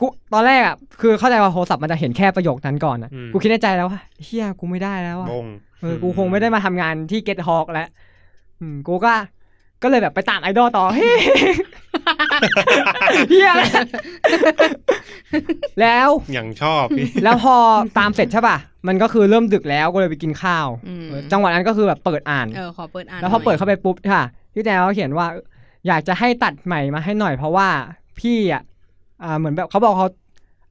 [0.00, 5.46] กูตอนแรกอะคือเข้าใจว่าโทรศัพท์มันจะเห็นแค่ประโยคนั้นก่อนอะอืม กูคิดในใจแล้วว่าเฮียกูไม่ได้แล้วอะบง
[5.80, 7.88] เออกูคงไม่ได้มาทำงานที่เก็ตฮอกแล้ว
[8.60, 9.12] อืมกูก็
[9.82, 11.20] ก็เลยแบบไปตามไอดอลต่อ เฮ้ย
[13.30, 13.50] เฮีย
[15.80, 17.56] แล้ว อย่างชอบพี่ แล้วพอ
[17.98, 18.56] ตามเสร็จใช่ป่ะ
[18.88, 24.22] มันก็คือเริ่มดึกแล้วก็เลยไปกินข้าว อืมเออจังหวะนั้นก็คือแบบเปิดอ่าน เออขอเปิดอ่านแล้วพอหน่ยเปิดเข้าไปปุ๊บค่ะ
[24.54, 25.26] พี่แจ๊เขาเขียนว่า
[25.86, 27.68] อยากจะให้ตัดใหม่มาให้หน่อยเพราะว่า
[28.20, 28.62] พี่อะ
[29.22, 30.08] อ่าเหมือนแบบเขาบอกเขา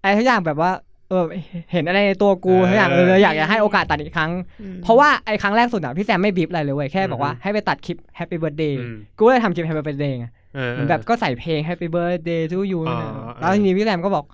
[0.02, 0.72] อะไรทุกอย่างแบบว่า
[1.10, 1.24] เออ
[1.72, 4.32] เห็นอะไรในตัวกูเออทุกอย่างเลยเลยอยากจะให้โอกาสตัดอีกครั้ง
[4.62, 14.26] อืมเพราะว่าไอ้ครั้งแรกสุดอะพี่แซมไม่บีบอะไรเลยเว้ยแค่บอกว่าอือฮึให้ไปตัดคลิป Happy Birthday อืมกูก็เลยทำคลิป Happy Birthday ไงเออเหมือนแบบก็ใส่เพลง Happy Birthday to you นั่นแหละอ๋อแล้วทีนี้พี่แซมก็บอก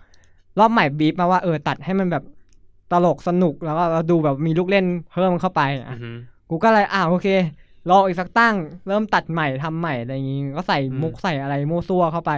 [0.60, 2.23] รอบใหม่บีบมาว่าเออตัดให้มันแบบ
[2.91, 6.10] ตลกสนุกแล้วก็ดูแบบมีลูกเล่นเพิ่มเข้าไปอือะอฮึ
[6.49, 7.28] กูก็เลยอ่าโอเค
[7.89, 8.56] รออีกสักตั้ง
[8.88, 12.32] เริ่มตัดใหม่ทำใหม่อะไรอย่างงี้ ก็ใส่อืมมุกใส่อะไรมั่วซั่วเข้าไป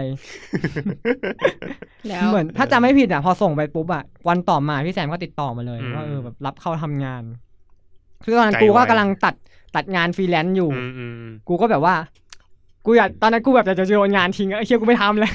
[2.08, 7.24] แล้วเหมือนถ้าจำไม่ผิดอะ พอส่งไปปุ๊บอะ วันต่อมาพี่แซมก็ติดต่อมาเลยอืมว่าเออแบบรับเข้าทำงาน
[8.24, 9.36] คือตอนนั้นกูก็กำลังตัด
[9.76, 11.96] ตัดงานฟรีแลนซ์อยู่อืมอืมอืมกูก็แบบว่า
[12.86, 15.34] กูอยากตอนนั้นกูแบบอยากจะโยนงานทิ้งอะไอ้เชี่ยกูไม่ทำแล้ว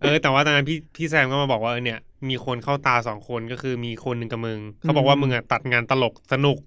[0.00, 6.58] เออแต่ว่าตอนนั้นพี่พี่แซมก็มาบอกว่าเออเนี่ย มีคนเข้าตาสองคนก็คือมีคนหนึ่งกับมึงเขาบอกว่ามึงอะตัดงานตลกสนุก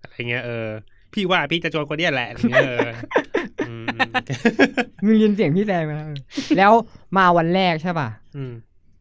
[0.00, 0.66] อะไรเงี้ยเออ
[1.14, 2.88] พี่ว่าพี่จะโจนคนเนี้ยแหละอะไรเงี้ยเออ
[3.68, 3.86] อืม
[5.04, 6.16] มึงยินเสียงพี่แซมไหมเออ
[6.58, 6.72] แล้ว
[7.16, 8.52] มาวันแรกใช่ป่ะอืม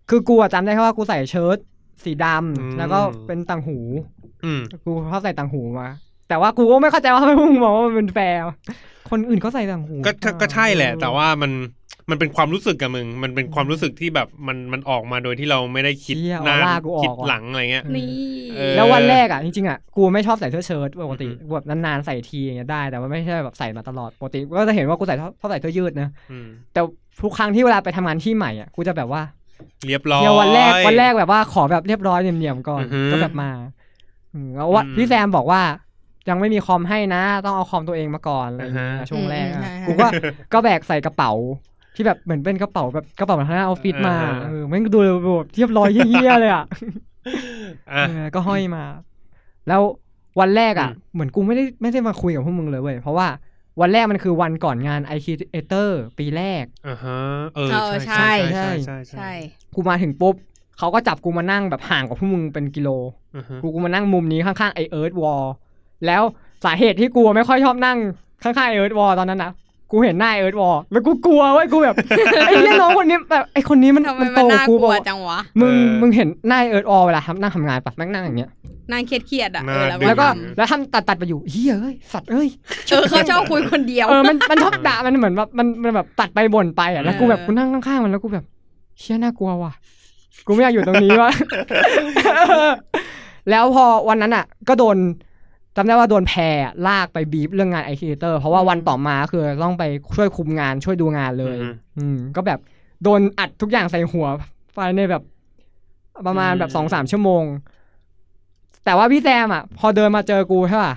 [0.09, 1.57] คือกูอะจำได้แค่ว่ากูใส่เชิ้ต
[2.03, 3.77] สีดำอืมแล้วก็เป็นต่างหู
[4.45, 5.89] อืมกูชอบใส่ต่างหูมา
[6.29, 8.55] แต่ว่ากูก็ไม่เข้าใจว่าทำไมพวกมึงมองว่ามันเป็นแฟร์วะ
[9.09, 11.51] คนอื่นก็ใส่ต่างหู ก็ก็ก็ใช่แหละเออแต่ว่ามัน
[12.09, 18.09] มันเป็นความรู้สึกกับมึง มันเป็นความรู้สึกที่แบบมันมันออกมาโดยที่เราไม่ได้คิดเชี่ยนานออร่ากูออกคิดว่ะหลังอะไรเงี้ยนี่
[18.55, 26.81] เออแล้ววันแรกอะจริงๆอะกูไม่ชอบใส่เสื้อเชิ้ตปกติอือฮึกูแบบนานๆใส่ทีอย่างเงี้ยได้ แต่ว่าไม่ใช่แบบใส่มาตลอดปกติก็จะเห็นว่ากูใส่ชอบชอบใส่เสื้อยืดนะอืมแต่
[27.21, 29.21] ทุกครั้งที่เวลาไปทำงานที่ใหม่อะกูจะแบบว่า
[29.87, 33.51] เรียบร้อยเดี๋ยววันแรกวันแรกแบบว่าขอแบบเรียบร้อยเนียมๆก่อนอือฮึก็แบบมา
[34.33, 35.61] อืมแล้วว่าอืมพี่แซมบอกว่า
[36.29, 40.07] ยังไม่มีคอมให้นะ ต้องเอาคอมตัวเองมาก่อนอะไรอย่างเงี้ยอ่าฮะช่วงแรกอะอืมใช่ใช่กูก็
[40.53, 41.31] ก็แบกใส่กระเป๋า
[41.95, 46.65] ที่แบบเหมือนเป็นกระเป๋าแบบกระเป๋าทางหน้าออฟฟิศมาอ่าฮะเออแม่งดูแบบเรียบร้อยเยี่ยๆเลยอะ
[47.91, 48.83] อะเออก็ห้อยมา
[49.67, 49.81] แล้ว
[50.39, 53.27] วันแรกอะอืมเหมือนกูไม่ได้ไม่ได้มาคุยกับพวกมึงเลยเว้ยเพราะว่า
[53.81, 57.19] วันแรกมันคือวันก่อนงาน i c r e a t o r ปีแรกอ่าฮะ
[57.55, 59.31] เออเออใช่ใช่ใช่ใช่ใช่ใช่
[59.75, 60.35] กูมาถึงปุ๊บ
[60.77, 62.89] เขาก็จับกูมานั่งแบบห่างกับพวกมึงเป็นกิโล
[63.35, 65.45] อือฮะกูกูมานั่งมุมนี้ข้างๆไอเอิร์ธวอล
[66.05, 66.21] แล้ว
[66.65, 67.97] สาเหตุที่กูไม่ค่อยชอบนั่ง
[68.43, 69.51] ข้างๆเอิร์ธวอลตอนนั้นนะ
[69.91, 71.95] กูเห็นหน้าเอิร์ธวอลแล้วกูกลัวเว้ยกูแบบ
[72.47, 78.49] ไอ้เหี้ยน้องคนนี้แบบไอ้คนนี้มันทำไมมันมันน่ากลัวจังวะโตกว่ากูปะมึงเออมึงเห็นหน้าเอิร์ธวอลเวลาทำนั่งทำงานปะแม่งนั่งอย่างเงี้ย
[78.91, 82.47] นางเครียดๆอะหน้าเออแล้วดึงแล้วก็ทำแล้วทำตัดตัดไปอยู่เฮ้ยเอ้ยสัตว์เอ้ย
[82.87, 88.45] เออเขาชอบคุยคนเดียวเออมันมันชอบด่ามันเหมือนแบบมันมันแบบตัดไปบ่นไปอะแล้วกูแบบเออกูนั่งข้างๆมันแล้วกูแบบ
[88.99, 89.73] เชี่ยน่ากลัวว่ะ
[90.45, 91.31] กูไม่อยากอยู่ตรงนี้ว่ะ
[93.49, 94.97] แล้วพอวันนั้นอะ ก็โดน
[95.75, 96.57] จำได้ว่าโดนแพร
[96.87, 99.83] ลากไปบีบเรื่องงานไอทีเตอร์เพราะว่าวันต่อมาคือต้องไป
[100.15, 102.59] ช่วยคุมงานช่วยดูงานเลย อืมอืมก็แบบ
[103.03, 104.27] โดนอัดทุกอย่างใส่หัว
[104.75, 105.23] ไปในแบบ
[106.27, 107.43] ประมาณแบบอืมสองสามชั่วโมง
[108.85, 110.93] แต่ว่าพี่แซมอะ พอเดินมาเจอกูใช่ป่ะ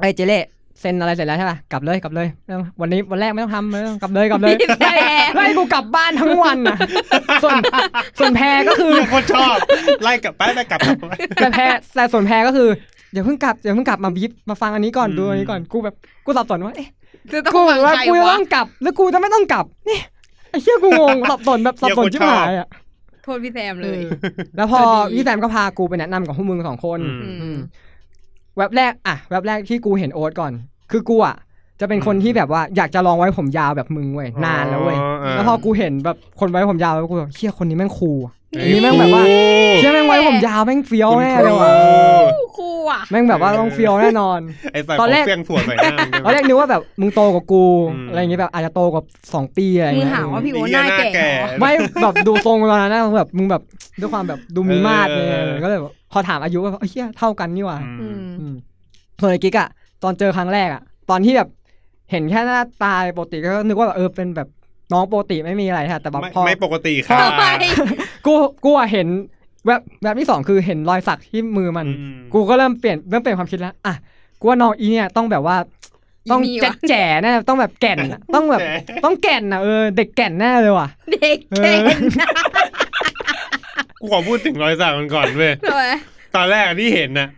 [0.00, 0.42] ไอ้เจเล่
[0.80, 4.84] เซ็นอะไรเสร็จแล้วใช่ป่ะกลับเลยกลับเลยไม่ต้องวันนี้วันแรกไม่ต้องทำไม่ต้องกลับเลยกลับเลยพี่แซ
[5.30, 6.78] มไล่กูกลับบ้านทั้งวันอะ
[7.42, 7.56] ส่วน
[8.18, 9.56] ส่วนแพรก็คือโคตรชอบ
[10.02, 11.62] ไล่กลับไปไล่กลับกลับไปแต่แพร
[11.94, 12.68] แต่ส่วนแพรก็คือ
[13.12, 15.94] อย่าเพิ่งกลับอย่าเพิ่งกลับมาบีบมาฟังอันนี้ก่อนอืมดูอันนี้ก่อนกูแบบ
[16.24, 16.88] กูสับสนว่าเอ๊ะ
[17.32, 19.98] จะต้องกูฟังว่าใครกูจะวะต้องกลับหรือกูจะไม่ต้องกลับนี่
[20.50, 22.68] ไอ้เชี่ยกูงงสับสนแบบสับสนชิบหายอะ
[23.22, 24.06] โทษพี่แซมเลยเออ
[24.56, 27.58] แล้วพอก็ดีพี่แซมก็พากูไปแนะนำกับพวกมึงสองคน อื ม อือืมม
[28.56, 30.52] แว็บแรกอะแว็บแรกที่กูเห็นโอ๊ตก่อน
[30.90, 31.36] คือกูอะ
[31.80, 39.24] จะเป็นคนที่แบบว่าอยากจะลองไว้ผมยาวแบบมึงเว้ยนานแล้วเว้ยอ๋ออ่าแล้วพอกูเห็นแบบคนไว้ผมยาวแล้วกูแบบเชี่ยคนนี้แม่งคูลอะอั นนี้แม่งแบบว่า
[39.76, 41.72] เชี่ยแม่งไว้ผมยาวแม่งเฟี้ยวแน่เลยว่ะ
[42.56, 44.40] ครูอะแม่งแบบว่าต้องเฟี้ยวแน่นอน
[44.72, 49.02] ไอ้ใส่ตอนแรกของเฟี้ยงถั่วใส่หน้ามึงตอนแรกนึกว่าแบบมึงโตกว่ากูอืมอะไรอย่างเงี้ยแบบอาจจะโตกว่า
[49.34, 51.70] สองปีอะไรมึงเงี้ยหาว่าพี่โอไอ้หเหี้ยน้าแก่หน้าแก่เหรอไม่
[52.02, 53.62] แบบดูทรงตอนนั้นนะแบบมึงแบบ
[54.00, 58.54] ด้วยความแบบดูมีมาดเนี่ยเออก็เลยแบบพอถามอายุก็แบบเอ้ยเชี่ยเท่ากันนี่หว่าอือืมมอืม
[59.20, 59.68] ส่วนไอ้กิ๊กอะ
[60.02, 61.48] ตอนเจอครั้งแรกอะตอนที่แบบ
[62.10, 64.48] เห็นแค่หน้าตาปกติก็นึกว่าแบบเออเป็นแบบ
[64.92, 67.44] น้องปกติไม่มีอะไรค่ะ แต่แบบไม่พอไม่ปกติค่ะทำไม
[68.26, 68.34] กู
[68.64, 69.06] กูอะเห็น
[69.66, 73.94] แบบแบบที่สองคือเห็นรอยสักที่มือมันอืมกูก็เริ่มเปลี่ยนเริ่มเปลี่ยนความคิดแล้วอะ
[74.40, 75.56] กูว่าน้องอีเนี่ยต้องแบบว่า
[76.30, 78.60] ต้องอีนี่วะแจ๊ดแจ๋แน่ต้องแบบแก่นอะต้องแบบ
[79.04, 82.02] ต้องแก่นอะเออเด็กแก่นแน่เลยว่ะ เด็กแก่น
[84.00, 85.82] กูขอพูดถึงรอยสักมันก่อนเว้ยทำไม
[86.36, 87.28] ตอนแรกอะที่เห็นน่ะ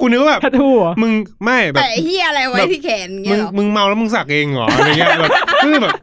[0.00, 1.12] กูนึกว่าแบบทัทูเหรอมึง
[1.44, 5.30] ไม่แบบแต่เฮียอะไรไว้แบบที่แขนมึเงี้งยเหรอมึงเมาแล้วมึงสักเองเหรออะไรเงี้ยแบบ
[5.64, 5.94] คือแบบ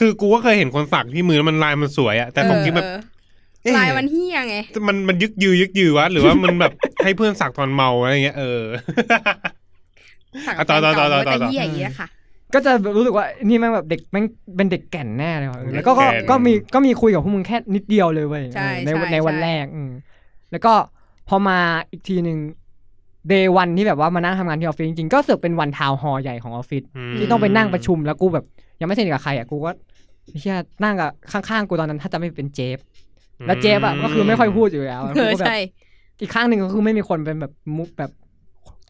[0.00, 3.00] คือกูก็เคยเห็นคนสักที่มือแล้วมันลายมันสวยอะแต่ของกิ๊บแบบเออ
[3.64, 4.56] เอ๊ะลายมันเฮียไง
[4.88, 6.72] มันมันยึกยือยึกยือวะหรือว่ามันแบบ
[7.04, 8.62] ให้เพื่อนสักตอนเมาอะไรเงี้ยเออ
[10.46, 12.08] สักอะต่อต่อต่อต่อต่อแต่เฮียอย่างเงี้ยค่ะ
[12.54, 14.24] ก็จะรู้สึกว่านี่แม่งแบบเด็กแม่ง
[14.56, 19.90] เป็นเด็กแก่นแน่เลยว่ะเออแล้วก็ก็เด็กแก่นก็มีก็มีคุยกับพวกมึงแค่นิดเดียวเลยเว้ยใช่เออในใช่ในวันใช่แรกอืม
[20.50, 20.72] แล้วก็
[21.28, 21.58] พอมา
[21.90, 22.38] อีกทีหนึ่ง
[23.28, 26.82] day one ที่แบบว่ามานั่งทำงานที่ออฟฟิศจริงๆก็เสือกเป็นวัน town hall ใหญ่ของออฟฟิศ
[27.12, 28.44] มที่ต้องไปนั่งประชุมแล้วกูแบบ
[28.80, 29.70] ยังไม่สนิทกับใครอะกูก็
[30.38, 32.78] เฮียนั่งกับข้างๆกูตอนนั้น ถ้าจะไม่เป็นเจฟ
[33.46, 35.56] แล้วเจฟอะก็คือไม่ค่อยพูดอยู่แล้วเอกูอก็แบบใช่
[36.20, 38.10] อีกข้างหนึ่งก็คือไม่มีคนเป็นแบบมุกแบบ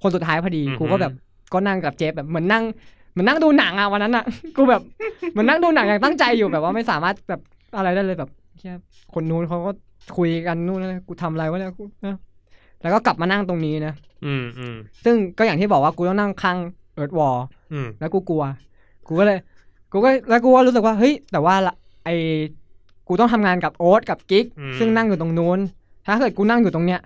[0.03, 1.13] คนสุดท้ายพอดีอือฮึกูก็แบบ
[1.53, 2.65] ก็นั่งกับเจฟแบบเหมือนนั่ง
[3.13, 4.25] เหมือนนั่งดูหนังอะวันนั้นอะ
[4.57, 4.83] กูแบบ
[5.33, 7.41] เหมือนนั่งดูหนังอย่างตั้งใจอยู่แบบว่าไม่สามารถแบบ
[7.77, 8.77] อะไรได้เลยแบบเหี้ย
[9.15, 9.71] คนนู้นเขาก็
[10.17, 12.17] คุยกันนู่นนะกูทำอะไรวะเนี่ยกูนะ
[12.83, 13.95] แล้วก็กลับมานั่งตรงนี้นะ
[14.27, 16.59] อืมอืมซึ่งก็อย่างที่บอกว่ากูต้องนั่งข้าง
[16.95, 17.37] เอิร์ธวอล
[17.73, 18.45] อืมแล้วกูกลัว
[19.07, 19.39] กูก็เลย
[19.93, 21.75] กูก็แล้วกูก็รู้สึกว่าเฮ้ยแต่ว่าละ
[22.05, 22.09] ไอ
[23.09, 24.47] กูต้องทำงานกับโอ๊ตกับกิ๊ก
[24.79, 25.59] ซึ่งนั่งอยู่ตรงนู้น
[26.07, 27.01] ถ้าเกิดกูนั่งอยู่ตรงเนี้ย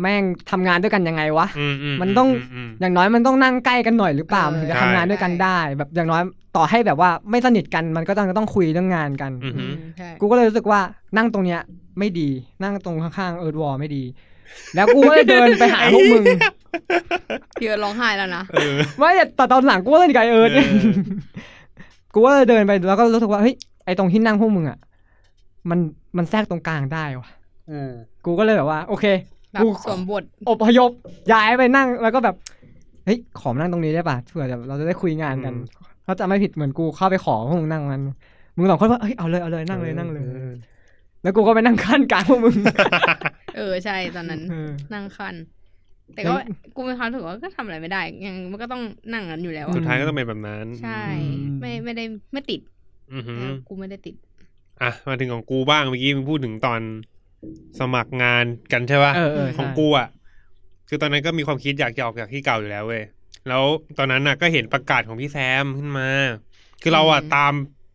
[0.00, 2.28] แม่งทำงานด้วยกันยังไงวะอืมอืมมันต้อง
[2.66, 6.22] มอย่างน้อยมันต้องนั่งใกล้กันหน่อยหรือเปล่าเออมันถึงจะใช่ทำงานด้วยกันได้ แบบอย่างน้อย
[6.56, 10.80] ต่อให้แบบว่าไม่สนิทกันมันก็ต้องต้องคุยเรื่องงานกันอืมอืมใช่กูก็เลยรู้สึกว่า
[11.16, 11.60] นั่งตรงเนี้ย
[11.98, 12.28] ไม่ดี
[12.62, 14.02] นั่งตรงข้างๆเอิร์ธวอลไม่ดี
[14.74, 16.24] แล้วกูก็เลยเดินไปหาพวกมึง
[17.56, 21.61] พี่เอิร์ธร้องไห้แล้วนะเออไม่แต่ตอนหลังกูก็เล่นกับไอ้เอิร์ธเนี่ยเออ
[22.12, 23.54] กูก็เลยเดินไปแล้วก็รู้สึกว่าเฮ้ย
[23.84, 24.78] ไอ้ตรงที่นั่งพวกมึงอะ
[25.70, 25.78] มัน
[26.16, 27.28] มันแทรกตรงกลางได้ว่ะ
[27.70, 27.90] อืม
[28.24, 29.04] กูก็เลยแบบว่า โอเค
[29.56, 30.90] รับกูสวมบทอพยพ
[31.32, 32.36] ย้ายไปนั่งแล้วก็แบบ
[33.04, 35.54] เฮ้ยขอมานั่งตรงนี้ได้ป่ะเผื่อแบบเราจะได้คุยงานกัน
[36.04, 38.00] เขาจะไม่ผิดเหมือนกูเข้าไปขอพวกมึงนั่งมัน
[38.56, 40.24] มึงสองคนว่าเฮ้ยเอาเลยเอาเลยนั่งเลยนั่งเลย
[41.22, 42.54] แล้วกูก็ไปนั่งขั้นกลางพวกมึง
[43.56, 45.34] เออใช่ตอนนั้นเออนั่งคัน
[46.14, 46.44] แต่ก็เฮ้ย
[46.76, 48.82] กูมีความรู้สึกว่าก็ทำอะไรไม่ได้ ยังมันก็ต้อง
[49.12, 52.60] นั่งกันอยู่แล้ว สุอะดท้ายก็ต้องเป็นแบบนั้น ใช่อืมไม่ไม่ได้ไม่ติด
[53.14, 54.14] อือหือเออกูไม่ได้ติด
[54.82, 56.80] อะ มาถึงของกูบ้างเมื่อกี้มึงพูดถึงตอน
[57.78, 60.08] สมัครงานกันใช่ป่ะเออเออของใช่กูอะ
[60.88, 63.04] คือตอนนั้นก็มีความคิดอยากจะออกจากที่เก่าอยู่แล้วเว้ย
[63.48, 63.64] แล้ว
[63.98, 66.08] ตอนนั้นน่ะก็เห็นประกาศของพี่แซมขึ้นมา
[66.82, 67.52] คือเราอะอืมตาม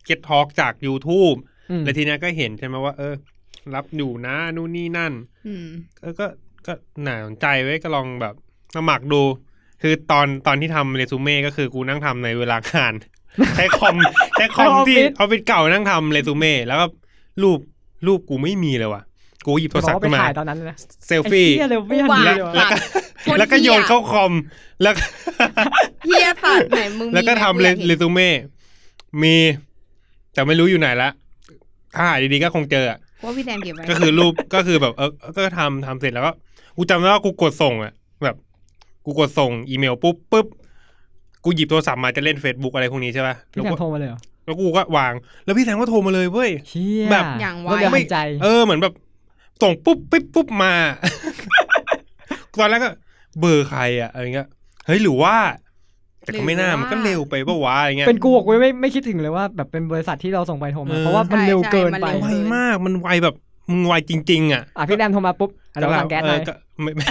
[0.08, 1.38] Get Talk จาก YouTube
[1.70, 3.14] อืมแล้วทีเนี้ยก็เห็นใช่ไหมว่า เออ
[3.76, 5.14] รับอยู่นะนู่นนี่นั่น
[5.48, 5.66] อืม
[6.02, 6.14] เออ
[6.68, 8.36] ก็ก็น่าสนใจไว้ยก็ลองแบบ
[8.76, 9.22] สมัครดู
[9.82, 12.94] คือตอนตอนที่ทำเรซูเม่ก็คือกูนั่งทำในเวลางาน
[13.56, 13.96] ใช้คอม
[14.34, 16.86] ใช้คอมที่ออฟฟิศเก่านั่งทำเรซูเม่แล้วก็
[17.44, 17.60] รูป
[18.08, 19.02] รูปกูไม่มีเลยว่ะ
[19.46, 22.78] กูหยิบโทรบอศัพกท์ว่าไปขึ้นมาถ่ายตอนนั้นเลยนะเซลฟี่ไอ้เหี้ยเร็วพี่ทันอุบาทีทเลยแล้วว่ะก็
[23.22, 24.34] โคตรแล้วก็โยนเหี้เข้าคอม
[24.84, 25.04] แล้วก็
[26.06, 28.30] เฮียสัตว์ไหนมึงมีแล้วก็ไหมทำเรอยากห็นเรซูเม่
[29.24, 29.36] มี
[30.34, 31.10] แต่ไม่รู้อยู่ไหนละ
[31.96, 36.34] ถ้าหาดีๆก็คงเจออะว่าพี่แซมเก็บไว้ก็คือรูปก็คือแบบเออก็ทำทำเสร็จแล้วก็
[36.78, 38.36] กูจำได้ว่ากูกดส่งอะแบบ
[39.06, 40.48] กูกดส่งอีเมลปุ๊บปุ๊บ
[41.44, 45.14] กูหยิบโทรศัพท์มาจะเล่น Facebook อะไรพวกนี้ใช่ป่ะพี่แล้วแซก็มโทรมาเลยเหรอแล้วกูก็วาง
[45.46, 48.94] แล้วพี่แซมก็โทรมาเลยเว้ยเชี่ยแบบอย่างไวรถเรือหันใจ เออเหมือนแบบ
[49.62, 50.74] ส่งปุ๊บปิ๊บปุ๊บมา
[52.60, 52.90] ตอนแรกก็
[53.40, 54.48] เบอร์ใครอะอะไรเงี้ย
[54.86, 55.36] เฮ้ยหรือว่า
[56.22, 63.36] แต่ก็ไม่น่ามันก็เร็วไปปะวะอะไรเงี้ยเป็นกูกูไม่ไม่คิดถึงเลยว่าแบบเป็นบริษัทที่เราส่งไปโทรมาเออเพราะว่ามันเร็วเกินไปใช่ไวมากมันไวแบบ
[63.70, 67.06] มึงไวจริง ๆ อะอะพี่แซมโทรมาปุ๊บอะเราสั่งแก๊สหน่อยเออก็ไม่ไม่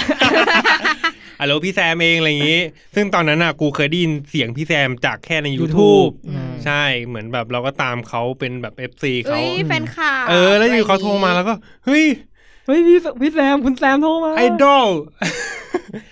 [1.40, 2.61] ฮัลโหลพี่แซมเองอะไรอย่างงี้
[2.94, 11.54] ซึ่งตอนนั้นอะกูเคยได้ยินเสียงพี่แซมจากแค่ใน YouTube อืมใช่เหมือนแบบเราก็ตามเขาเป็นแบบ FC เขาเอ้ยแฟนคลับเออ แล้วอยู่เขาโทรมาแล้วก็
[11.86, 12.04] เฮ้ย
[12.66, 14.88] เฮ้ยพี่พี่แซมคุณแซมโทรมาไอดอล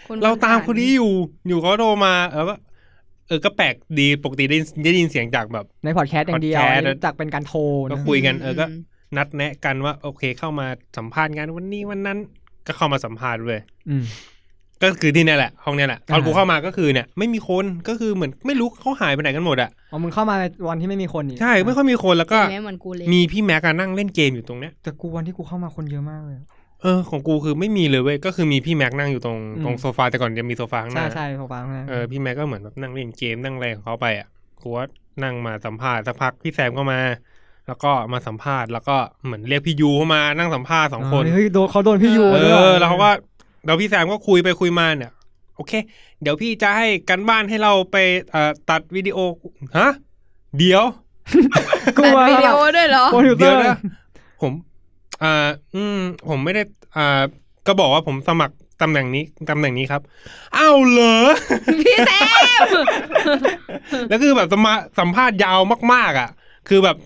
[0.07, 1.13] คนเราตามคนนี้อยู่
[1.49, 2.55] อยู่เขาโทรมาแล้วก็
[3.29, 8.67] เออก็แปลกดีปกติได้ได้ยินเสียงจากแบบ ในพอดแคสต์อย่างเดียวพอดแคสต์อันนี้จากเป็นการโทรก็นะคุยกันเออก็
[9.17, 12.19] นัดแนะกันว่า โอเค เข้ามาสัมภาษณ์งานวันนี้วันนั้น
[12.67, 13.61] ก็เข้ามาสัมภาษณ์เลย
[13.91, 14.05] อืม
[14.83, 26.37] ก็คือที่เนี่ยแหละห้องเนี่ยแหละตอนอ่ากูเข้ามาก็คือเนี่ย ไม่มีคนก็คือเหมือนไม่รู้เขาหายไปไหนกันหมดอะอ๋อมึงเข้ามาในวันที่ไม่มีคนนี่ใช่ไม่ค่อยมีคนแล้วก็เห็นไหมเหมือนกูเลยมีพี่แม็กอะนั่งเล่นเกมอยู่ตรงเนี้ยแต่กูวันที่กูเข้ามาคนเยอะมากเลย
[26.83, 34.29] เออของกูคือไม่มีเลยเว้ยก็คือมีพี่แม็กนั่งอยู่ตรงอืมตรงโซฟาแต่ก่อนจะมีโซฟาข้างหใช่น้าใช่โทรฟังนะเออพี่แม็กก็เหมือนแบบนั่งเล่นเกมนั่งอะไรของเขาไปอะ
[34.63, 34.87] กูว่า
[35.23, 36.99] นั่งมาสัมภาษณ์สักพักพี่แซมก็มา
[37.67, 43.11] แล้วก็มาสัมภาษณ์แล้วก็เหมือนเรียกพี่ยูเข้ามานั่งสัมภาษณ์สองคนเฮ้ยโดนเขาโดนพี่ยูเอด้วยอแล้วเขาก็
[43.67, 45.13] แล้วพี่แซมก็คุยไปคุยมาเนี่ย
[45.57, 45.73] โอเค
[46.23, 47.97] เดี๋ยวพี่จะให้กันบ้านให้เราไป
[48.31, 49.19] เอ่อตัดวิดีโอ
[49.79, 49.91] ฮะ
[50.59, 50.85] เดี๋ยว
[51.99, 53.79] กูตัดมาวิดีโอด้วยเหรอโปรดิวเซเดี๋อยวร์นะ
[54.43, 54.53] ผม
[55.23, 55.99] อ่าอืม
[56.29, 56.63] ผมไม่ได้
[56.97, 57.21] อ่า
[57.67, 60.03] ก็บอกว่าผมสมัครตำแหน่งนี้ตำแหน่งนี้ครับ
[60.57, 61.17] อ้าวเหรอ
[61.85, 62.11] พี่แซ
[62.67, 62.69] ม
[64.09, 65.59] แล้วคือแบบสมาสัมภาษณ์ยาว
[65.93, 66.31] มาก ๆ อะ
[66.69, 66.97] คือแบบ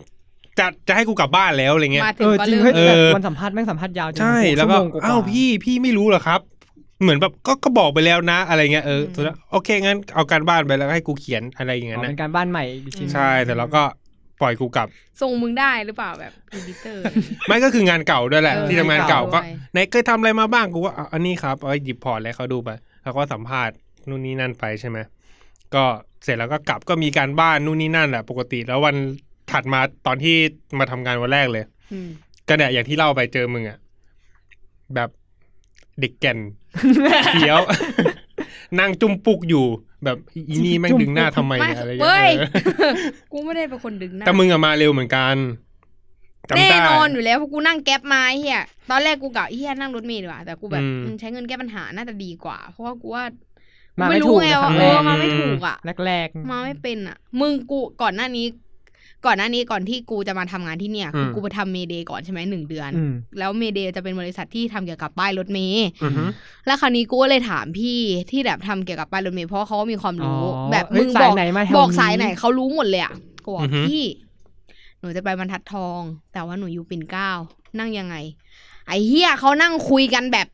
[0.58, 6.40] จะจะให้กูกลับบ้านแล้วอะไรเงี้ยมาถึเองอก็จริงเริ่มเฮ้ยเอแต่อวันสัมภาษณ์แม่งสัมภาษณ์ยาวจริงใช่โโหแล้วก็ชั่โมงว่าอ้าวพี่พี่ไม่รู้เหรอครับ
[7.02, 13.82] เหมือนแบบก็ก็บอกไปแล้วนะ อะไรเงี้ยเออสุดแล้วโอเคงั้นเอาการบ้านไปแล้วให้กูเขียนอะไรอย่างอ๋เงี้อยนะเป็นการบ้านใหม่อีกทีใช่แต่เราก็
[14.40, 14.88] ปล่อยกูกลับ
[15.22, 17.02] ส่งมึงได้หรือเปล่าแบบ editor
[17.46, 22.70] ไม่ก็คืองานเก่าด้วยแหละ เออที่ทำงานเก่าก็ด้วย ไหนเคยทำอะไรมาบ้างกูว่าอะอันนี้ครับเอาหยิบ port อะไรเขาดูไป
[23.02, 23.74] แล้วก็สัมภาษณ์
[24.08, 24.98] นู่นนี่นั่นไปใช่ไหม
[25.74, 25.84] ก็
[26.24, 28.96] เสร็จแล้วก็กลับก็มีการบ้านนู่นนี่นั่นแหละปกติแล้ววัน
[29.50, 30.36] ถัดมาตอนที่
[30.78, 32.08] มาทำงานวันแรกเลยอืม
[32.48, 33.78] ก็เนี่ยอย่างที่เล่าไปเจอมึงอะ
[34.94, 35.08] แบบ
[36.00, 36.38] เด็กแก่น
[37.32, 37.58] เขียว
[38.80, 39.64] นั่งจุ่มปุกอยู่
[40.04, 40.16] แบบ
[40.48, 42.92] อีนี่แม่งดึงหน้าทำไมไม่เนี่ยอะไรอย่างเว้เงี้ยยเออ
[43.32, 45.36] กูไม่ได้เป็นคนดึงหนะแต่มึงอะมาเร็วเหมือนกัน
[46.48, 53.24] จำแน่ได้นอนอยู่แล้วเพราะกูนั่งแก๊ปมาไอ้เฮียตอนแรกกูกะไอ้เฮียนั่งรถเมล์ดีกว่าแต่กูแบบอืมอืมใช้เงินแก้ปัญหาน่าจะดีกว่า เพราะว่ากูว่า
[54.00, 55.76] มากูไม่ไม่ถูรู้กไงนะครั้ว่างเอแรอกมาไม่ถูกอะ
[56.06, 58.46] แรกมาไม่เป็นอะ มึงกูก่อนหน้านี้
[59.26, 66.24] ก่อนหน้านี้ก่อนที่กูจะมาทำงานที่เนี่ยคือกูไปทำเมเดย์ก่อนใช่ไหมหนึ่งเดือนอืมแล้วเมเดย์จะเป็นบริษัทที่ทำเกี่ยวกับป้ายรถเมล์อือฮึ
[66.66, 67.98] แล้วคราวนี้กูก็เลยถามพี่
[68.30, 73.14] ที่แบบทำเกี่ยวกับป้ายรถเมล์เพราะเขาก็มีความรู้อ๋อแบบเฮ้มึยงสาบยอกไหนมาแถวบอกนี้สายไหนเขารู้หมดเลยอะ
[73.44, 74.04] กูบอกพี่
[75.00, 76.00] หนูจะไปบรรทัดทอง
[76.32, 77.30] แต่ว่าหนูอยู่ปิ่นเกล้า
[77.78, 78.16] นั่งยังไง
[78.86, 80.46] ไอ้เฮียเขานั่งคุยกันแบบ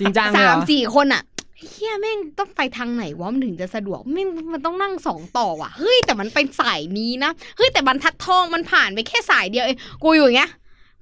[0.00, 1.22] จริงจังเลยสาเหรมอสี่คนอะ
[1.70, 10.50] เฮียแม่งต้องไปทางไหนวะมันถึงจะสะดวกแม่งมันต้องนั่งสองต่อว่ะเฮ้ยแต่มันเป็นสายนี้นะเฮ้ยแต่บรรทัดทองมันผ่านไปแค่สายเดียวเองกูอยู่อย่างเงี้ย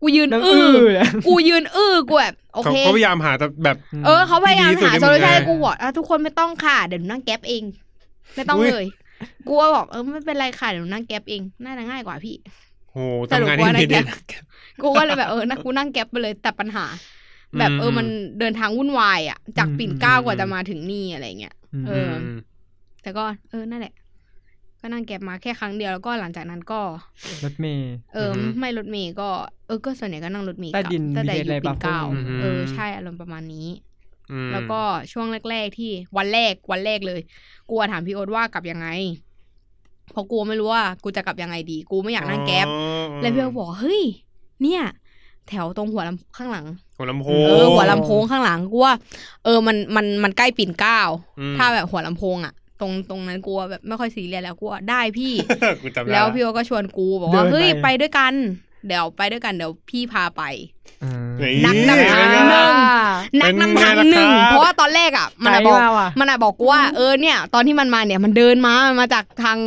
[0.02, 0.94] กูยืนนั่งอื้อื้ออเลย
[1.26, 7.62] กูยืนอื้อกูแบบโอเขาเคเขาพยายามหาแต่แบบ เออเขาพยายามที่ดีที่สุดหาที่โซมึงลูชันได้ให้กูบอกอะทุกคนไม่ต้องค่ะเดี๋ยวหนูนั่งแก๊ปเอง
[8.34, 8.86] ไม่ต้องอุ๊ยเลย
[9.46, 12.36] กูก็บอกเออไม่เป็นไรค่ะเดี๋ยวหนูนั่งแก๊ปเองน่าจะง่ายกว่าพี่
[12.92, 12.96] โห
[13.28, 14.44] ทำงานที่สรุปว่าไม่ดีได้แก๊ป
[14.82, 16.84] กูก็เลยแบบเออนะกูนั่งแก๊ปไปเลยแต่ปัญหา
[17.58, 18.06] แบบเออมัน
[18.38, 22.12] เดินทางวุ่นวายอะ จากปิ่นเกล้ากว่าจะมาถึงนี่อะไรเงี้ยอืมเออ
[23.02, 23.94] แต่ก็ เออนั่นแหละ
[24.80, 26.80] ก็นั่งแก๊ปมาแค่ครั้งเดียวแล้วก็หลังจากนั้นก็
[27.44, 29.28] รถเมย์เออ ไม่รถเมย์ก็
[29.66, 33.68] เออก็ส่วนใหญ่ก็นั่งรถเมย์กใต้ลับดินตั้งแต่อ BTS อะไรยู่ปิ่นเกล้าปะพวกนี้เออใช่อารมณ์ประมาณนี้
[34.32, 34.80] อืมแล้วก็
[35.12, 37.20] ช่วงแรก ๆ ที่วันแรกวันแรกเลย
[37.68, 38.88] กูอะถามพี่โอ๊ตว่ากลับยังไง
[40.12, 44.02] เพราะกูไม่รู้ว่า กูจะกลับยังไงดี กูไม่อยากนั่งแก๊ปอ๋อแล้วพี่โอ๊ตบอกเฮ้ย
[44.62, 44.82] เนี่ย
[45.48, 46.66] แถวตรงหัวลำข้างหลัง
[46.96, 48.94] หัวลำโพเองอหัวลำโพงข้างหลังกูว่า
[49.44, 51.00] เออมันมันมันใกล้ปิ่นเกล้า
[51.40, 55.32] อืมถ้าแบบหัวลำโพงอะตรงตรงนั้นกูว่าแบบไม่ค่อยซีเรียสแล้วกูว่าได้พี่
[55.82, 58.34] กูจำได้แล้วพี่โอ๊ตก็ชวนกูบอกว่าเดินไปเฮ้ยไปด้วยกัน
[58.86, 60.42] เดี๋ยวไปด้วยกันเดี๋ยวพี่พาไป
[61.02, 62.72] อืมนักนำทางหนึ่ง
[63.40, 69.58] นักนำทางหนึ่งเพราะว่าตอนแรกอะมันไกลอะบอกมากว่ะ มันอะบอกกูว่าเออเนี่ย ตอนที่มันมาเนี่ยมันเดินมามันมาจากทาง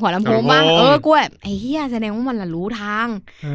[0.00, 3.08] หัวลำโพงบ้างเออกูแบบไอ้เหี้ยแสดงว่ามันละรู้ทาง
[3.42, 3.48] เอ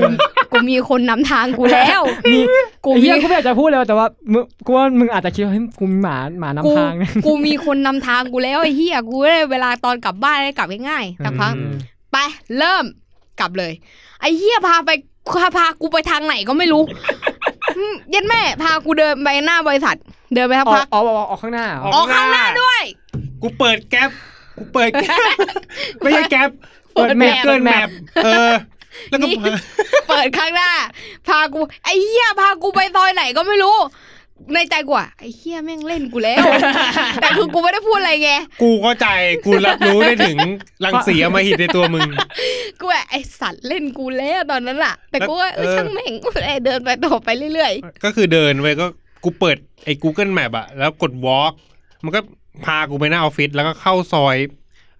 [0.00, 0.10] อ
[0.52, 2.00] กูมีคนนำทางกูแล้ว
[2.32, 2.40] มี
[2.84, 11.74] กูไอ้มีเฮียกูไม่อยากจะพูดเลยแต่ว่ามึงกูว่ามึงอาจจะคิดว่าเฮ้ยกูมีหมาหมากูนำทางเนี่ยกูมีคนนำทางกูแล้วไอ้เหี้ยกูได้เวลาตอนกลับบ้านได้กลับง่ายๆแต่พักอืม
[12.12, 12.16] ไป
[12.58, 12.84] เริ่ม
[13.40, 13.72] กลับเลย
[14.20, 14.90] ไอ้เหี้ยพาไป
[15.38, 16.82] พาพากูไปทางไหนก็ไม่รู้
[17.76, 19.96] อืมเย็นแม่พากูเดินไปหน้าบริษัท
[20.34, 22.82] เดินไปสักออพักกออกออกออกข้างหน้าเหรอออกออกข้างหน้าด้วย
[23.42, 24.10] กูเปิดแก๊ป
[24.56, 25.20] กูเปิดแก๊ป
[25.98, 26.50] ไม่ใช่ Grab
[26.94, 27.88] เปิด map เปิด map
[28.24, 28.52] เออ
[29.08, 29.36] แล้วก็นี่
[30.08, 30.70] เปิดข้างหน้า
[31.28, 33.76] พากูไอ้เหี้ยพากูไปซอยไหนก็ไม่รู้
[34.54, 36.44] ในใจกูอะไอ้เหี้ยแม่งเล่นกูแล้ว
[37.20, 38.30] แต่คือกูไม่ได้พูดอะไรไง
[38.62, 39.06] กูเข้าใจ
[39.44, 40.38] กูรับรู้ได้ถึง
[40.84, 42.08] รังสีอำมหิตในตัวมึง
[42.80, 47.72] กูแบบไอสัตว์เล่นกูแล้วตอนนั้นอะแต่กูว่าเออเออช่างแม่งกูเลยเดินไปต่อไปเรื่อย
[48.04, 48.86] ก็คือเดินไปก็
[49.24, 51.52] กูเปิดไอ้ Google Map อะแล้วกด walk
[52.04, 52.20] มันก็
[52.64, 54.36] พากูไปหน้าออฟฟิศแล้วก็เข้าซอย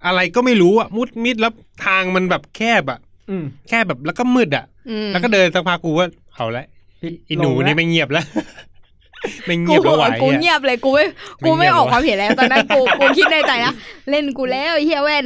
[0.06, 1.52] อะไรก็ไม่รู้อะมุดมิดแล้ว
[1.86, 2.98] ทางมันแบบแคบอะ
[3.30, 6.64] อืมแคบแบบแล้วก็มืดอะๆอืมแล้วก็เดินสักพักกูว่าเอาละ
[7.28, 8.26] อีหนูลงแล้วนี่ไม่เงียบแล้ว
[9.46, 11.04] ไม่เงีกูยบแล้วไหวกูอะเงียบเลยกูไม่
[11.44, 13.74] กูไม่ออกความเห็นแล้วตอนนั้นกูกูคิดในใจนะ
[14.10, 15.24] เล่นกูแล้วไอ้เฮียแว่น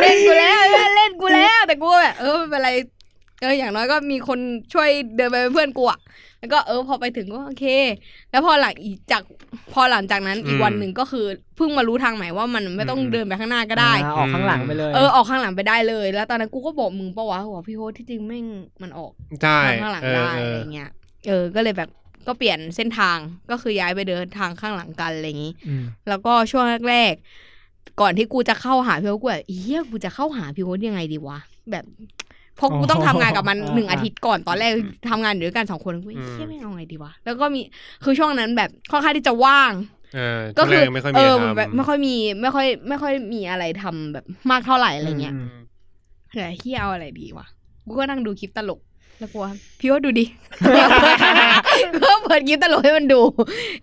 [0.00, 2.70] เล่นกูแล้วเล่นเล่นกูแล้วแต่กูก็แบบเออไม่เป็นไร
[3.40, 4.38] เอออย่างน้อยก็มีคน
[4.72, 5.98] ช่วยเดินไปเป็นเพื่อนกูอะ
[6.40, 7.66] แล้วก็เออพอไปถึงก็โอเค
[8.30, 9.22] แล้วพอหลังอีกจาก
[9.72, 11.26] พอหลังจากนั้นอีกวันหนึ่งก็คือ
[11.56, 18.46] เพิ่งมารู้ทางใหม่ว่ามันไม่ต้องเดินไปข้างหน้าก็ได้อ่าออกข้างหลังไปเลยเออออกข้างหลังไปได้เลย แล้วตอนนั้นกูก็บอกมึงปะวะบอกพี่โฮที่จริงแม่ง
[18.82, 19.12] มันออก
[19.42, 20.90] ใช่ทางข้างหลังเออได้เออะไรอเงี้ย
[21.28, 21.88] เออก็เลยแบบ
[22.26, 23.18] ก็เปลี่ยนเส้นทาง
[23.50, 31.38] ก็คือย้ายไปเดินทางข้างหลังกันอะไรอย่างงี้มแล้วก็ช่วงแรกๆก่อนที่กูจะเข้าหาพี่โอ๊ตกูแบบเฮียกูจะเข้าหาพี่โอ๊ตยังไงดีวะ
[31.70, 31.84] แบบ
[32.60, 34.70] เพราะกูต้องทำงานกับมันหนึ่งอาทิตย์ก่อนตอนแรก
[35.10, 37.60] ทำงานอยู่ด้วยกันสองคนกูเฮียไม่เอาไงดีวะแล้วก็มี
[38.04, 39.72] คือช่วงนั้นแบบค่อนข้างที่จะว่าง
[40.14, 45.48] เออก็ก็คืคืออไม่ค่อยเอมีออะไรแบบทำไม่ค่อยมีไม่ค่อย ไม่ค่อยมีอะไรทำแบบมากเท่าไหร่อะไรเงี้ยอืม
[46.32, 47.46] เฮ้ยเฮียเอาอะไรดีวะ
[47.86, 48.80] กูก็นั่งดูคลิปตลก
[49.18, 50.24] แล้วกูว่าพี่ว่าดูดิ
[52.02, 53.20] ก็เปิดคลิปตลกให้มันดู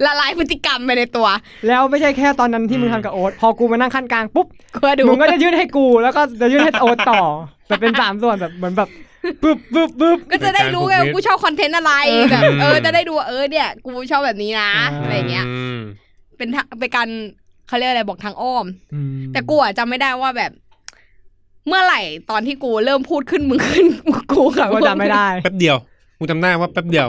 [0.05, 1.27] ละลายพฤติกรรมไปในตัว
[1.67, 7.23] แล้วไม่ใช่แค่ตอนนั้นที่มึงทำกับโอ๊ตพอกูมานั่งขั้นกลางปุ๊บกูว่าดูมึงก็จะยื่นให้กูแล้วก็จะยื่นให้โอ๊ตต่อ
[7.67, 8.89] แบบเป็นสามส่วนแบบเหมือนแบบ
[9.43, 15.45] ปึ๊บปึ๊บปึ๊บก็จะได้รู้ไงเป็นการว่ากูชอบคอนเทนต์อะไรเออแบบเออจะได้ดูว่าเออเนี่ยกูชอบแบบนี้นะอ่าอะไรเงี้ย
[15.77, 15.81] ม
[16.37, 17.09] เป็นทางเป็นการ
[17.67, 20.51] เขาเรียกอะไรบอกทางอ้อมอืมแต่กูอะจำไม่ได้ว่าแบบ
[21.67, 22.01] เมื่อไหร่
[22.31, 23.85] ตอนที่กูเริ่มพูดขึ้นมึงขึ้น
[24.31, 25.77] กูกับก็จำไม่ได้แป๊บเดียว
[26.19, 27.07] กูจำได้ว่าแป๊บเดียว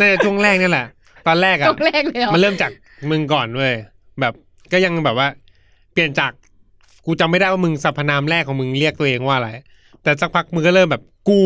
[0.00, 0.86] น่าจะช่วงแรกนี่แหละ
[1.26, 2.70] ตอนแรกตอะรงแรกเลยเหรอมันเริ่มจาก
[3.10, 3.74] มึงก่อนเว้ย
[4.20, 4.32] แบบ
[4.72, 5.28] ก็ยังแบบว่า
[5.92, 6.32] เปลี่ยนจาก
[7.06, 9.50] กูจำไม่ได้ว่ามึงสรรพนามแรกของมึงเรียกตัวเองว่าอะไร
[10.02, 11.42] แต่สักพักมึงก็เริ่มแบบกู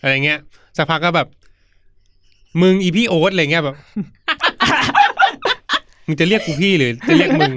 [0.00, 0.38] อะไรเงี้ย
[0.76, 1.28] สักพักก็แบบ
[2.62, 3.76] มึงอีพี่โอ๊ตอะไรเงี้ยแบบ
[6.06, 7.52] มึงจะเรียกกูพี่หรือจะเรียกมึง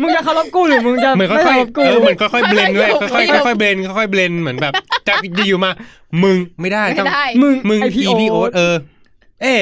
[0.00, 4.72] มึงจะเคารพกูหรือมึงจะเหมือนไม่ค่อยเคารพๆกู เออเหมือนค่อยๆเบลนด้วยค่อยๆค่อยๆเบลนค่อยๆเบลนเหมือนแบบ
[5.06, 5.14] จะ
[5.48, 5.70] อยู่มา
[6.24, 8.74] มึงไม่ได้ไม่ต้อง ได้ มึงมึงไออีพี่พี่โอ๊โอ๊ตตเออ
[9.42, 9.56] เอ๊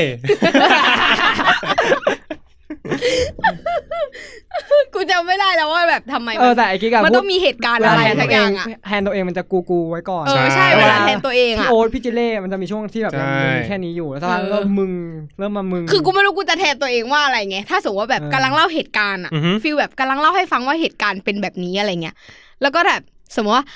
[4.94, 14.92] กูจำไม่ได้แล้วว่าแบบทำไมเอมัอนแต่ไอ้กิ๊กอะมันพูต้ดองมีเหตุการณ์เวอะลาไรแทนตัวสักเออย่างงอะ แทนตัวเองมันจะกูกูไว้ก่อนเออใช่เวลาแทนตัวเองพี่อะ โอ๊ตพี่เจเล่มันจะมีช่วงที่แบบยังมีแค่นี้อยู่แล้วสักพักเออ เริ่มมึง
[15.38, 22.16] เริ่มมามึง คือกูไม่รู้กูจะแทนตัวเองว่าอะไรไง ถ้าสมมติว่าแบบเออ กำลังเล่าเหตุการณ์อะอือฮึ ฟีลแบบกำลังเล่าให้ฟังว่าเหตุการณ์เป็นแบบนี้อะไรเงี้ย
[22.62, 23.02] แล้วก็แบบ
[23.36, 23.66] สมมติว่า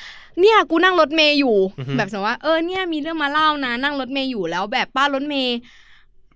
[0.41, 5.57] เนี่ยกูนั่งรถเมย์อยู่ อือฮึ แบบสมมติว่าเออเนี่ยมีเรื่องมาเล่านะนั่งรถเมย์อยู่แล้วแบบป้ารถเมย์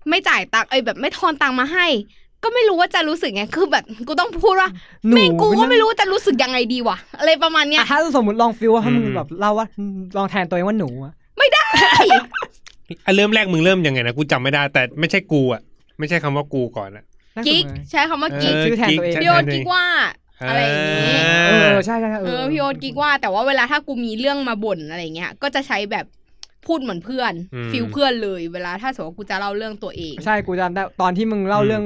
[0.09, 1.87] ไม่จ่ายตังค์เอ้ยแบบไม่ทอนตังค์มาให้
[2.43, 4.69] ก็ไม่รู้ว่าจะรู้สึกไง คือแบบกูต้องพูดว่า
[5.07, 9.67] หนูแม่งกูก็ไม่ปนั่งรู้จะรู้สึกยังไงดีวะอะไรประมาณเนี้ยอะถ้าสมมติลอง feel ว่าถ้ามึงอืมแบบเล่าว่า
[10.17, 11.13] ลองแทนตัวเองว่าหนูอะ
[13.05, 15.61] อะเริ่มแรกมึงเริ่มยังไงนะกูจำไม่ได้ แต่ไม่ใช่กูอะ
[15.99, 17.03] ไม่ใช่คำว่ากูก่อนอะ
[17.35, 19.85] น่าสนกิ๊กใจใช้คำว่ากิ๊กเออชื่อแทนตัวเองพี่โอ๊ตกิ๊กว่า
[20.49, 21.19] อะไรอย่างงี้
[21.49, 26.05] เออใช่ใช่ใช่เออพี่โอ๊ตกิ๊กว่าแต่ว่าเวลาถ้ากูมีเรื่องมาบ่นอะไรเงี้ยก็จะใช้แบบ
[26.67, 31.83] พูดเหมือนเพื่อนอืมฟิลเพื่อนเลย เวลาถ้าสมมติว่ากูจะเล่าเรื่องตัวเอง ใช่กูจำได้ตอนที่มึงเล่าอืมเรื่อง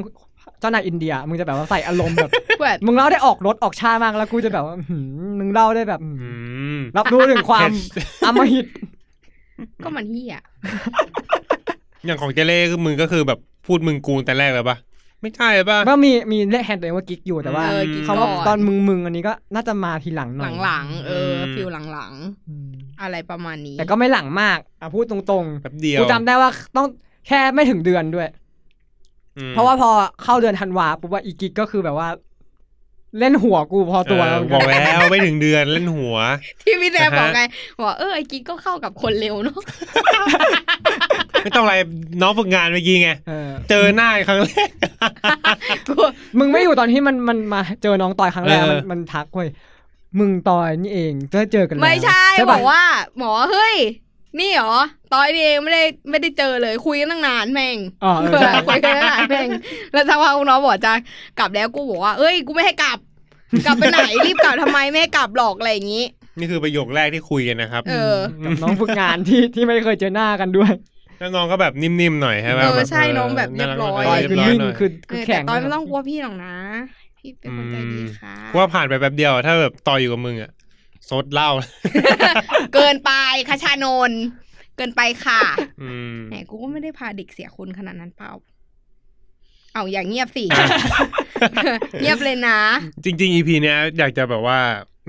[0.59, 2.31] เจ้านายอินเดีย มึงจะแบบว่าใส่อารมณ์แบบ
[2.61, 5.05] แบบมึงเล่าได้ออกรถออกชาติมากแล้วกูจะแบบว่าอื้อหือ
[5.39, 6.31] มึงเล่าได้แบบอื้อหือื
[6.75, 7.69] อมรับรู้ถึงความ
[8.25, 8.65] อำมหิต
[9.83, 10.39] ก็มันเฮีย
[12.05, 14.77] อย่างของเจเล่คือมึงก็คือแบบพูดมึงกูแต่แรกเลยปะ
[15.21, 22.13] ไม่ใช่ปะก็มีมีเรียกแทนตัวเองว่ากิ๊กอยู่แต่ว่าเออกิ๊กคำว่าก่ตอนมึงมึงอันนี้ก็น่าจะมาทีหลังหน่อยหลังๆเอออมฟิลหลัง
[22.49, 26.87] อืมๆอะไรประมาณนี้ แต่ก็ไม่หลังมากอะพูดตรงแป๊บเดียๆวกูจำได้ว่าต้อง
[27.27, 28.44] แค่ไม่ถึงเดือนด้วยอืม
[29.51, 29.89] เพราะว่าพอ
[30.23, 32.09] เข้าเดือนธันวาปุ๊บว่าอีกิกก็คือแบบว่า
[33.19, 34.77] เล่นหัวกูพอตัวเออแล้วบอกแล้
[35.07, 36.17] วไม่ถึงเดือนเล่นหัว
[36.61, 37.41] ที่พี่แนมนะฮะบอกไง
[37.79, 39.59] บอกเออไอ้กิ๊กก็เข้ากับคนเร็วเนาะ
[41.43, 41.75] ไม่ต้องอะไร
[42.21, 44.69] น้องฝึกงานเมื่อกี้ไงเออเจอหน้าครั้งแรก
[45.87, 45.93] กู
[46.39, 49.49] มึงไม่อยู่ตอนที่มันมันมาเจอน้องตอยครั้งแรกเออมันมันทักเว้ย
[50.19, 52.81] มึงตอยนี่เองจะเจอกันแล้วไม่ใช่ปะบอกว่า
[53.17, 53.75] หมอเฮ้ย
[54.39, 54.75] นี่เหรอ
[55.13, 59.49] ตอยนี่เองไม่ได้ไม่ได้เจอเลยคุยกันตั้งนานแม่งอ๋อเออใช่คุยกันตั้งนานแม่ง
[59.93, 60.93] แล้วสักพักน้องบอกจะ
[61.39, 62.99] กลับแล้วกูบอกว่าเอ้ยกูไม่ให้กลับ
[63.65, 66.05] กลับไปไหนรีบกลับทำไมไม่ให้กลับหรอกอะไรอย่างนี้
[66.39, 70.71] นี่คือประโยคแรกที่คุยกันนะครับเออกับน้องฝึกงานที่ที่ไม่เคยเจอหน้ากันด้วย
[71.19, 76.55] แล้วน้องก็แบบนิ่มๆหน่อยใช่ไหมเออแบบใช่น้องแบบเรียบร้อยตอยเรียคือบร้อยนิ่งหน่อยคือเอคืออแข็แต่งตอยไม่ต้องกลัวพี่หรอกนะ
[77.17, 80.51] พี่เป็นคนใจดีค่ะกูว่าผ่านไปแป๊บเดียวถ้าแบบต่ออยู่กับมึงอะ
[81.09, 81.49] ซดเหล้า
[82.73, 83.11] เกินไป
[83.49, 84.21] คชานนท์
[84.77, 85.41] เกินไปค่ะ
[85.81, 88.31] อืมแหมกูก็ไม่ได้พาเด็กเสียคนขนาดนั้นเปล่า
[89.73, 90.45] เอาอย่างเงียบสิ
[92.01, 92.59] เงียบเลยนะ
[93.03, 94.59] จริงๆ EP เนี้ยอยากจะแบบว่า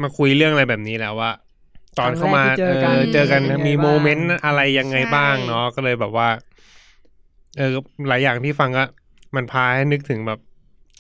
[0.03, 1.33] มาคุยเรื่องอะไรแบบนี้แล้วว่า
[1.99, 6.29] ตอนเข้ามาครั้งแรกที่เจอกันเออเจอกันเป็นยังไงมีโมเมนต์อะไรยังไงใช่บ้างเนาะก็เลยแบบว่า
[7.57, 7.71] เออ
[8.09, 8.85] หลายอย่างที่ฟังก็
[9.37, 10.41] มันพาให้นึกถึงแบบ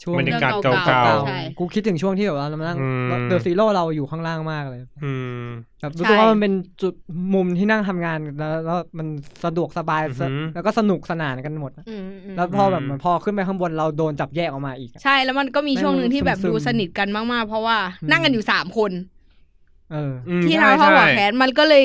[0.03, 5.47] ช่วงบรรยากาศเก่าๆเก่าใช่กูคิดถึงช่วงที่แบบว่าเรามานั่งอืมเดอะซีโร่เราอยู่ข้างล่างมากเลยๆอืม
[5.81, 6.95] แบบรู้สึกว่ามันเป็นจุด
[7.35, 9.07] มุมที่นั่งทำงานแล้วแล้วมัน
[9.45, 18.93] สะดวกสบายอือหือแล้วก็สนุกสนานกันหมดอะอืมอืมแล้วพอแบบอืมพอขึ้นไปข้างบนเราโดนจับแยกออกมาอีกอะใช่แล้วมันก็มีช่วงหนึ่งที่แบบซึมๆดูสนิทกันมากๆ เพราะว่าอืมนั่งกันอยู่สามคน
[19.93, 21.85] เอออืมที่ใช่ทำเข้าหัวใช่แคสมันก็เลย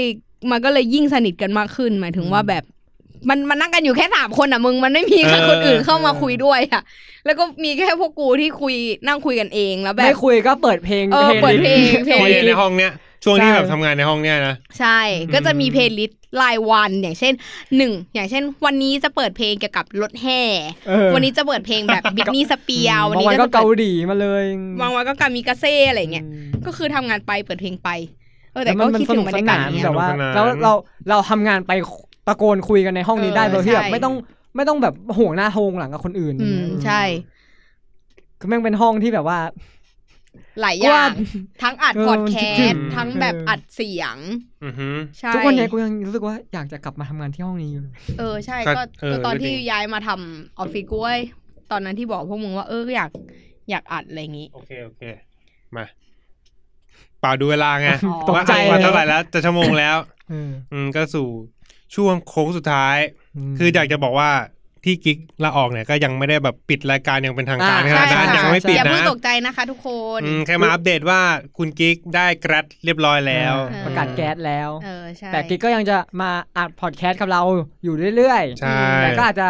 [0.51, 2.63] มันก็เลยยิ่งสนิทกันมากขึ้น หมายถึงว่าแบบ
[3.29, 6.81] มันมันนั่งกันอยู่แค่สามคนอะมึงมันไม่มีใครเออคนอื่นเข้ามาเออคุยด้วยอะ
[7.25, 8.75] แล้วก็มีแค่พวกกูที่คุย
[9.07, 12.93] นั่งคุยกันเองแล้วแบบไม่คุยก็เปิดเพลงเออเปิดเพลงเพลงคุยในห้องเนี้ย
[13.23, 14.99] ช่วงที่ใช่แบบทำงานในห้องเนี้ยนะใช่
[15.33, 17.33] ก็จะมี playlist รายวันอย่างเช่น
[17.77, 20.41] หนึ่งอย่างเช่น วันนี้จะเปิดเพลงเกี่ยวกับรถแห่
[20.87, 24.43] เออวันนี้จะเปิดเพลงแบบ Britney Spears วันนี้บางวันก็ก็จะเกาเปิดหลีมาเลย
[24.81, 27.89] บางวันก็กามิกาเซ่อะไรเงี้ยอืมก็คือทำงานไปเปิดเพลงไป
[28.53, 30.73] เออแต่แล้วก็มันคิดสถึนุงกบรสรยากาศนานเนี้ยแบบว่าสนุกสนานแล้วเรา
[31.09, 31.71] เราทำงานไป
[32.10, 34.13] ตะโกนคุยกันในห้องนี้เออได้โดยที่แบบใช่ไม่ต้อง
[34.55, 37.01] ไม่ต้องแบบห่วงหน้าห่วงหลังกับคนอื่น อืมใช่
[38.39, 39.39] คือแม่งเป็นห้องที่แบบว่า
[40.61, 41.03] หลายอย่างว่า
[41.63, 44.17] ทั้งอัดเออพอดแคคิดสถึต์งทั้งแบบเอออัอัดเสียง
[44.63, 51.21] อือหือใช่ทุกวันนี้กูยังรู้สึกว่าอยากจะกลับมาทำงานที่ห้องนี้อยู่เลยเออใช่ก็ก็เออก็ตอนก็จริงที่ย้ายมาทำออฟฟิศกูเว้ย
[51.71, 53.11] ตอนนั้นที่บอกพวกมึงว่าเอออยาก
[53.69, 55.01] อยากอัดอะไรอย่างงี้ โอเคโอเค
[55.75, 55.85] มา
[57.19, 59.97] เปล่าดูเวลาไงอ๋อตกว่าใจอัดมาเลยเท่าไหร่แล้ว จะชั่วโมงแล้ว
[60.29, 61.27] เอออืมก็สู่
[61.95, 62.97] ช่วงโค้งสุดท้าย
[63.51, 64.31] มคืออยากจะบอกว่า
[64.85, 69.87] ที่กิ๊กลาออกเนี่ยก็ยังไม่ได้แบบปิดรายการอย่างเป็นทางการอ่าขนาดนั้นใช่ยังไม่ใช่ปิดอย่าเพิ่งนะตกใจนะคะทุกค
[70.17, 71.21] นอืมแค่มาอัปเดตว่า
[71.57, 77.41] คุณกิ๊กได้กรัดเรียบร้อยแล้วเออประกาศแก๊สแล้วเออใช่แต่กิ๊กก็ยังจะมาอัดพอดแคสต์กับเรา
[77.83, 79.49] อยู่เรื่อยใช่ๆแต่ก็อาจจะ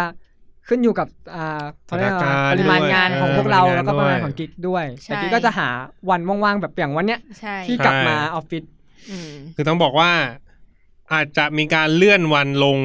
[0.68, 5.68] ขึ้นอยู่กับอ่าเขาเรียกว่าสถานการณ์ปริมาณงานด้วยของพวกเราเออแล้วก็ประมาณด้วยของกิ๊กด้วยใช่แต่กิ๊กก็จะหา
[6.10, 8.64] วันว่างๆแบบอย่างวันเนี้ยใช่ที่กลับมาออฟฟิศ
[9.12, 10.12] อืมคือต้องบอกว่า
[11.14, 12.80] อาจจะมีการเลื่อนวันลง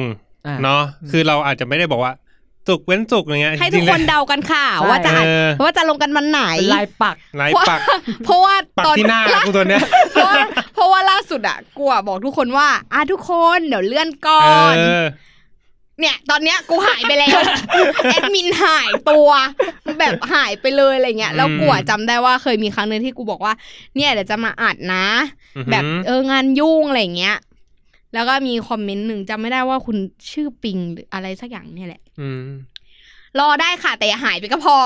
[0.47, 2.13] อ่าเนาะคือเราอาจจะไม่ได้บอกว่า
[2.67, 7.79] สุกร์เว้นสุกร์อะไรเงี้ยให้จทุริกงๆคนเดากันค่ะใช่ว่าจะอัดเออว่าจะลงกันวันไหนเป็นลายปักไลฟ์ปัก
[8.23, 10.35] เพราะว่าปักตอนที่หน้ากูตัวเนี้ยเพราะว่า
[10.75, 15.05] เพราะว่าล่าสุดอะกูอะบอกทุกคนว่าอะทุกคนเดี๋ยวเลื่อนก่อเอนอ
[15.99, 17.39] เนี่ย ตอนเนี้ยกูหายไปแล้ว
[18.05, 19.29] แอดมินหายตัว
[19.99, 23.53] แบบหายไปเลยอะไรเงี้ยแล้วกูอะจำได้ว่าเคยมีครั้งหนึ่งที่กูบอกว่า
[23.95, 25.05] เนี่ยเดี๋ยวจะมาอัดนะ
[25.57, 27.37] อือหือแบบเอองานยุ่งอะไรเงี้ย
[28.13, 29.97] แล้วก็มีคอมเมนต์หนึ่งจำไม่ได้ว่าคุณ
[30.31, 32.45] ชื่อปิงหรืออะไรสักอย่างเนี่ยแหละ อืม
[33.39, 34.77] รอได้ค่ะแต่อย่าหายไปก็พอ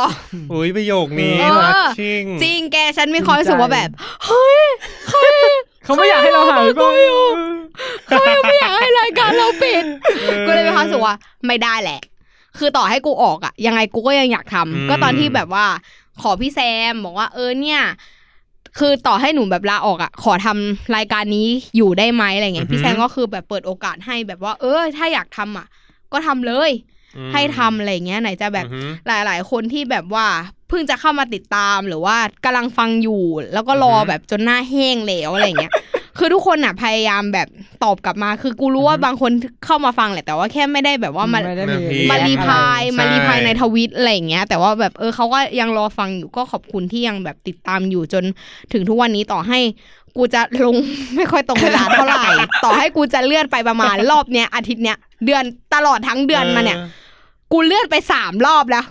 [0.52, 3.90] อุ้ยประโยคนี้เออ รักชิงจริงแกฉันมีความรู้สึกว่าแบบ
[5.84, 6.88] เขาไม่อยากให้เราหายก็
[8.08, 9.84] เขายังไม่อยากให้รายการเราปิด
[10.46, 11.16] กูเลยมีความรู้สึกว่า
[11.48, 12.02] ไม่ได้แหละ
[12.58, 15.66] คือต่อให้กูออกอะยังไงกูก็ยังอยากทำอืมก็ตอนที่แบบว่า
[16.22, 16.60] ขอพี่แซ
[16.92, 17.82] มบอกว่าเออเนี่ย
[18.80, 21.48] คือต่อให้หนูแบบลาออกอะขอทำรายการนี้
[21.78, 25.68] อยู่ได้ไหมอะไรเงี้ยพี่แซมก็คือแบบเปิดโอกาสให้แบบว่า เออ ถ้าอยากทำอะ
[26.14, 26.72] ก็ทำเลย
[27.18, 28.92] อืมให้ทำอะไรเงี้ยไหนจะแบบอือหือ
[29.26, 30.28] หลาย ๆ คนที่แบบว่า
[30.72, 35.74] เพิ่งจะเข้ามาติดตามหรือว่ากำลังฟังอยู่ แล้วก็รออือฮึแบบจนหน้าแห้งแล้วอะไรเงี้ย
[36.18, 37.48] คือทุกคนอะพยายามแบบ
[37.84, 39.32] ตอบกลับมา คือกูรู้ว่าบางคน
[39.66, 48.24] เข้ามาฟังแหละแต่ว่าแค่ไม่ได้แบบว่ามาไม่ได้มีมารีพายใช่มารีพายในทวิตอะไรอย่างเงี้ย แต่ว่าแบบเออเขาก็ยังรอฟังอยู่ก็ขอบคุณที่ยังแบบติดตามอยู่จน
[48.74, 49.60] ถึงทุกวันนี้ต่อให้
[50.18, 50.76] กูจะลง
[51.16, 52.26] ไม่ค่อยตรงเวลาเท่าไหร่
[52.64, 55.44] ต่อให้กูจะเลื่อนไปประมาณรอบเนี้ยอาทิตย์เนี้ยเดือน
[55.74, 56.78] ตลอดทั้งเดือนมาเนี่ย
[57.52, 58.86] กูเลื่อนไปสามรอบแล้ว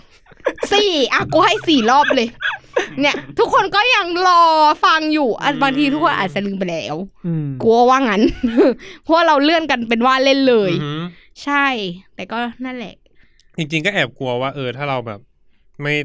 [0.73, 2.27] สี่อะกูให้สี่รอบเลย
[3.01, 4.41] เนี่ย ทุกคนก็ยังรอ
[4.85, 8.21] ฟังอยู่อะบางทีทุกคนอาจจะลืมไปแล้วอืมกลัวว่างั้น
[9.03, 11.01] เพราะว่าเราเลื่อนกันเป็นว่าเล่นเลยอือหือ
[11.43, 11.65] ใช่
[12.15, 12.95] แต่ก็นั่นแหละ
[13.57, 15.19] จริง ๆ ก็แอบกลัวว่า เออ ถ้าเราแบบ
[15.81, 15.95] ไม่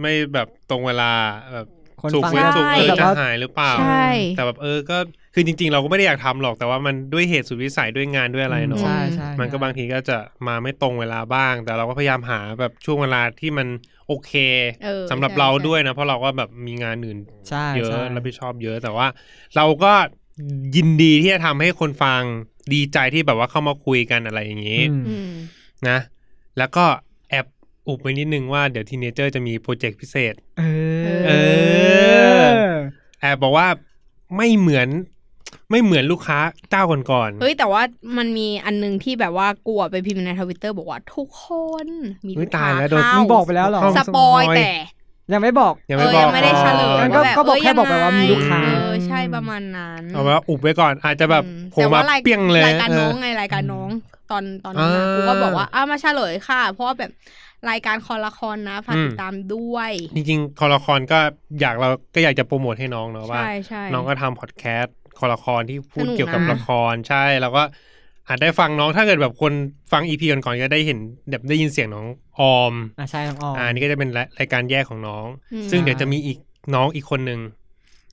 [0.00, 1.10] ไม่แบบตรงเวลา
[1.52, 1.66] แบบ
[2.02, 4.06] คนสุกฟังเว้นสุกใช่เออแบบจะว่าหายหรือเปล่าใช่
[4.36, 4.98] แต่แบบเออก็
[5.34, 10.16] คือจริง ๆ เราก็ไม่ได้อยากทำหรอกแต่ว่ามันด้วยเหตุสุดวิสัยด้วยงานด้วยอะไรเนาะใช่ใช่มันก็บางทีก็จะ
[10.46, 13.68] มาไม่ตรงเวลาบ้าง แต่เราก็พยายามหาแบบช่วงเวลาที่มัน
[14.06, 14.32] โอเค
[14.84, 17.18] เออสำหรับใช่เราใช่ด้วยนะ เพราะเราก็แบบมีงานอื่น
[17.48, 19.06] ใช่เยอะใช่รับผิดชอบเยอะแต่ว่า
[19.56, 19.92] เราก็
[20.76, 22.22] ยินดีที่จะทำให้คนฟัง
[22.74, 25.32] ดีใจที่แบบว่าเข้ามาคุยกันอะไรอย่างนี้อืมอืม
[25.88, 25.98] นะ
[26.58, 26.84] แล้วก็
[27.30, 27.46] แอบ
[27.86, 30.62] อุบไปนิดนึงว่าเดี๋ยวทีเนเจอร์จะมีโปรเจกต์พิเศษ เอ
[31.20, 31.32] อเอ
[32.42, 32.44] อ
[33.20, 33.68] แอบบอกว่า
[34.36, 34.88] ไม่เหมือน
[35.70, 36.38] ไม่เหมือนลูกค้า
[36.70, 37.82] เจ้าก่อนๆเฮ้ยแต่ว่า
[38.16, 41.46] มันมีอันนึงที่แบบว่ากลัวไปพิมพ์ในทวิตเตอร์บอกว่าทุกค
[41.84, 41.86] น
[42.26, 44.70] มีเฮ้ลูยกตาค้ายแล้วโดนเข้ามึงบอกไปแล้วเหรอสปอยแต่
[45.32, 53.90] ยังไม่บอกยังไม่เออบอกยังไม่ได้เฉลยงั้นก็ว่าแบบก็บอกเแค่บอกไปว่ามีลูกค้าเออใช่ประมาณนั้นเอาไว้ว่าอุบไว้ก่อนอาจจะแบบอืมโผล่แต่มาว่ารายเปี้ยงเลยรายการน้องเออไงรายการน้อง
[54.30, 57.10] ตอนตอนนั้นนะอ่ากูก็บอกว่าอ้ามาเฉลยค่ะ เพราะว่าแบบ
[57.70, 61.18] รายการคอละครนะฝากอืมติดตามด้วย จริงๆ คอละครก็
[61.60, 67.62] อยากเราก็อยากจะโปรโมทให้น้องเนาะว่าใช่ใช่น้องก็ทำพอดแคสต์ คอละครที่พูดสนุกนะเกี่ยวกับละครใช่แล้วก็
[68.28, 69.52] อาจได้ฟังน้องถ้าเกิดแบบคน
[69.92, 70.98] ฟังอีพีก่อนๆก็ได้เห็น
[71.30, 72.06] แบบได้ยินเสียงน้อง
[72.40, 76.38] ออมอะใช่น้องออมอ่านี่ก็จะเป็นรายการแยกของน้องอืมซึ่งเดี๋ยวจะมีอีก
[76.74, 77.40] น้องอีกคนหนึ่ง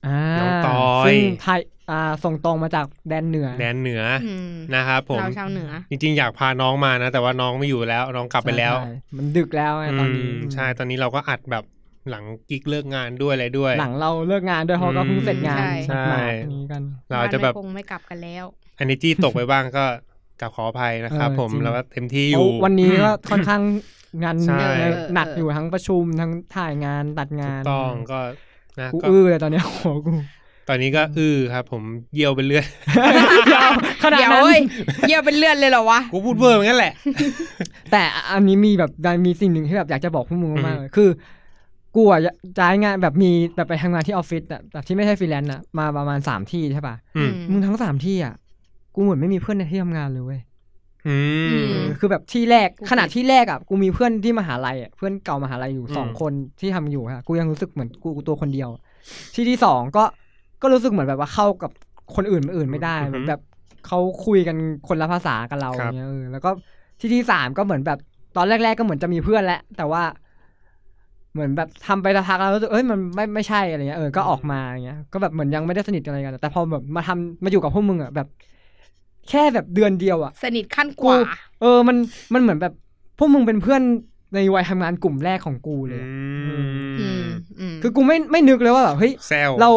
[0.06, 11.64] อ่าน้องตอยซึ่งไทยอ่าส่งตรงมาจากแดนเหนือ แดนเหนือออืมนะครับผมเราชาวเหนือ จริงๆ อยากพาน้องมานะ แต่ว่าน้องไม่อยู่แล้วน้องกลับไปแล้วใช่มันดึกแล้วไงตอนนี้มใช่ตอนนี้เราก็อัดแบบ
[12.10, 18.44] หลังกิกเลิกงานด้วยอะไรด้วย หลังเราเลิกงานด้วยเพราะก็เพิ่งเสร็จงานใช่หนักๆนี้กัน เราจะแบบบ้นไม่คงไม่กลับกันแล้ว
[18.78, 19.84] อันนี้จี้ตกไปบ้างก็
[20.40, 23.62] กลับขออภัยนะครับเออผมจริงแล้วก็เต็มที่อยู่โอ้วันนี้ก็ค่อนข้าง
[24.24, 24.60] งานใช่
[25.14, 28.20] หนักอยู่ทั้งประชุมทั้งถ่ายงานตัดถูงากนต้องก็
[28.80, 30.12] นะกูก็อื้อเลยตอนเนี้ยโอ้โหกู
[30.68, 31.82] ตอนนี้ก็อื้อครับ ผม
[32.14, 32.66] เยี่ยวไปเรื่อย
[34.02, 34.60] ขนาดเดี๋ยวนั้นเว้ย
[35.08, 36.92] เยี่ยวเป็นเลือดเลยเหรอวะ กูพูดเวอร์เหมือนกันแหละ
[37.92, 38.02] แต่
[38.32, 38.90] อันนี้มีแบบ
[39.26, 41.08] มีสิ่งหนึ่งที่แบบอยากจะบอกพวกมึงมากๆเลยคือ
[41.96, 42.20] กูอะ
[42.60, 48.34] ย้ายงานแบบมีแบบไปทำงานที่ออฟฟิศอะแบบที่ไม่ใช่ฟรีแลนซ์อะมาประมาณสามที่ใช่ป่ะอืม มึงทั้งสามที่อะ
[48.94, 50.40] กูเหมือนไม่มีเพื่อนในที่ทำงานเลยเว้ย
[51.08, 51.16] อื
[51.60, 58.70] มอืมคือแบบที่แรกกูขนาดที่แรกอะกูมีเพื่อนที่มหาลัยอะเพื่อนเก่ามหาลัยอยู่อืมสองคนที่ทำอยู่ฮะกูยังรู้สึกเหมือนกูตัวคนเดียว
[59.34, 60.04] ที่ที่สองก็
[60.62, 61.70] ก็รู้สึกเหมือนแบบว่าเข้ากับ
[62.14, 63.40] คนอื่นอื่นไม่ได้เหมือนแบบ
[63.86, 64.56] เขาคุยกัน
[64.88, 66.50] คนละภาษากับเราอย่างเงี้ยเออแล้วก็
[67.00, 67.98] ที่ที่สามก็เหมือนแบบ
[68.36, 70.02] ตอนแรก ๆ ก็เหมือนจะมีเพื่อนแหละแต่ว่า
[71.38, 78.28] เหมือนแบบทำไปสักพักแล้วรู้สึกเอ้ยมันไม่ไม่ใช่อะไรเงี้ยเออก็ออกมาอย่างเงี้ยก็แบบเหมือนยังไม่ได้สนิทกันอะไรกัน แต่พอแบบมาทำมาอยู่กับพวกมึงอะแบบ
[79.28, 81.16] แค่แบบเดือนเดียวอะ สนิทขั้นกว่า
[81.60, 81.96] เออมัน
[82.34, 82.72] มันเหมือนแบบ
[83.18, 83.82] พวกมึงเป็นเพื่อน
[84.34, 86.10] ในวัยทำงานกลุ่มแรกของกูเลยอะ
[86.46, 86.54] อื
[87.00, 87.28] อืมม
[87.60, 89.70] อืมคือกูไม่ไม่นึกเลยว่าแบบเฮ้ยแซวเรา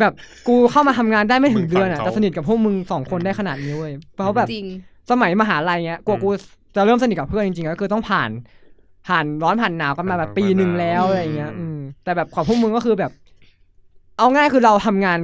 [0.00, 0.12] แบบ
[0.48, 4.66] กูเข้ามาทำงานได้ไม่ถึงเดือนอะมึงฟังเขาแต่สนิทกับพวกมึงสองคนได้ขนาดนี้เว้ยเพราะแบบจริง
[5.10, 6.28] สมัยมหาลัยเงี้ยกว่าอืมกู
[6.76, 8.30] จะเริ่มสนิทกับเพื่อนจริงๆก็คือต้องผ่าน
[9.06, 13.12] ผ่านร้อนผ่านหนาวกันมาแบบปีหนึ่งแล้วอืมอะไรเงี้ย อืม แต่แบบของพวกมึงก็คือแบบ
[14.18, 15.18] เอาง่ายคือเราทำงาน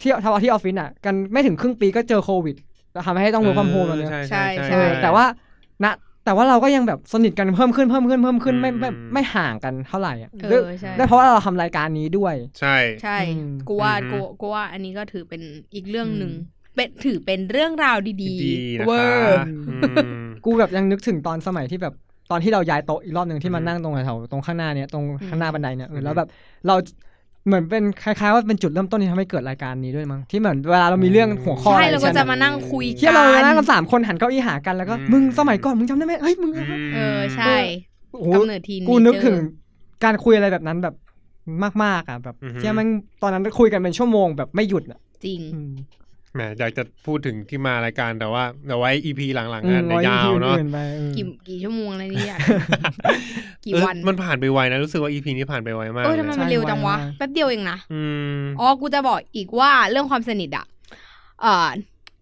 [0.00, 2.56] ที่ทำที่ออฟฟิศอะ กันไม่ถึงครึ่งปีก็เจอโควิด
[2.92, 5.24] แล้วทำให้ต้อง work from home แล้วเนี่ยใช่ใช่ใช่ใช่เออแต่ว่า
[5.84, 5.86] ณ
[6.24, 15.42] แต่ว่าเราก็ยังแบบสนิทกันเพิ่มขึ้นเพิ่มขึ้นเพิ่มขึ้นไม่ไม่อืมไม่ห่างกันเท่าไหร่อะเอด้วยอใช่ด้วยเพราะว่าเราทำรายการนี้ด้วย ใช่ใช่อืมกูว่าอือฮึกูกูว่าอันนี้ก็ถือเป็น
[15.74, 18.34] อีกเรื่องหนึ่งอืมเป็นถือเป็นเรื่องราวดีดี
[18.80, 19.76] นะเวอคะร์อื
[20.16, 21.94] มกูแบบยังนึกถึงตอนสมัยที่แบบ
[22.30, 26.28] ตอนที่เราย้ายโต๊ะอีกรอบหนึ่งที่มาอืมนั่งตรงแถวๆตรงข้างหน้าเนี่ยตรงข้างหน้าบันไดเนี่ยเอออืมแล้วแบบ
[26.66, 26.74] เรา
[27.46, 37.54] เหมือนเป็นคล้ายๆว่าเป็นจุดเริ่มต้นที่ทำให้เกิดรายการนี้ด้วยมั้งที่เหมือนเวลาเรามีเรื่องหัวข้อใช่อะไรเราก็ใช่จะไหมมานั่งคุยที่กัเรานั่งนกันสามคนหันเก้าอี้หากันแล้วก็อืมมึงสมัยก่อนมึงจำได้ไหมเฮ้ยมึงมเออใช่
[38.10, 39.40] โอ้โหกำเนิดทีกูนึกถึงเจ
[40.00, 40.94] อการคุยอะไรแบบนั้นแบบ
[41.84, 42.88] มากๆอะแบบอือฮึที่มัน
[43.22, 45.72] ตอนนั้นคุยกันเป็นชั่วโมงแบบไม่หยุดอะจริงอืม
[46.36, 52.40] แหมอยากจะพูดถึงที่มารายการแต่ว่าเดี๋ยวไว้อีพีหลังๆอืกัมนเดี๋ยวยาวเนาะอื่นไปเออกี่กี่ชั่วโมงอะไรนี่อยาก
[53.64, 58.02] กี่เออวันมันผ่านไปไวนะรู้สึกว่าอีพีนี้ผ่านไปไวมากเออเลทำไมยมันเร็วจังวะแป๊บเดียวเองนะอื
[58.38, 60.66] มอ๋อกูจะบอกอีกว่าเรื่องความสนิทอะ
[61.42, 61.68] เอ่อ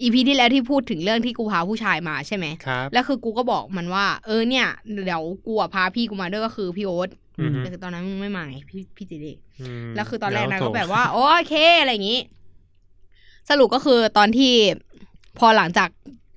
[0.02, 4.66] อีพีที่แล้วที่พูดถึงเรื่องที่กูพาผู้ชายมาใช่ไหมครับแล้วคือกูก็บอกมันว่า เออเนี่ย
[5.04, 7.08] เดี๋ยวกูอะพาพี่กูมาด้วยก็คือพี่โอ๊ต
[7.38, 9.38] อืมแต่คือตอนนั้นมึงไม่มาไงพี่พี่จีเดม
[9.96, 12.20] แล้วคือตอนแรกนางโถก็แบบว่าโอเคอะไรอย่างนี้
[13.50, 14.52] สรุปก็คือตอนที่
[15.38, 15.88] พอหลังจาก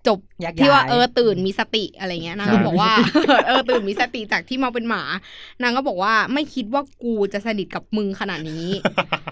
[0.07, 2.91] จบแยกย้ายที่ว่าเออตื่นมีสติอะไรเงี้ยนางก็ใช่บอกว่า
[3.47, 5.03] เออตื่นมีสติจากที่มาเป็นหมา
[5.61, 8.67] นางก็บอกว่าไม่คิดว่ากูจะสนิทกับมึงขนาดนี้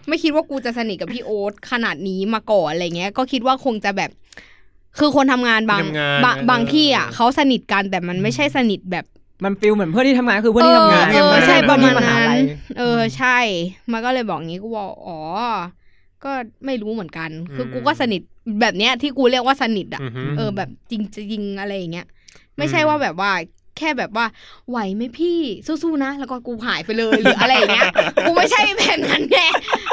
[0.07, 4.11] ไม่คิดว่ากูจะสนิทกับพี่โอ๊ตขนาดนี้มาก่อนอะไรเงี้ย ก็คิดว่าคงจะแบบ
[4.99, 9.05] คือคนทำงานบางที่ทำงานบางเออบางที่อะเขาสนิทกันแต่มันไม่ใช่สนิทแบบ
[9.43, 12.39] มันฟิลเหมือนเพื่อนที่ทำงานคือเพื่อนที่ทำงานเออใช่ไประมาณเพื่อนที่หนั้นลัย
[12.80, 13.38] เออใช่
[13.91, 15.19] มันก็เลยบอกงี้กูบอกอ๋อ
[16.26, 16.32] ก็
[16.65, 18.21] ไม่รู้เหมือนกัน คืออืมกูก็สนิท
[18.61, 20.93] แบบเนี้ยที่กูเรียกว่าสนิทอะอือฮึเออแบบจ
[21.32, 22.05] ริงๆอะไรอย่างเงี้ย
[22.57, 23.32] ไม่ใช่อืมว่าแบบว่า
[23.78, 24.26] แค่แบบว่า
[24.69, 25.39] ไหวไหมพี่
[25.84, 27.89] สู้ๆนะ แล้วก็กูหายไปเลยหรืออะไรอย่างเงี้ย
[28.26, 29.39] กูไม่ใช่แบบนั้นไง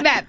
[0.05, 0.23] แบบ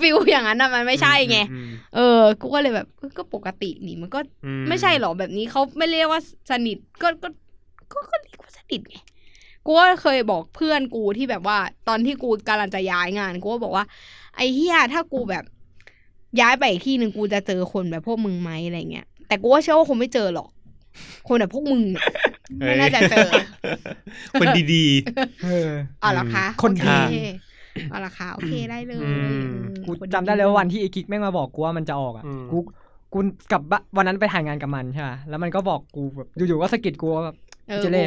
[0.00, 7.28] ฟิลอย่างนั้นอะมันไม่ใช่ไงอืมเออ กูก็เลยแบบเออก็ปกตินี่มันก็อืไม่ใช่หรอแบบนี้เขาไม่เรียกว่าสนิทก็ก็
[7.92, 8.96] ก็ก็เรียกว่าสนิทไง
[9.66, 13.84] กูก็เคยบอกเพื่อนกูที่แบบว่า ตอนที่กูกำลังจะย้ายงานกูก็บอกว่า
[14.36, 15.44] ไอ้เฮียถ้ากูแบบ
[16.40, 20.48] ย้ายไปอีกที่หนึ่งกูจะเจอคนแบบพวกมึงไหมอะไรเงี้ย แต่กูว่าเชื่อว่าคงไม่เจอหรอก
[21.28, 22.04] คนแบบพวกมึงเนี่ย
[22.66, 23.28] ไม่น่าจะเจอ
[24.40, 24.84] คนดี
[25.44, 25.70] เออ
[26.00, 27.16] เอาละคะคนโอดีเค
[27.90, 32.58] เอาละคะโอเคได้เลยอืมเออกูคนจำได้เลยว่าวันที่ไอ้กิ๊กแม่งมาบอกกูว่ามันจะออกอะอืมกู
[33.12, 33.18] กู
[33.52, 37.36] กลับบ้านวันนั้นไปถ่ายงานกับมันใช่ปะแล้วมันก็บอกกูแบบอยู่ๆก็สะกิดกูว่าแบบ
[37.68, 38.04] เออเจเล่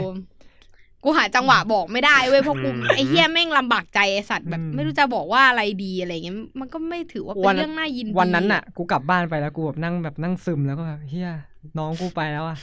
[1.03, 11.31] กูกูหาจังหวะบอกไม่ได้เว้ยเพราะกูอืมไอ้เฮียแม่งลำบากใจไอ้สัตว์แบบอืมไม่รู้จะบอกว่าอะไรดีอะไรเงี้ยมันก็ไม่ถือว่าเป็วันนนั้นเรื่องน่ายินดีวันนั้นน่ะ กูกลับบ้านไปแล้วกูแบบนั่งแบบนั่งซึมแล้วก็แบบเฮีย
[11.77, 12.57] น้องกูไปแล้วอะ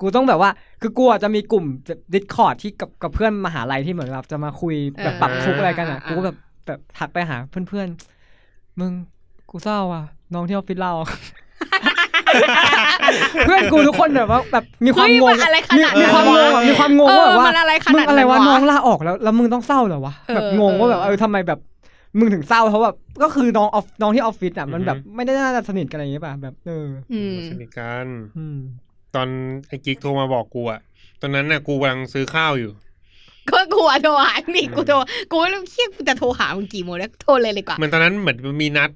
[0.00, 0.50] กูต้องแบบว่า
[0.80, 1.64] คือกูอะจะมีกลุ่ม
[2.12, 7.36] ดิสคอร์ดที่กับกับเพื่อนมหาลัยที่เหมือนแบบจะมาคุยแบบปรับทุกข์อะไรกันอะ กูก็แบบแบบทักไปหา
[7.68, 8.92] เพื่อนๆมึง
[9.50, 10.04] กูเศร้าอะ
[10.34, 10.92] น้องที่ออฟฟิศเรา
[13.46, 21.58] เพื่อนกูทุกคนแบบว่าแบบมีความเฮ้ยงมังนอะไรขมีนาดมีนั้นความงงวะอะมีความงงเอว่าอแบบว่ามันอะไรขมึนาดงอะไรวะนั้นน้องลาออกแล้ว แล้วมึงต้องเศร้าเหรอวะเออแบบงงว่าแบบเออทำไมแบบ
[22.18, 28.06] มึงถึงเศร้าเพราะแบบก็คือน้องออฟน้องที่ออฟฟิศอะมันแบบไม่ได้น่าจะสนิทกันอะไรอย่างเงี้ยป่ะแบบเอออืมสนิทกัน
[28.38, 28.58] อืม
[29.14, 29.28] ตอน
[29.68, 30.80] ไอ้กิ๊กโทรมาบอกกูอะ
[31.20, 32.72] ตอนนั้นน่ะกูกำลังซื้อข้าวอยู่
[33.50, 34.94] ก็กูอะโทรหานี่กูโทร
[35.30, 38.90] กูไม่รู้เฮียกูจะโทรหามึงกี่โมงแล้วโทรเลยเลยกว่าเหมือนตอนนั้นเหมือนมีนัด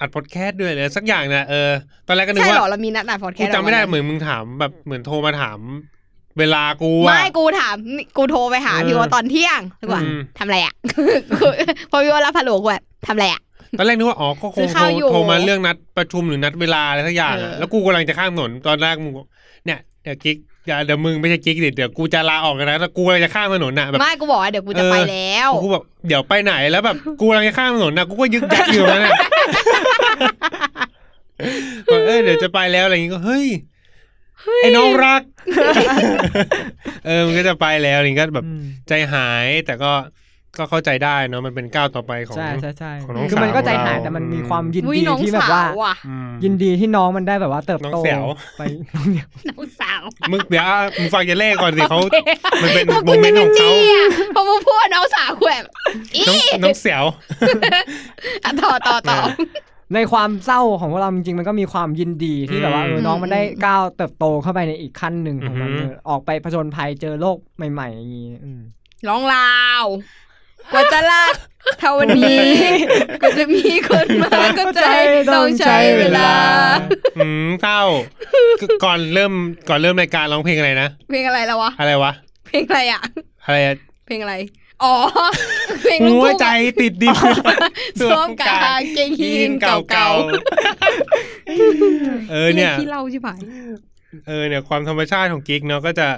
[0.00, 1.70] อัดพอดแคสต์ด้วยเลยสักอย่างนะเออ
[2.06, 5.58] ตอนแรกก็นึกใช่ว่าเหรอเรามีนัดอ่านพอดแคกูสต์จำไม่ได้วันนั้นเหมือนมึงถามแบบเหมือนโทรมาถาม
[6.38, 10.74] เวลากูอะ ไม่กูถามนี่กูโทรไปหาเออพี่ว่าตอนเที่ยงดีกว่าอืม ทำอะไรอะ
[11.90, 13.40] พอพี่ว่ารับฮัลโหลกูแบบทำอะไรอะ
[13.78, 19.26] ตอนแรกนึกว่าอ๋อก็คซื้งอโทข้ารวอยู่โทรมาเรื่องนัดประชุมหรือนัดเวลาอะไรสักอย่างอะเออ แล้วกูกำลังจะข้ามถนนตอนแรกมึงบอก
[19.66, 20.36] เนี่ยเดี๋ยวกิ๊ก
[20.66, 29.12] อย่าเดี๋ยวมึงไม่ใช่กิ๊กเดี๋ยวเดี๋ยวกูจะลาออกกันนะแล้วกูกำลังจะข้ามถนนน่ะแบบ ไม่กูบอกว่าเดี๋ยวกูจะเออ ไปแล้ว กูแบบเดี๋ยวไปไหนแล้วแบบกูกำลังจะข้ามถนนน่ะกูก็ยึกยักอยู่นั่นน่ะ
[29.88, 29.89] บอก
[32.06, 33.46] เออเดี๋ยวจะไปแล้วอะไรอย่างงี้ก็เฮ้ย
[34.62, 35.22] ไอ้น้องรัก
[37.06, 39.92] เออมันก็จะไปแล้วอะไรอย่างงี้ก็แบบอืมใจหายแต่ก็
[40.58, 48.24] ก็เข้าใจได้เนาะมันเป็นก้าวต่อไปของใช่ใช่ใช่ของน้องคือมันก็ใจหายสาวของเราแต่มันมีความยินอุ้ยดีน้องที่แบบสาว่าวว่ะอืมยินดีที่น้องมันได้แบบว่าเติบน้องโตแสว
[48.58, 48.62] ไป
[48.94, 50.64] น้องเนี่ยน้องสาวมึงเดี๋ยว
[50.98, 52.16] มึงฟังจะเล่ก่อนสิเขาโอเค
[52.62, 55.64] มันเป็นพราะโมกูเมนต์ของเขาจี้อะพอมึงพูดว่าน้องสาวกูแบบ
[56.16, 57.04] อีน้องน้องเสียว
[58.44, 59.18] อะต่อต่อต่อ
[59.94, 67.36] ในความเศร้าของพวกเราจริงๆมันก็มีความยินดีที่แบบว่าเอออืมน้องมันได้ก้าวเติบโตเข้าไปในอีกขั้นหนึ่งของมันอือฮึเออออกไปผจญภัยเจอโลก
[67.72, 68.60] ใหม่ๆอย่างนี้อืม
[69.08, 69.84] ร้องลาว
[70.72, 71.34] กว่าจะลาก
[71.78, 72.38] เท่าวันนี้
[73.22, 74.86] ก็จะมีคนมาก็ใจ
[75.34, 76.30] ต้องใช้เวลา
[77.18, 77.80] อืมเศร้า
[78.84, 79.32] ก่อนเริ่ม
[79.68, 82.12] ก่อนเริ่มรายการร้องเพลงอะไรนะ เพลงอะไรแล้ววะ อะไรวะ
[82.46, 83.02] เพลงอะไรอะ
[83.44, 83.74] อะไรอะ
[84.06, 84.34] เพลงอะไร
[84.84, 84.96] อ๋อ
[85.82, 87.16] เพลงลูกหัวทุ่งใจอะติดดิน
[88.00, 93.28] สวมกางเกงยีนเก่าๆเออเนี่ยที่เล่าใช่ไหม
[94.26, 96.08] เออเนี่ยความธรรมชาติของกิ๊กเนาะก็จะ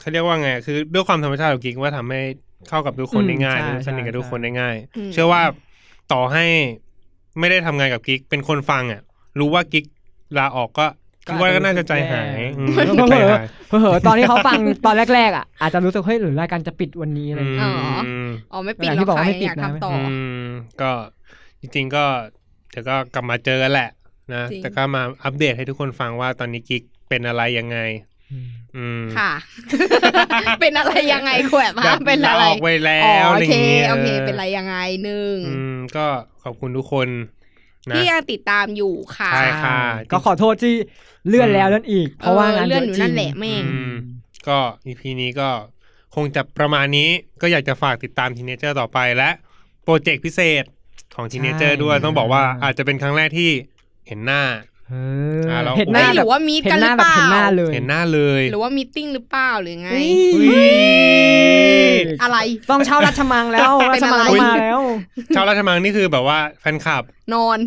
[0.00, 2.20] เขาเรียกว่าไง คือด้วยความธรรมชาติของกิ๊กว่าทำให้
[2.68, 4.76] เข้ากับทุกคนได้ง่ายอืมใช่สนิทกับใช่ทุกคนได้ง่าย
[5.08, 5.42] มเชื่อว่า
[6.12, 6.44] ต่อให้
[7.38, 9.00] ไม่ได้ทำงานกับกิ๊กเป็นคนฟังอะ
[9.38, 9.84] รู้ว่ากิ๊ก
[10.38, 10.86] ลาออกก็
[11.26, 17.68] คิดว่าก็น่าจะใจหายอืมเผลใจอหายๆเผลอๆตอนที่เขาฟังตอนแรกๆอะอาจจะรู้สึกเฮ้ยหรือรายการจะปิดวันนี้อะไรอย่างเงี้ย
[18.04, 20.44] อืมอ๋อไม่ปิดอย่างหรที่อกบอกค่ะว่าไม่ปิดอยากนะทำต่อออืม
[20.80, 20.90] ก็
[21.60, 22.04] จริงๆก็
[22.70, 23.88] เดี๋ยวก็กลับมาเจอกันแหละ
[24.32, 27.78] นะจริงแต่ก็มาอัปเดตให้ทุกคนฟังว่าตอนนี้กิ๊กเป็นอะไรยังไง
[28.76, 29.30] อืมค่ะ
[30.60, 36.06] เป็นอะไรยังไงแขวบแบฮะบเป็นอะไรลาออกไปแล้อ๋อวอะโอไรอเคย่างงี้โอเคออเป็นอะไรยังไงหนึ่งอืมก็
[36.42, 37.39] ขอบคุณทุกคนนะ
[37.96, 39.78] ที่ยังติดตามอยู่ค่ะใช่ค่ะ
[40.12, 40.74] ก็ขอโทษที่
[41.28, 43.92] เลื่อนแล้วเลื่อนอีก เพราะว่างานเลื่อนเยอยู่อะจรินั่งนแหละแม่งอืม
[44.48, 45.48] ก็อีพีนี้ก็
[46.14, 47.08] คงจะประมาณนี้
[47.42, 49.30] ก็อยากจะฝากติดตามทีเนเจอร์ต่อไปและ
[49.84, 50.64] โปรเจกต์พิเศษ
[51.16, 53.50] ของทีเนเจอร์ด้วยต้องบอกว่าอาจจะเป็นครั้งแรกที่
[54.06, 54.42] เห็นหน้า
[54.90, 54.96] เอ
[55.38, 59.90] ออะเราเห็นหไม่น้าหแบรืบอว่ามีดเห็กันนหหรืน้าอแบเปบล่าเห็นหน้าเลยเห็นหน้าเลย หรือว่ามีตติ้งหรือเปล่าหรือไง
[60.34, 62.38] อุ้ยอะไร
[62.70, 64.80] ต้องเช่าราชมังแล้วราชมังเป็นอะไรต้องมาแล้ว
[65.34, 67.02] ชาวราชมังนี่คือแบบว่าแฟนคลับ
[67.34, 67.58] นอน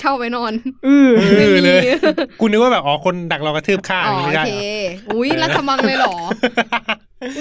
[0.00, 0.52] เช่าไปนอน
[0.86, 1.80] อือเออเลย
[2.40, 4.52] กูนึกว่าแบบอ๋อคนดักเรากระทืบข้างอ๋อไม่โอใช่เคเหร
[5.08, 6.16] ออุ้ยรัฐมังเลยเหรอ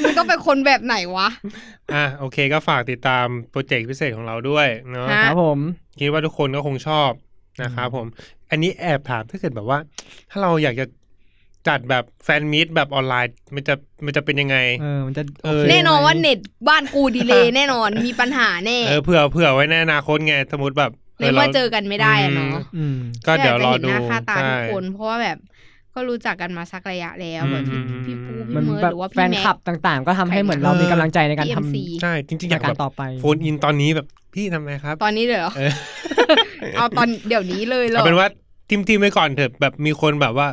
[0.03, 1.27] มึงต้องเป็นคนแบบไหนวะ
[1.93, 5.59] อะโอเคก็ฝากติดตามโปรเจกต์พิเศษของเราด้วยเนาะฮะครับผม
[5.99, 7.09] คิดว่าทุกคนก็คงชอบ
[7.61, 8.07] นะครับผม
[8.49, 9.79] อันนี้แอบถามถ้าเกิดแบบว่า
[10.29, 10.85] ถ้าเราอยากจะ
[11.67, 13.75] จัดแบบ fan meet แบบออนไลน์มันจะ
[14.05, 16.39] มันจะเป็นยังไง เออมันจะเออโคแน่นอนว่าไหมเน็ต
[16.69, 25.37] บ้านกู delay แน่นอนมีปัญหาแน่เออเผื่อเผื่อไว้ในอนาคตไงสมมติแบบในเมื่อเจอกันไม่ได้อะเนาะอืมก็เดี๋ยวรอดูก็ยากจะเห็นหน้าค่าตาทุกใช่คนเพราะว่าแบบ
[25.95, 35.51] ก็รู้จักกันมาสักระยะแล้วแบบพี่อืมพี่ปูมันพี่เมิร์ดแบบหรือว่าแฟพี่นแม็กคลับต่างๆ ก็ทำให้เหมือนเรามีกำลังใจในการพี่ท MC ใช่จริงๆอำยากกาแบรบต่อไปโฟนอินตอนนี้แบบพี่ทำไงครับ ตอนนี้เลยเหรอ
[36.63, 38.27] เออเอาตอนเดี๋ยวนี้เลยเหรอเอาเป็นว่า
[38.69, 40.47] ทิมทิมไว้ก่อนเถอะแบบมีคนแบบว่า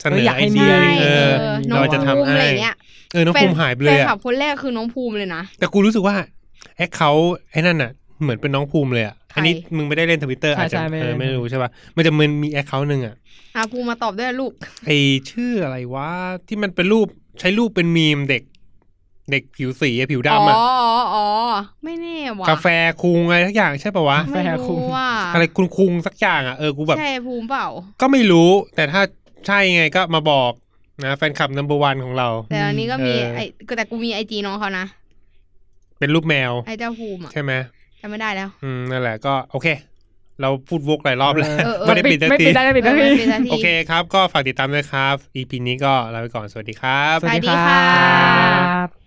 [0.00, 2.76] เสนอเอออยากไอให้เดียมีเอเอออน้องเราจะทำภูมิให้อะไรเงี้ย
[3.12, 6.14] เออน้องภูมิหายไปเลยแฟนอะคลับคนแรกคือน้องภูมิเลยนะแต่กูรู้สึกว่า
[6.76, 7.10] แอคเขา
[7.50, 7.90] ไอ้นั่นน่ะ
[8.22, 13.14] เหมือนเป็นน้องภูมิเลยอะใครอันนี้มึงไม่ได้เล่นทวิตเตอร์ใช่อาจจะใช่ไม่เออเล่นไม่รู้ใช่ป่ะมันจะมันมีแอคเขาหนึ่งอะ
[13.56, 14.52] อะภูมิมาตอบด้วยลูก
[14.86, 14.90] ไอ
[15.30, 16.08] ชื่ออะไรวะ
[16.48, 17.06] ที่มันเป็นรูป
[17.40, 18.42] ใช้รูปเป็นมีมเด็ก
[19.32, 20.66] เด็กผิวสีอะผิวอ๋อดำอะอ๋อ
[21.14, 21.26] อ๋อ
[21.84, 22.66] ไม่แน่ว่ะกาแฟ
[23.02, 27.66] คุงอะไรทักอย่างใช่ป่ะวะแฟไม่คุรู้มว่าอะไรคุณคุงสักอย่างอะเออกูแบบใช่ภูมิเปล่า
[28.00, 29.02] ก็ไม่รู้แต่ถ้า
[29.46, 30.52] ใช่ไงก็มาบอก
[31.04, 33.44] นะแฟนคลับนัมเบอร์วันของเรา แต่อันนี้ก็มีเออไอ้
[33.76, 34.86] แต่กูมีไอจีน้องเขานะ
[35.98, 37.52] เป็นรูปแมว ไอเจ้าภูมิอะใช่ไหม
[38.00, 39.68] จำไม่ได้แล้ว อืมนั่นแหละก็โอเค
[40.40, 48.99] เราพูดวกหลายรอบแล้วเออเออไม่ได้ปิดสักไม่ทีปิดได้ไม่ปิดได้เออไม่ไม่ปิดเป็นนาทีโอเคครับ ก็ฝากติดตามด้วยครับ EP นี้ก็ลาไปก่อนสวัสดีครับ สวัสดีค่ะครับ